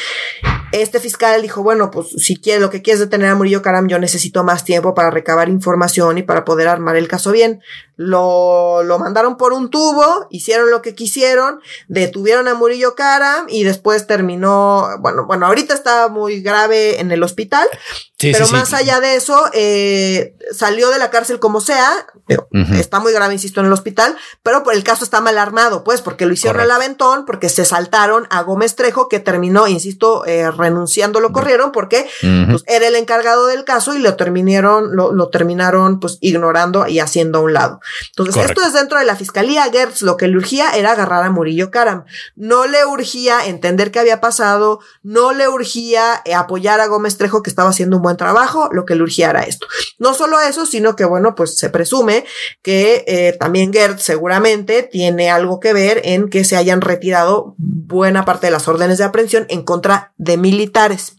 Este 0.83 1.01
fiscal 1.01 1.41
dijo, 1.41 1.62
bueno, 1.62 1.91
pues 1.91 2.09
si 2.18 2.37
quieres, 2.37 2.61
lo 2.61 2.68
que 2.68 2.83
quieres 2.83 3.01
detener 3.01 3.31
a 3.31 3.35
Murillo 3.35 3.62
Karam, 3.62 3.89
yo 3.89 3.99
necesito 3.99 4.45
más 4.45 4.62
tiempo 4.62 4.95
para 4.95 5.11
recabar 5.11 5.49
información 5.49 6.18
y 6.18 6.22
para 6.22 6.45
poder 6.45 6.68
armar 6.68 6.97
el 6.97 7.09
caso 7.09 7.33
bien. 7.33 7.62
Lo, 7.97 8.83
lo 8.83 8.99
mandaron 8.99 9.39
por 9.39 9.55
un 9.55 9.70
tubo, 9.70 10.27
hicieron 10.29 10.70
lo 10.70 10.83
que 10.83 10.95
quisieron, 10.95 11.61
detuvieron 11.89 12.47
a 12.47 12.53
Murillo 12.53 12.95
Karam 12.95 13.47
y 13.49 13.64
después 13.64 14.07
terminó, 14.07 14.87
bueno, 15.01 15.24
bueno, 15.27 15.47
ahorita 15.47 15.72
está 15.72 16.09
muy 16.09 16.43
grave 16.43 17.01
en 17.01 17.11
el 17.11 17.22
hospital, 17.22 17.66
pero 18.18 18.49
más 18.49 18.74
allá 18.74 19.01
de 19.01 19.16
eso, 19.16 19.45
eh, 19.55 20.37
salió 20.53 20.91
de 20.91 20.99
la 20.99 21.11
cárcel 21.11 21.39
como 21.39 21.62
sea, 21.62 21.91
está 22.74 23.01
muy 23.01 23.12
grave, 23.12 23.33
insisto, 23.33 23.61
en 23.61 23.66
el 23.66 23.72
hospital, 23.72 24.16
pero 24.43 24.62
por 24.62 24.74
el 24.74 24.85
caso 24.85 25.05
está 25.05 25.22
mal 25.22 25.39
armado, 25.39 25.83
pues, 25.83 26.03
porque 26.03 26.27
lo 26.27 26.35
hicieron 26.35 26.61
al 26.61 26.70
aventón, 26.70 27.24
porque 27.24 27.49
se 27.49 27.64
saltaron 27.64 28.27
a 28.31 28.43
Gómez 28.43 28.74
Trejo, 28.77 29.09
que 29.09 29.20
terminó, 29.20 29.66
insisto, 29.68 30.27
eh, 30.27 30.51
renunciando 30.67 31.21
lo 31.21 31.33
corrieron 31.33 31.73
porque 31.73 32.07
pues, 32.21 32.62
era 32.67 32.89
el 32.89 32.97
encargado 32.97 33.47
del 33.47 33.64
caso 33.64 33.95
y 33.95 33.99
lo 33.99 34.17
terminaron, 34.17 34.95
lo, 34.97 35.12
lo 35.12 35.29
terminaron 35.29 36.01
pues 36.01 36.19
ignorando 36.21 36.87
y 36.87 37.01
haciendo 37.01 37.39
a 37.39 37.43
un 37.43 37.53
lado. 37.53 37.81
Entonces, 38.09 38.45
esto 38.45 38.62
es 38.62 38.73
dentro 38.73 38.99
de 38.99 39.05
la 39.05 39.17
fiscalía. 39.17 39.64
Gertz 39.71 40.03
lo 40.03 40.17
que 40.17 40.29
le 40.29 40.37
urgía 40.37 40.71
era 40.71 40.93
agarrar 40.93 41.25
a 41.25 41.31
Murillo 41.31 41.71
Karam. 41.71 42.05
No 42.35 42.67
le 42.67 42.85
urgía 42.87 43.47
entender 43.47 43.91
qué 43.91 44.01
había 44.01 44.21
pasado, 44.21 44.81
no 45.03 45.33
le 45.33 45.49
urgía 45.49 46.23
eh, 46.25 46.35
apoyar 46.35 46.81
a 46.81 46.87
Gómez 46.87 47.17
Trejo 47.17 47.43
que 47.43 47.51
estaba 47.51 47.71
haciendo 47.71 47.97
un 47.97 48.03
buen 48.03 48.17
trabajo, 48.17 48.69
lo 48.73 48.85
que 48.85 48.95
le 48.95 49.03
urgía 49.03 49.31
era 49.31 49.43
esto. 49.43 49.67
No 49.99 50.14
solo 50.14 50.41
eso, 50.41 50.67
sino 50.67 50.97
que 50.97 51.05
bueno, 51.05 51.35
pues 51.35 51.59
se 51.59 51.71
presume 51.71 52.25
que 52.62 53.05
eh, 53.07 53.37
también 53.39 53.73
Gertz 53.73 54.03
seguramente 54.03 54.83
tiene 54.83 55.31
algo 55.31 55.61
que 55.61 55.73
ver 55.73 56.01
en 56.05 56.29
que 56.29 56.45
se 56.45 56.57
hayan 56.57 56.81
retirado 56.81 57.55
buena 57.59 58.25
parte 58.25 58.47
de 58.47 58.51
las 58.51 58.69
órdenes 58.69 58.99
de 58.99 59.05
aprehensión 59.05 59.47
en 59.49 59.62
contra 59.62 60.12
de 60.17 60.37
militares. 60.47 61.16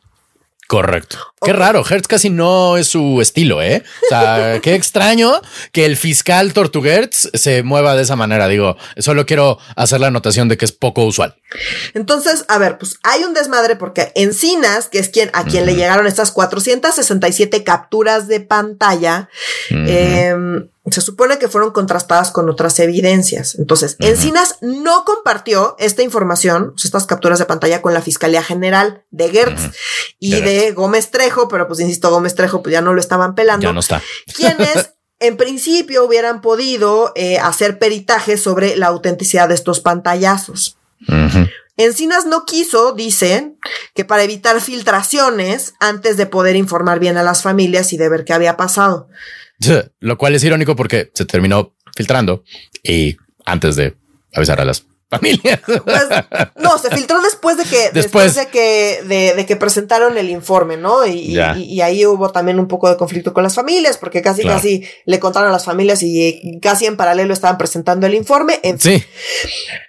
Correcto. 0.68 1.18
Qué 1.42 1.54
raro, 1.54 1.84
Hertz 1.88 2.08
casi 2.08 2.30
no 2.30 2.78
es 2.78 2.88
su 2.88 3.22
estilo, 3.22 3.62
¿eh? 3.62 3.84
O 4.06 4.10
sea, 4.10 4.60
qué 4.62 4.76
extraño 4.76 5.40
que 5.72 5.86
el 5.86 5.96
fiscal 5.96 6.52
Tortuguertz 6.52 7.30
se 7.34 7.64
mueva 7.64 7.96
de 7.96 8.02
esa 8.02 8.18
manera. 8.18 8.50
Digo, 8.50 8.76
solo 8.98 9.26
quiero 9.26 9.60
hacer 9.78 10.02
la 10.02 10.08
anotación 10.08 10.50
de 10.50 10.58
que 10.58 10.66
es 10.66 10.74
poco 10.74 11.06
usual. 11.06 11.38
Entonces, 11.94 12.44
a 12.50 12.58
ver, 12.58 12.78
pues 12.78 12.98
hay 13.04 13.24
un 13.24 13.34
desmadre 13.34 13.78
porque 13.78 14.12
Encinas, 14.16 14.90
que 14.90 15.00
es 15.00 15.08
quien 15.08 15.30
a 15.34 15.46
quien 15.46 15.66
le 15.66 15.76
llegaron 15.76 16.06
estas 16.06 16.32
467 16.32 17.64
capturas 17.64 18.28
de 18.28 18.42
pantalla, 18.42 19.30
eh, 19.70 20.36
se 20.92 21.02
supone 21.02 21.38
que 21.38 21.50
fueron 21.50 21.72
contrastadas 21.72 22.32
con 22.32 22.50
otras 22.50 22.80
evidencias. 22.80 23.56
Entonces, 23.56 23.96
Encinas 24.00 24.56
no 24.62 25.04
compartió 25.06 25.76
esta 25.80 26.02
información, 26.02 26.74
estas 26.82 27.06
capturas 27.06 27.40
de 27.40 27.46
pantalla 27.46 27.82
con 27.82 27.94
la 27.94 28.02
Fiscalía 28.02 28.42
General 28.42 29.04
de 29.12 29.30
Gertz 29.30 29.76
y 30.20 30.42
de, 30.42 30.72
Gómez 30.72 31.12
Trejo, 31.12 31.48
pero 31.48 31.68
pues 31.68 31.80
insisto, 31.80 32.10
Gómez 32.10 32.36
Trejo 32.36 32.64
pues 32.64 32.74
ya 32.74 32.82
no 32.82 32.94
lo 32.94 33.00
estaban 33.00 33.36
pelando. 33.36 33.64
Ya 33.64 33.74
no 33.74 33.80
está. 33.80 34.02
Quienes 34.36 34.94
en 35.20 35.38
principio 35.38 36.06
hubieran 36.06 36.42
podido 36.42 37.12
eh, 37.16 37.38
hacer 37.38 37.80
peritaje 37.80 38.38
sobre 38.38 38.76
la 38.76 38.88
autenticidad 38.88 39.48
de 39.48 39.56
estos 39.56 39.80
pantallazos. 39.80 40.78
Encinas 41.78 42.26
no 42.26 42.44
quiso, 42.46 42.94
dicen, 42.94 43.60
que 43.94 44.04
para 44.04 44.24
evitar 44.24 44.60
filtraciones 44.62 45.76
antes 45.80 46.18
de 46.18 46.26
poder 46.26 46.56
informar 46.56 47.00
bien 47.00 47.18
a 47.18 47.24
las 47.24 47.44
familias 47.44 47.94
y 47.94 47.98
de 47.98 48.10
ver 48.10 48.26
qué 48.26 48.34
había 48.34 48.58
pasado. 48.58 49.08
Lo 50.00 50.18
cual 50.18 50.36
es 50.36 50.44
irónico 50.44 50.76
porque 50.76 51.12
se 51.14 51.26
terminó 51.26 51.76
filtrando 51.96 52.44
y 52.84 53.18
antes 53.46 53.76
de 53.76 53.96
avisar 54.34 54.60
a 54.60 54.66
las 54.66 54.86
familias. 55.10 55.60
Pues, 55.66 56.04
no, 56.56 56.78
se 56.78 56.90
filtró 56.90 57.22
después 57.22 57.58
de 57.58 57.64
que, 57.64 57.90
después, 57.92 58.36
de 58.36 58.48
que, 58.48 59.04
de, 59.36 59.46
que 59.46 59.56
presentaron 59.56 60.18
el 60.18 60.30
informe, 60.30 60.78
¿no? 60.78 61.06
Y, 61.06 61.38
y, 61.58 61.82
ahí 61.82 62.06
hubo 62.06 62.32
también 62.32 62.60
un 62.60 62.68
poco 62.68 62.90
de 62.90 62.98
conflicto 62.98 63.34
con 63.34 63.44
las 63.44 63.56
familias, 63.56 63.98
porque 63.98 64.22
casi, 64.22 64.44
casi 64.44 64.84
le 65.06 65.20
contaron 65.20 65.50
a 65.50 65.54
las 65.54 65.66
familias 65.66 66.04
y 66.04 66.60
casi 66.62 66.86
en 66.86 66.98
paralelo 66.98 67.34
estaban 67.34 67.58
presentando 67.58 68.08
el 68.08 68.14
informe. 68.14 68.60
En 68.64 68.80
sí. 68.80 69.04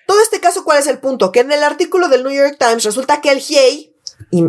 Todo 0.06 0.20
este 0.22 0.40
caso, 0.40 0.64
¿cuál 0.64 0.78
es 0.78 0.86
el 0.86 0.98
punto? 0.98 1.32
Que 1.32 1.40
en 1.40 1.52
el 1.52 1.62
artículo 1.62 2.08
del 2.08 2.22
New 2.22 2.32
York 2.32 2.56
Times 2.58 2.84
resulta 2.84 3.20
que 3.20 3.30
el 3.30 3.40
GIEI 3.40 3.97
y 4.30 4.44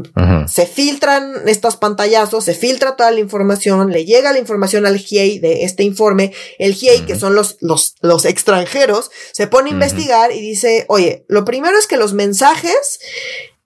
se 0.48 0.66
filtran 0.66 1.48
estos 1.48 1.78
pantallazos, 1.78 2.44
se 2.44 2.54
filtra 2.54 2.96
toda 2.96 3.12
la 3.12 3.20
información, 3.20 3.92
le 3.92 4.06
llega 4.06 4.34
la 4.34 4.40
información 4.40 4.86
al 4.86 4.98
GIEI 4.98 5.40
de 5.40 5.64
este 5.64 5.84
informe, 5.84 6.34
el 6.58 6.74
GIEI, 6.74 7.06
que 7.06 7.16
son 7.16 7.34
los, 7.36 7.58
los, 7.62 7.96
los 8.02 8.26
extranjeros, 8.26 9.10
se 9.32 9.48
pone 9.48 9.70
a 9.70 9.74
investigar 9.74 10.32
y 10.32 10.42
dice, 10.42 10.86
oye, 10.90 11.26
lo 11.30 11.46
primero 11.46 11.78
es 11.78 11.88
que 11.88 11.98
los 11.98 12.14
mensajes, 12.14 13.00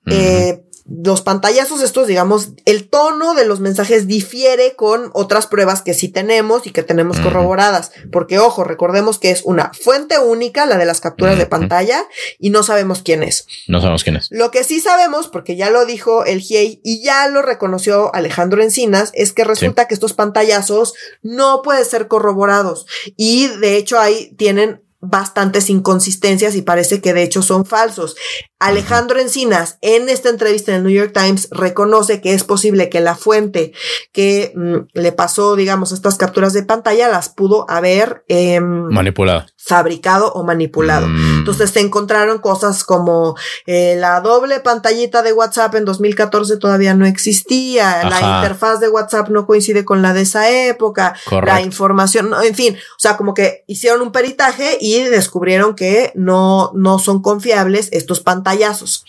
eh, 0.05 0.62
los 0.85 1.21
pantallazos 1.21 1.81
estos, 1.81 2.07
digamos, 2.07 2.49
el 2.65 2.89
tono 2.89 3.35
de 3.35 3.45
los 3.45 3.61
mensajes 3.61 4.05
difiere 4.05 4.75
con 4.75 5.11
otras 5.13 5.47
pruebas 5.47 5.81
que 5.81 5.93
sí 5.93 6.09
tenemos 6.09 6.67
y 6.67 6.71
que 6.71 6.83
tenemos 6.83 7.19
corroboradas. 7.21 7.91
Porque, 8.11 8.37
ojo, 8.39 8.65
recordemos 8.65 9.17
que 9.17 9.31
es 9.31 9.43
una 9.45 9.71
fuente 9.73 10.19
única, 10.19 10.65
la 10.65 10.77
de 10.77 10.85
las 10.85 10.99
capturas 10.99 11.37
de 11.37 11.45
pantalla, 11.45 12.05
y 12.37 12.49
no 12.49 12.63
sabemos 12.63 13.01
quién 13.01 13.23
es. 13.23 13.47
No 13.67 13.79
sabemos 13.79 14.03
quién 14.03 14.17
es. 14.17 14.27
Lo 14.29 14.51
que 14.51 14.65
sí 14.65 14.81
sabemos, 14.81 15.27
porque 15.27 15.55
ya 15.55 15.69
lo 15.69 15.85
dijo 15.85 16.25
el 16.25 16.41
GIEI 16.41 16.81
y 16.83 17.01
ya 17.01 17.29
lo 17.29 17.41
reconoció 17.41 18.13
Alejandro 18.13 18.61
Encinas, 18.61 19.11
es 19.13 19.31
que 19.31 19.45
resulta 19.45 19.87
que 19.87 19.93
estos 19.93 20.13
pantallazos 20.13 20.93
no 21.21 21.61
pueden 21.61 21.85
ser 21.85 22.09
corroborados. 22.09 22.85
Y 23.15 23.47
de 23.47 23.77
hecho 23.77 23.99
ahí 23.99 24.33
tienen 24.37 24.82
bastantes 25.03 25.69
inconsistencias 25.69 26.55
y 26.55 26.61
parece 26.61 27.01
que 27.01 27.13
de 27.13 27.23
hecho 27.23 27.41
son 27.41 27.65
falsos. 27.65 28.15
Alejandro 28.57 29.19
Encinas 29.19 29.77
en 29.81 30.07
esta 30.07 30.29
entrevista 30.29 30.71
en 30.71 30.77
el 30.77 30.83
New 30.83 30.93
York 30.93 31.11
Times 31.13 31.49
reconoce 31.51 32.21
que 32.21 32.33
es 32.33 32.45
posible 32.45 32.89
que 32.89 33.01
la 33.01 33.15
fuente 33.15 33.73
que 34.13 34.53
mm, 34.55 34.87
le 34.93 35.11
pasó, 35.11 35.57
digamos, 35.57 35.91
estas 35.91 36.17
capturas 36.17 36.53
de 36.53 36.63
pantalla 36.63 37.09
las 37.09 37.27
pudo 37.27 37.69
haber 37.69 38.23
em, 38.29 38.85
manipulado, 38.89 39.45
fabricado 39.65 40.31
o 40.33 40.43
manipulado. 40.43 41.07
Mm. 41.07 41.39
Entonces 41.39 41.71
se 41.71 41.79
encontraron 41.79 42.39
cosas 42.39 42.83
como 42.83 43.35
eh, 43.65 43.95
la 43.97 44.19
doble 44.19 44.59
pantallita 44.59 45.21
de 45.23 45.31
WhatsApp 45.31 45.75
en 45.75 45.85
2014 45.85 46.57
todavía 46.57 46.93
no 46.93 47.05
existía, 47.05 48.03
la 48.09 48.37
interfaz 48.37 48.79
de 48.79 48.89
WhatsApp 48.89 49.29
no 49.29 49.45
coincide 49.45 49.85
con 49.85 50.01
la 50.01 50.13
de 50.13 50.21
esa 50.21 50.49
época, 50.49 51.15
la 51.45 51.61
información, 51.61 52.31
en 52.43 52.55
fin, 52.55 52.75
o 52.75 52.99
sea, 52.99 53.15
como 53.15 53.33
que 53.33 53.63
hicieron 53.67 54.01
un 54.01 54.11
peritaje 54.11 54.77
y 54.79 55.01
descubrieron 55.03 55.75
que 55.75 56.11
no, 56.15 56.71
no 56.73 56.99
son 56.99 57.21
confiables 57.21 57.89
estos 57.91 58.19
pantallas 58.19 59.03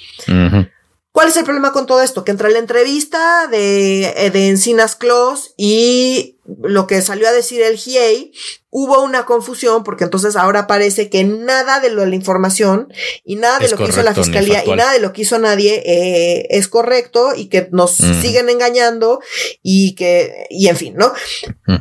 ¿Cuál 1.15 1.29
es 1.29 1.37
el 1.37 1.45
problema 1.45 1.71
con 1.71 1.87
todo 1.87 2.03
esto? 2.03 2.25
Que 2.25 2.33
entre 2.33 2.51
la 2.51 2.59
entrevista 2.59 3.47
de, 3.47 4.07
eh, 4.17 4.31
de 4.31 4.49
Encinas 4.49 4.97
Close 4.97 5.51
y 5.57 6.41
lo 6.61 6.89
que 6.89 7.01
salió 7.03 7.29
a 7.29 7.33
decir 7.33 7.63
el 7.63 7.77
GIEI, 7.77 8.33
hubo 8.71 9.01
una 9.01 9.25
confusión 9.25 9.85
porque 9.85 10.03
entonces 10.03 10.35
ahora 10.35 10.67
parece 10.67 11.11
que 11.11 11.23
nada 11.23 11.79
de, 11.79 11.91
lo, 11.91 12.03
de 12.03 12.09
la 12.09 12.17
información 12.17 12.93
y 13.25 13.37
nada 13.37 13.61
de 13.61 13.69
lo 13.69 13.77
que 13.77 13.85
hizo 13.85 14.03
la 14.03 14.13
fiscalía 14.13 14.65
y 14.67 14.71
nada 14.71 14.93
de 14.93 14.99
lo 14.99 15.13
que 15.13 15.23
hizo 15.23 15.39
nadie 15.39 15.85
eh, 15.87 16.49
es 16.51 16.67
correcto 16.67 17.33
y 17.37 17.47
que 17.47 17.69
nos 17.71 17.93
siguen 17.93 18.51
engañando 18.51 19.21
y 19.63 19.95
que, 19.95 20.49
y 20.51 20.67
en 20.67 20.77
fin, 20.77 20.97
¿no? 20.97 21.13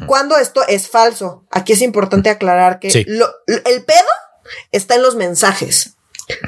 Cuando 0.05 0.37
esto 0.37 0.61
es 0.67 0.87
falso, 0.87 1.47
aquí 1.49 1.73
es 1.73 1.81
importante 1.81 2.29
aclarar 2.29 2.77
que 2.77 2.89
el 2.89 3.83
pedo 3.83 4.09
está 4.71 4.93
en 4.93 5.01
los 5.01 5.15
mensajes. 5.15 5.95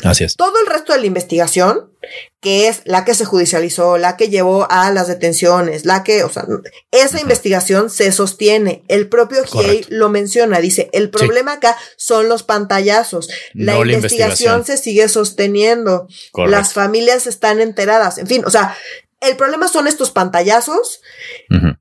Así 0.03 0.23
es. 0.23 0.35
Todo 0.35 0.59
el 0.59 0.67
resto 0.67 0.93
de 0.93 0.99
la 0.99 1.05
investigación, 1.05 1.91
que 2.39 2.67
es 2.67 2.81
la 2.85 3.03
que 3.05 3.13
se 3.13 3.25
judicializó, 3.25 3.97
la 3.97 4.17
que 4.17 4.29
llevó 4.29 4.67
a 4.69 4.91
las 4.91 5.07
detenciones, 5.07 5.85
la 5.85 6.03
que, 6.03 6.23
o 6.23 6.29
sea, 6.29 6.45
esa 6.91 7.19
investigación 7.19 7.89
se 7.89 8.11
sostiene. 8.11 8.83
El 8.87 9.09
propio 9.09 9.43
GIEI 9.43 9.85
lo 9.89 10.09
menciona, 10.09 10.59
dice, 10.59 10.89
el 10.93 11.09
problema 11.09 11.53
acá 11.53 11.77
son 11.97 12.29
los 12.29 12.43
pantallazos. 12.43 13.29
La, 13.53 13.77
investigación, 13.77 14.65
se 14.65 14.77
sigue 14.77 15.09
sosteniendo. 15.09 16.07
Las 16.47 16.73
familias 16.73 17.27
están 17.27 17.59
enteradas. 17.59 18.17
En 18.17 18.27
fin, 18.27 18.43
o 18.45 18.49
sea, 18.51 18.77
el 19.21 19.35
problema 19.35 19.67
son 19.67 19.87
estos 19.87 20.11
pantallazos 20.11 21.01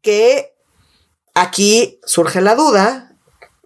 que 0.02 0.54
aquí 1.34 2.00
surge 2.04 2.40
la 2.40 2.54
duda, 2.54 3.16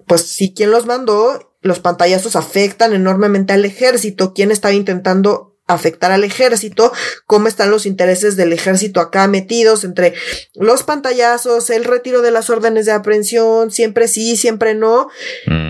pues 0.06 0.22
sí, 0.22 0.52
¿quién 0.54 0.70
los 0.70 0.86
mandó? 0.86 1.47
Los 1.60 1.80
pantallazos 1.80 2.36
afectan 2.36 2.92
enormemente 2.92 3.52
al 3.52 3.64
ejército, 3.64 4.32
quién 4.34 4.50
estaba 4.50 4.74
intentando 4.74 5.58
afectar 5.68 6.10
al 6.10 6.24
ejército, 6.24 6.92
cómo 7.26 7.46
están 7.46 7.70
los 7.70 7.84
intereses 7.84 8.36
del 8.36 8.54
ejército 8.54 9.00
acá 9.00 9.28
metidos 9.28 9.84
entre 9.84 10.14
los 10.54 10.82
pantallazos, 10.82 11.68
el 11.68 11.84
retiro 11.84 12.22
de 12.22 12.30
las 12.30 12.48
órdenes 12.48 12.86
de 12.86 12.92
aprehensión, 12.92 13.70
siempre 13.70 14.08
sí, 14.08 14.36
siempre 14.36 14.74
no. 14.74 15.08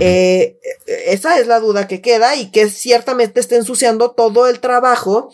Eh, 0.01 0.57
esa 0.87 1.39
es 1.41 1.49
la 1.49 1.59
duda 1.59 1.89
que 1.89 2.01
queda 2.01 2.37
y 2.37 2.53
que 2.53 2.71
ciertamente 2.71 3.41
está 3.41 3.57
ensuciando 3.57 4.13
todo 4.13 4.47
el 4.47 4.61
trabajo 4.61 5.33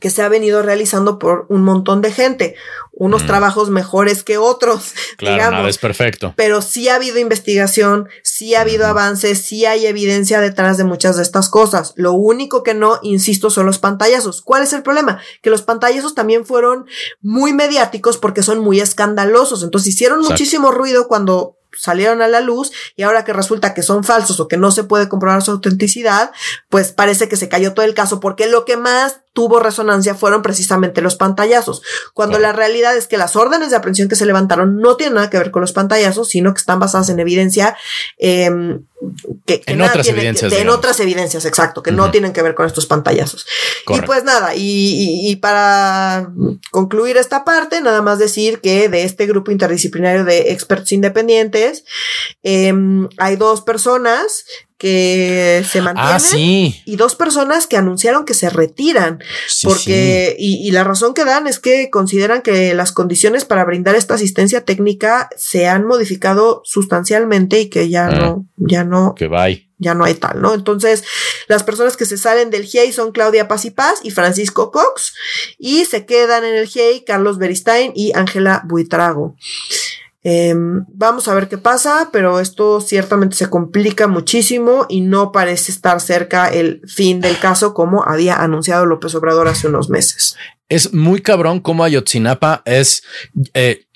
que 0.00 0.10
se 0.10 0.22
ha 0.22 0.28
venido 0.28 0.62
realizando 0.62 1.18
por 1.18 1.46
un 1.48 1.62
montón 1.62 2.00
de 2.00 2.10
gente. 2.10 2.56
Unos 2.92 3.22
mm. 3.22 3.26
trabajos 3.26 3.70
mejores 3.70 4.24
que 4.24 4.38
otros. 4.38 4.94
Claro, 5.16 5.34
digamos. 5.34 5.58
nada 5.58 5.68
es 5.68 5.76
perfecto. 5.76 6.32
Pero 6.36 6.62
sí 6.62 6.88
ha 6.88 6.94
habido 6.94 7.18
investigación, 7.18 8.08
sí 8.22 8.54
ha 8.54 8.62
habido 8.62 8.86
avances, 8.86 9.42
sí 9.42 9.66
hay 9.66 9.84
evidencia 9.84 10.40
detrás 10.40 10.78
de 10.78 10.84
muchas 10.84 11.16
de 11.16 11.22
estas 11.22 11.50
cosas. 11.50 11.92
Lo 11.96 12.12
único 12.12 12.62
que 12.62 12.72
no, 12.72 12.98
insisto, 13.02 13.50
son 13.50 13.66
los 13.66 13.78
pantallazos. 13.78 14.40
¿Cuál 14.40 14.62
es 14.62 14.72
el 14.72 14.82
problema? 14.82 15.20
Que 15.42 15.50
los 15.50 15.60
pantallazos 15.60 16.14
también 16.14 16.46
fueron 16.46 16.86
muy 17.20 17.52
mediáticos 17.52 18.16
porque 18.16 18.42
son 18.42 18.60
muy 18.60 18.80
escandalosos. 18.80 19.62
Entonces 19.62 19.92
hicieron 19.92 20.20
muchísimo 20.20 20.70
ruido 20.70 21.06
cuando 21.06 21.58
salieron 21.76 22.22
a 22.22 22.28
la 22.28 22.40
luz 22.40 22.72
y 22.96 23.02
ahora 23.02 23.24
que 23.24 23.32
resulta 23.32 23.74
que 23.74 23.82
son 23.82 24.04
falsos 24.04 24.40
o 24.40 24.48
que 24.48 24.56
no 24.56 24.70
se 24.70 24.84
puede 24.84 25.08
comprobar 25.08 25.42
su 25.42 25.50
autenticidad, 25.50 26.32
pues 26.68 26.92
parece 26.92 27.28
que 27.28 27.36
se 27.36 27.48
cayó 27.48 27.74
todo 27.74 27.86
el 27.86 27.94
caso 27.94 28.20
porque 28.20 28.48
lo 28.48 28.64
que 28.64 28.76
más 28.76 29.20
tuvo 29.32 29.60
resonancia 29.60 30.14
fueron 30.14 30.42
precisamente 30.42 31.00
los 31.02 31.16
pantallazos, 31.16 31.82
cuando 32.14 32.38
la 32.38 32.52
realidad 32.52 32.96
es 32.96 33.06
que 33.06 33.16
las 33.16 33.36
órdenes 33.36 33.70
de 33.70 33.76
aprehensión 33.76 34.08
que 34.08 34.16
se 34.16 34.26
levantaron 34.26 34.78
no 34.78 34.96
tienen 34.96 35.14
nada 35.14 35.30
que 35.30 35.38
ver 35.38 35.50
con 35.50 35.62
los 35.62 35.72
pantallazos, 35.72 36.28
sino 36.28 36.52
que 36.52 36.58
están 36.58 36.80
basadas 36.80 37.08
en 37.10 37.20
evidencia 37.20 37.76
em, 38.18 38.84
que, 39.46 39.62
en 39.66 39.80
otras 39.80 40.08
evidencias. 40.08 40.52
en 40.52 40.68
otras 40.68 41.00
evidencias, 41.00 41.44
exacto, 41.44 41.82
que 41.82 41.92
no 41.92 42.10
tienen 42.10 42.32
que 42.32 42.42
ver 42.42 42.54
con 42.54 42.66
estos 42.66 42.86
pantallazos. 42.86 43.46
Y 43.88 44.00
pues 44.02 44.24
nada, 44.24 44.52
y, 44.54 45.36
para 45.36 46.30
concluir 46.70 47.16
esta 47.16 47.44
parte, 47.44 47.80
nada 47.80 48.02
más 48.02 48.18
decir 48.18 48.60
que 48.60 48.88
de 48.88 49.04
este 49.04 49.26
grupo 49.26 49.50
interdisciplinario 49.50 50.24
de 50.24 50.52
expertos 50.52 50.92
independientes, 50.92 51.84
em, 52.42 53.08
hay 53.16 53.36
dos 53.36 53.62
personas 53.62 54.44
que 54.80 55.62
se 55.70 55.80
ah, 55.80 55.82
mantienen 55.82 56.74
y 56.86 56.96
dos 56.96 57.14
personas 57.14 57.66
que 57.66 57.76
anunciaron 57.76 58.24
que 58.24 58.32
se 58.32 58.48
retiran 58.48 59.22
porque 59.62 60.34
Y, 60.38 60.66
y, 60.66 60.70
la 60.70 60.84
razón 60.84 61.12
que 61.12 61.26
dan 61.26 61.46
es 61.46 61.58
que 61.58 61.90
consideran 61.90 62.40
que 62.40 62.72
las 62.72 62.90
condiciones 62.90 63.44
para 63.44 63.66
brindar 63.66 63.94
esta 63.94 64.14
asistencia 64.14 64.64
técnica 64.64 65.28
se 65.36 65.68
han 65.68 65.86
modificado 65.86 66.62
sustancialmente 66.64 67.60
y 67.60 67.68
que 67.68 67.90
ya 67.90 68.06
ah. 68.06 68.10
no 68.10 68.46
ya 68.56 68.84
no 68.84 69.14
que 69.14 69.28
bye. 69.28 69.68
ya 69.76 69.94
no 69.94 70.04
hay 70.04 70.14
tal, 70.14 70.40
¿no? 70.40 70.54
Entonces, 70.54 71.04
las 71.46 71.62
personas 71.62 71.98
que 71.98 72.06
se 72.06 72.16
salen 72.16 72.48
del 72.48 72.64
GIEI 72.64 72.90
son 72.92 73.12
Claudia 73.12 73.48
Paz 73.48 73.66
y 73.66 73.70
Paz 73.70 74.00
y 74.02 74.12
Francisco 74.12 74.70
Cox 74.70 75.12
y 75.58 75.84
se 75.84 76.06
quedan 76.06 76.44
en 76.46 76.54
el 76.54 76.66
GIEI 76.66 77.04
Carlos 77.04 77.36
Beristain 77.36 77.92
y 77.94 78.12
Ángela 78.14 78.62
Buitrago. 78.66 79.36
Em, 80.22 80.84
vamos 80.88 81.28
a 81.28 81.34
ver 81.34 81.48
qué 81.48 81.56
pasa, 81.56 82.10
pero 82.12 82.40
esto 82.40 82.80
ciertamente 82.82 83.36
se 83.36 83.48
complica 83.48 84.06
muchísimo 84.06 84.84
y 84.88 85.00
no 85.00 85.32
parece 85.32 85.72
estar 85.72 86.00
cerca 86.00 86.48
el 86.48 86.82
fin 86.86 87.20
del 87.20 87.38
caso 87.38 87.72
como 87.72 88.04
había 88.06 88.36
anunciado 88.36 88.84
López 88.84 89.14
Obrador 89.14 89.48
hace 89.48 89.68
unos 89.68 89.88
meses. 89.88 90.36
Es 90.68 90.92
muy 90.92 91.22
cabrón 91.22 91.60
como 91.60 91.84
Ayotzinapa 91.84 92.62
es 92.66 93.02
eh, 93.54 93.86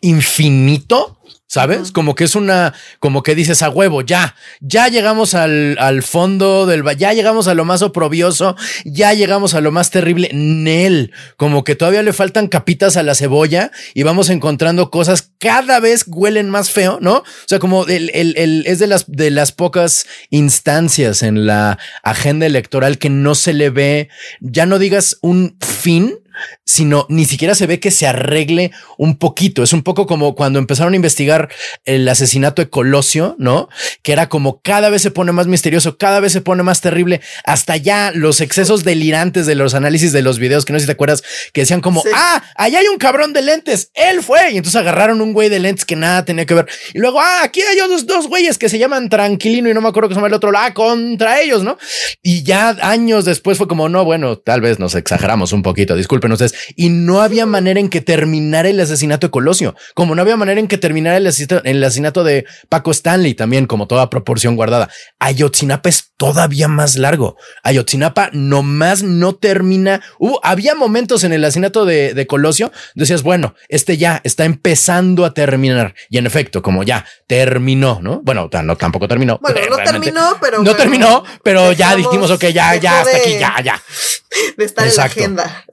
infinito 0.00 1.18
¿Sabes? 1.48 1.92
Como 1.92 2.16
que 2.16 2.24
es 2.24 2.34
una, 2.34 2.74
como 2.98 3.22
que 3.22 3.36
dices 3.36 3.62
a 3.62 3.70
huevo, 3.70 4.02
ya, 4.02 4.34
ya 4.60 4.88
llegamos 4.88 5.34
al, 5.34 5.76
al 5.78 6.02
fondo 6.02 6.66
del, 6.66 6.82
ya 6.98 7.12
llegamos 7.12 7.46
a 7.46 7.54
lo 7.54 7.64
más 7.64 7.82
oprobioso, 7.82 8.56
ya 8.84 9.14
llegamos 9.14 9.54
a 9.54 9.60
lo 9.60 9.70
más 9.70 9.90
terrible, 9.92 10.28
Nel, 10.32 11.12
como 11.36 11.62
que 11.62 11.76
todavía 11.76 12.02
le 12.02 12.12
faltan 12.12 12.48
capitas 12.48 12.96
a 12.96 13.04
la 13.04 13.14
cebolla 13.14 13.70
y 13.94 14.02
vamos 14.02 14.28
encontrando 14.28 14.90
cosas 14.90 15.30
cada 15.38 15.78
vez 15.78 16.04
huelen 16.08 16.50
más 16.50 16.70
feo, 16.70 16.98
¿no? 17.00 17.18
O 17.18 17.24
sea, 17.46 17.60
como 17.60 17.86
el, 17.86 18.10
el, 18.12 18.36
el, 18.36 18.64
es 18.66 18.80
de 18.80 18.88
las, 18.88 19.04
de 19.06 19.30
las 19.30 19.52
pocas 19.52 20.06
instancias 20.30 21.22
en 21.22 21.46
la 21.46 21.78
agenda 22.02 22.46
electoral 22.46 22.98
que 22.98 23.08
no 23.08 23.36
se 23.36 23.52
le 23.52 23.70
ve, 23.70 24.08
ya 24.40 24.66
no 24.66 24.80
digas 24.80 25.18
un 25.22 25.56
fin, 25.60 26.18
sino 26.64 27.06
ni 27.08 27.24
siquiera 27.24 27.54
se 27.54 27.66
ve 27.66 27.80
que 27.80 27.90
se 27.90 28.06
arregle 28.06 28.72
un 28.98 29.18
poquito. 29.18 29.62
Es 29.62 29.72
un 29.72 29.82
poco 29.82 30.06
como 30.06 30.34
cuando 30.34 30.58
empezaron 30.58 30.92
a 30.92 30.96
investigar 30.96 31.48
el 31.84 32.08
asesinato 32.08 32.62
de 32.62 32.68
Colosio, 32.68 33.36
¿no? 33.38 33.68
Que 34.02 34.12
era 34.12 34.28
como 34.28 34.60
cada 34.60 34.90
vez 34.90 35.02
se 35.02 35.10
pone 35.10 35.32
más 35.32 35.46
misterioso, 35.46 35.98
cada 35.98 36.20
vez 36.20 36.32
se 36.32 36.40
pone 36.40 36.62
más 36.62 36.80
terrible, 36.80 37.20
hasta 37.44 37.76
ya 37.76 38.12
los 38.14 38.40
excesos 38.40 38.84
delirantes 38.84 39.46
de 39.46 39.54
los 39.54 39.74
análisis 39.74 40.12
de 40.12 40.22
los 40.22 40.38
videos, 40.38 40.64
que 40.64 40.72
no 40.72 40.78
sé 40.78 40.84
si 40.84 40.86
te 40.86 40.92
acuerdas, 40.92 41.22
que 41.52 41.62
decían 41.62 41.80
como, 41.80 42.02
ah, 42.14 42.42
allá 42.56 42.80
hay 42.80 42.88
un 42.88 42.98
cabrón 42.98 43.32
de 43.32 43.42
lentes, 43.42 43.90
él 43.94 44.22
fue. 44.22 44.52
Y 44.52 44.56
entonces 44.56 44.80
agarraron 44.80 45.20
un 45.20 45.32
güey 45.32 45.48
de 45.48 45.58
lentes 45.58 45.84
que 45.84 45.96
nada 45.96 46.24
tenía 46.24 46.46
que 46.46 46.54
ver. 46.54 46.66
Y 46.94 46.98
luego, 46.98 47.20
ah, 47.20 47.40
aquí 47.42 47.60
hay 47.62 47.76
dos, 47.88 48.06
dos 48.06 48.28
güeyes 48.28 48.58
que 48.58 48.68
se 48.68 48.78
llaman 48.78 49.08
Tranquilino 49.08 49.68
y 49.68 49.74
no 49.74 49.80
me 49.80 49.88
acuerdo 49.88 50.08
que 50.08 50.14
se 50.14 50.18
llama 50.18 50.28
el 50.28 50.34
otro, 50.34 50.50
ah, 50.56 50.72
contra 50.74 51.40
ellos, 51.40 51.62
¿no? 51.62 51.78
Y 52.22 52.42
ya 52.42 52.76
años 52.82 53.24
después 53.24 53.58
fue 53.58 53.68
como, 53.68 53.88
no, 53.88 54.04
bueno, 54.04 54.36
tal 54.38 54.60
vez 54.60 54.78
nos 54.78 54.94
exageramos 54.94 55.52
un 55.52 55.62
poquito, 55.62 55.96
disculpen 55.96 56.25
y 56.74 56.88
no 56.88 57.20
había 57.20 57.46
manera 57.46 57.80
en 57.80 57.88
que 57.88 58.00
terminara 58.00 58.68
el 58.68 58.80
asesinato 58.80 59.26
de 59.26 59.30
Colosio, 59.30 59.74
como 59.94 60.14
no 60.14 60.22
había 60.22 60.36
manera 60.36 60.60
en 60.60 60.68
que 60.68 60.78
terminara 60.78 61.16
el 61.16 61.26
asesinato, 61.84 62.24
de 62.24 62.46
Paco 62.68 62.90
Stanley 62.90 63.34
también, 63.34 63.66
como 63.66 63.86
toda 63.86 64.10
proporción 64.10 64.56
guardada. 64.56 64.88
Ayotzinapa 65.18 65.88
es 65.88 66.12
todavía 66.16 66.68
más 66.68 66.96
largo. 66.96 67.36
Ayotzinapa 67.62 68.30
nomás 68.32 69.02
no 69.02 69.34
termina. 69.34 70.02
Hubo, 70.18 70.40
había 70.42 70.74
momentos 70.74 71.24
en 71.24 71.32
el 71.32 71.44
asesinato 71.44 71.84
de, 71.84 72.26
Colosio, 72.26 72.72
decías, 72.94 73.22
bueno, 73.22 73.54
este 73.68 73.96
ya 73.96 74.20
está 74.24 74.44
empezando 74.44 75.24
a 75.24 75.34
terminar. 75.34 75.94
Y 76.08 76.18
en 76.18 76.26
efecto, 76.26 76.62
como 76.62 76.82
ya 76.82 77.06
terminó, 77.26 78.00
¿no? 78.02 78.20
Bueno, 78.22 78.48
no 78.64 78.76
tampoco 78.76 79.06
terminó. 79.06 79.38
Bueno, 79.40 79.60
no 79.70 79.76
terminó, 79.76 80.36
pero. 80.40 80.62
No 80.62 80.74
terminó, 80.74 81.24
pero 81.42 81.72
ya 81.72 81.94
dijimos, 81.94 82.30
ok, 82.30 82.46
ya, 82.46 82.74
ya, 82.76 83.00
hasta 83.00 83.16
aquí, 83.16 83.38
ya, 83.38 83.60
ya. 83.62 83.82
De 84.56 84.64
estar 84.64 84.86
en 84.86 84.96
la 84.96 85.04
agenda. 85.04 85.64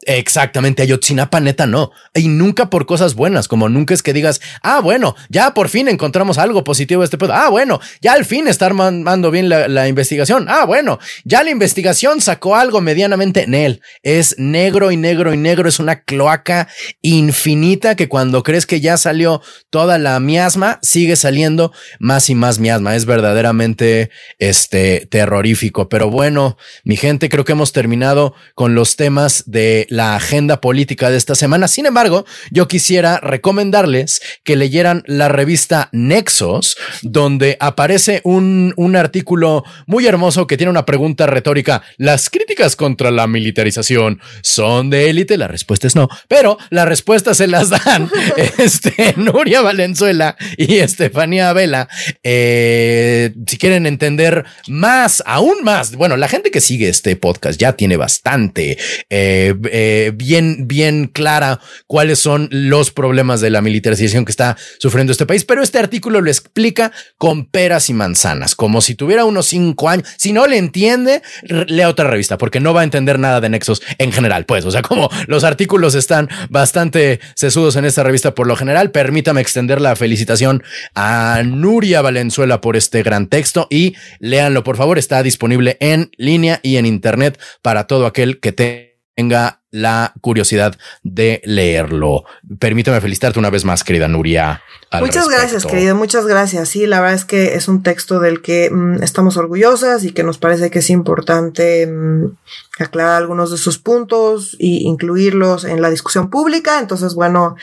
Exactamente. 0.43 0.81
Ayotzinapa 0.81 1.39
neta 1.39 1.65
no. 1.65 1.91
Y 2.13 2.27
nunca 2.27 2.69
por 2.69 2.85
cosas 2.85 3.15
buenas, 3.15 3.47
como 3.47 3.69
nunca 3.69 3.93
es 3.93 4.03
que 4.03 4.11
digas, 4.11 4.41
ah, 4.61 4.81
bueno, 4.81 5.15
ya 5.29 5.53
por 5.53 5.69
fin 5.69 5.87
encontramos 5.87 6.37
algo 6.37 6.65
positivo 6.65 7.01
de 7.01 7.05
este 7.05 7.17
pedo. 7.17 7.33
Ah, 7.33 7.49
bueno, 7.49 7.79
ya 8.01 8.11
al 8.11 8.25
fin 8.25 8.49
está 8.49 8.65
armando 8.65 9.31
bien 9.31 9.47
la, 9.47 9.87
investigación. 9.87 10.47
Ah, 10.49 10.65
bueno, 10.65 10.99
ya 11.23 11.43
la 11.45 11.49
investigación 11.49 12.19
sacó 12.19 12.57
algo 12.57 12.81
medianamente 12.81 13.43
en 13.43 13.53
él. 13.53 13.81
Es 14.01 14.35
negro 14.37 14.91
y 14.91 14.97
negro 14.97 15.33
y 15.33 15.37
negro. 15.37 15.69
Es 15.69 15.79
una 15.79 16.01
cloaca 16.01 16.67
infinita 17.01 17.95
que 17.95 18.09
cuando 18.09 18.43
crees 18.43 18.65
que 18.65 18.81
ya 18.81 18.97
salió 18.97 19.41
toda 19.69 19.97
la 19.97 20.19
miasma, 20.19 20.79
sigue 20.81 21.15
saliendo 21.15 21.71
más 21.99 22.29
y 22.29 22.35
más 22.35 22.59
miasma. 22.59 22.97
Es 22.97 23.05
verdaderamente 23.05 24.09
este 24.39 25.07
terrorífico. 25.09 25.87
Pero 25.87 26.09
bueno, 26.09 26.57
mi 26.83 26.97
gente, 26.97 27.29
creo 27.29 27.45
que 27.45 27.53
hemos 27.53 27.71
terminado 27.71 28.35
con 28.55 28.75
los 28.75 28.97
temas 28.97 29.43
de 29.45 29.87
la 29.89 30.17
agenda 30.17 30.32
política 30.61 31.09
de 31.09 31.17
esta 31.17 31.35
semana. 31.35 31.67
Sin 31.67 31.85
embargo, 31.85 32.25
yo 32.51 32.67
quisiera 32.67 33.19
recomendarles 33.19 34.21
que 34.43 34.55
leyeran 34.55 35.03
la 35.05 35.29
revista 35.29 35.89
Nexos, 35.91 36.75
donde 37.03 37.55
aparece 37.59 38.21
un, 38.23 38.73
un 38.77 38.95
artículo 38.95 39.63
muy 39.85 40.07
hermoso 40.07 40.47
que 40.47 40.57
tiene 40.57 40.71
una 40.71 40.85
pregunta 40.85 41.27
retórica. 41.27 41.83
¿Las 41.97 42.29
críticas 42.29 42.75
contra 42.75 43.11
la 43.11 43.27
militarización 43.27 44.19
son 44.41 44.89
de 44.89 45.09
élite? 45.09 45.37
La 45.37 45.47
respuesta 45.47 45.87
es 45.87 45.95
no, 45.95 46.09
pero 46.27 46.57
las 46.69 46.87
respuestas 46.87 47.37
se 47.37 47.47
las 47.47 47.69
dan 47.69 48.09
este, 48.57 49.13
Nuria 49.17 49.61
Valenzuela 49.61 50.35
y 50.57 50.77
Estefanía 50.77 51.53
Vela. 51.53 51.87
Eh, 52.23 53.33
si 53.47 53.57
quieren 53.57 53.85
entender 53.85 54.45
más, 54.67 55.21
aún 55.25 55.63
más, 55.63 55.95
bueno, 55.95 56.17
la 56.17 56.27
gente 56.27 56.49
que 56.49 56.61
sigue 56.61 56.89
este 56.89 57.15
podcast 57.15 57.59
ya 57.59 57.73
tiene 57.73 57.97
bastante 57.97 58.77
eh, 59.09 59.53
eh, 59.71 60.11
bien, 60.23 60.67
bien 60.67 61.07
clara 61.07 61.59
cuáles 61.87 62.19
son 62.19 62.47
los 62.51 62.91
problemas 62.91 63.41
de 63.41 63.49
la 63.49 63.61
militarización 63.61 64.25
que 64.25 64.31
está 64.31 64.57
sufriendo 64.79 65.11
este 65.11 65.25
país, 65.25 65.43
pero 65.45 65.61
este 65.61 65.79
artículo 65.79 66.21
lo 66.21 66.29
explica 66.29 66.91
con 67.17 67.45
peras 67.45 67.89
y 67.89 67.93
manzanas, 67.93 68.55
como 68.55 68.81
si 68.81 68.95
tuviera 68.95 69.25
unos 69.25 69.47
cinco 69.47 69.89
años. 69.89 70.07
Si 70.17 70.33
no 70.33 70.47
le 70.47 70.57
entiende, 70.57 71.21
lea 71.43 71.89
otra 71.89 72.09
revista, 72.09 72.37
porque 72.37 72.59
no 72.59 72.73
va 72.73 72.81
a 72.81 72.83
entender 72.83 73.19
nada 73.19 73.41
de 73.41 73.49
Nexos 73.49 73.81
en 73.97 74.11
general, 74.11 74.45
pues, 74.45 74.65
o 74.65 74.71
sea, 74.71 74.81
como 74.81 75.09
los 75.27 75.43
artículos 75.43 75.95
están 75.95 76.29
bastante 76.49 77.19
sesudos 77.35 77.75
en 77.75 77.85
esta 77.85 78.03
revista 78.03 78.33
por 78.33 78.47
lo 78.47 78.55
general, 78.55 78.91
permítame 78.91 79.41
extender 79.41 79.81
la 79.81 79.95
felicitación 79.95 80.63
a 80.95 81.41
Nuria 81.45 82.01
Valenzuela 82.01 82.61
por 82.61 82.75
este 82.75 83.03
gran 83.03 83.27
texto 83.27 83.67
y 83.69 83.95
léanlo, 84.19 84.63
por 84.63 84.77
favor, 84.77 84.97
está 84.97 85.21
disponible 85.23 85.77
en 85.79 86.11
línea 86.17 86.59
y 86.63 86.77
en 86.77 86.85
internet 86.85 87.39
para 87.61 87.87
todo 87.87 88.05
aquel 88.05 88.39
que 88.39 88.51
tenga 88.51 89.62
la 89.73 90.13
curiosidad 90.21 90.77
de 91.01 91.41
leerlo. 91.45 92.25
Permítame 92.59 93.01
felicitarte 93.01 93.39
una 93.39 93.49
vez 93.49 93.65
más, 93.65 93.83
querida 93.83 94.07
Nuria. 94.07 94.61
Muchas 94.99 95.27
gracias, 95.27 95.65
querido. 95.65 95.95
Muchas 95.95 96.27
gracias. 96.27 96.69
Sí, 96.69 96.85
la 96.85 97.01
verdad 97.01 97.15
es 97.15 97.25
que 97.25 97.55
es 97.55 97.67
un 97.67 97.81
texto 97.81 98.19
del 98.19 98.43
que 98.43 98.69
mm, 98.69 99.01
estamos 99.01 99.35
orgullosas 99.35 100.03
y 100.03 100.11
que 100.11 100.21
nos 100.21 100.37
parece 100.37 100.69
que 100.69 100.77
es 100.79 100.91
importante 100.91 101.87
mm, 101.87 102.37
aclarar 102.77 103.15
algunos 103.15 103.49
de 103.49 103.57
sus 103.57 103.79
puntos 103.79 104.55
y 104.59 104.83
incluirlos 104.87 105.63
en 105.65 105.81
la 105.81 105.89
discusión 105.89 106.29
pública. 106.29 106.79
Entonces, 106.79 107.15
bueno, 107.15 107.55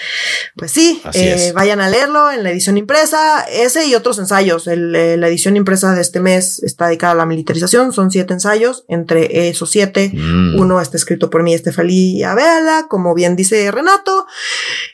pues 0.57 0.73
sí, 0.73 1.01
eh, 1.15 1.53
vayan 1.55 1.81
a 1.81 1.89
leerlo 1.89 2.33
en 2.33 2.43
la 2.43 2.51
edición 2.51 2.77
impresa, 2.77 3.45
ese 3.49 3.87
y 3.87 3.95
otros 3.95 4.19
ensayos. 4.19 4.67
El, 4.67 4.97
eh, 4.97 5.17
la 5.17 5.29
edición 5.29 5.57
impresa 5.57 5.95
de 5.95 6.01
este 6.01 6.19
mes 6.19 6.61
está 6.65 6.89
dedicada 6.89 7.13
a 7.13 7.17
la 7.17 7.27
militarización. 7.27 7.93
Son 7.93 8.11
siete 8.11 8.33
ensayos. 8.33 8.85
Entre 8.89 9.49
esos 9.49 9.71
siete, 9.71 10.11
mm. 10.13 10.59
uno 10.59 10.81
está 10.81 10.97
escrito 10.97 11.31
por 11.31 11.45
mí, 11.45 11.55
Estefalí 11.55 12.00
y 12.01 12.23
a 12.23 12.35
verla, 12.35 12.87
como 12.89 13.15
bien 13.15 13.37
dice 13.37 13.71
Renato. 13.71 14.27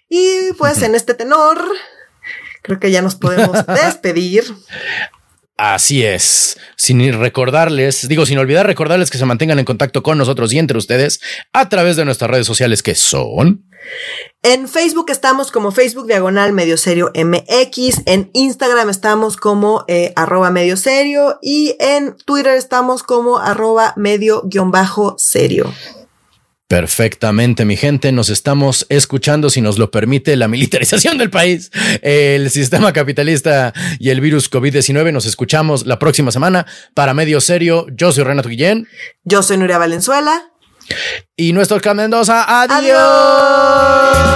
Y 0.08 0.52
pues 0.58 0.82
en 0.82 0.94
este 0.94 1.14
tenor, 1.14 1.62
creo 2.62 2.80
que 2.80 2.90
ya 2.90 3.02
nos 3.02 3.14
podemos 3.14 3.64
despedir. 3.84 4.44
Así 5.56 6.04
es. 6.04 6.58
Sin 6.76 7.00
recordarles, 7.18 8.08
digo, 8.08 8.26
sin 8.26 8.38
olvidar 8.38 8.66
recordarles 8.66 9.10
que 9.10 9.16
se 9.16 9.24
mantengan 9.24 9.58
en 9.58 9.64
contacto 9.64 10.02
con 10.02 10.18
nosotros 10.18 10.52
y 10.52 10.58
entre 10.58 10.76
ustedes 10.76 11.20
a 11.54 11.68
través 11.70 11.96
de 11.96 12.04
nuestras 12.04 12.30
redes 12.30 12.46
sociales 12.46 12.82
que 12.82 12.94
son. 12.94 13.64
En 14.42 14.68
Facebook 14.68 15.06
estamos 15.10 15.50
como 15.50 15.72
Facebook 15.72 16.06
Diagonal 16.06 16.52
Medio 16.52 16.76
Serio 16.76 17.10
MX. 17.14 18.02
En 18.04 18.30
Instagram 18.34 18.90
estamos 18.90 19.36
como 19.36 19.84
eh, 19.88 20.12
arroba 20.14 20.50
medio 20.50 20.76
serio. 20.76 21.38
Y 21.40 21.74
en 21.78 22.16
Twitter 22.24 22.54
estamos 22.54 23.02
como 23.02 23.38
arroba 23.38 23.94
medio 23.96 24.42
guion 24.44 24.70
bajo 24.70 25.14
serio. 25.18 25.72
Perfectamente, 26.68 27.64
mi 27.64 27.76
gente. 27.76 28.10
Nos 28.10 28.28
estamos 28.28 28.86
escuchando, 28.88 29.50
si 29.50 29.60
nos 29.60 29.78
lo 29.78 29.92
permite, 29.92 30.34
la 30.34 30.48
militarización 30.48 31.16
del 31.16 31.30
país, 31.30 31.70
el 32.02 32.50
sistema 32.50 32.92
capitalista 32.92 33.72
y 34.00 34.10
el 34.10 34.20
virus 34.20 34.50
COVID-19. 34.50 35.12
Nos 35.12 35.26
escuchamos 35.26 35.86
la 35.86 35.98
próxima 35.98 36.32
semana 36.32 36.66
para 36.94 37.14
Medio 37.14 37.40
Serio. 37.40 37.86
Yo 37.94 38.10
soy 38.10 38.24
Renato 38.24 38.48
Guillén. 38.48 38.88
Yo 39.22 39.44
soy 39.44 39.58
Nuria 39.58 39.78
Valenzuela. 39.78 40.50
Y 41.36 41.52
nuestro 41.52 41.80
Mendoza. 41.94 42.44
Adiós. 42.62 44.35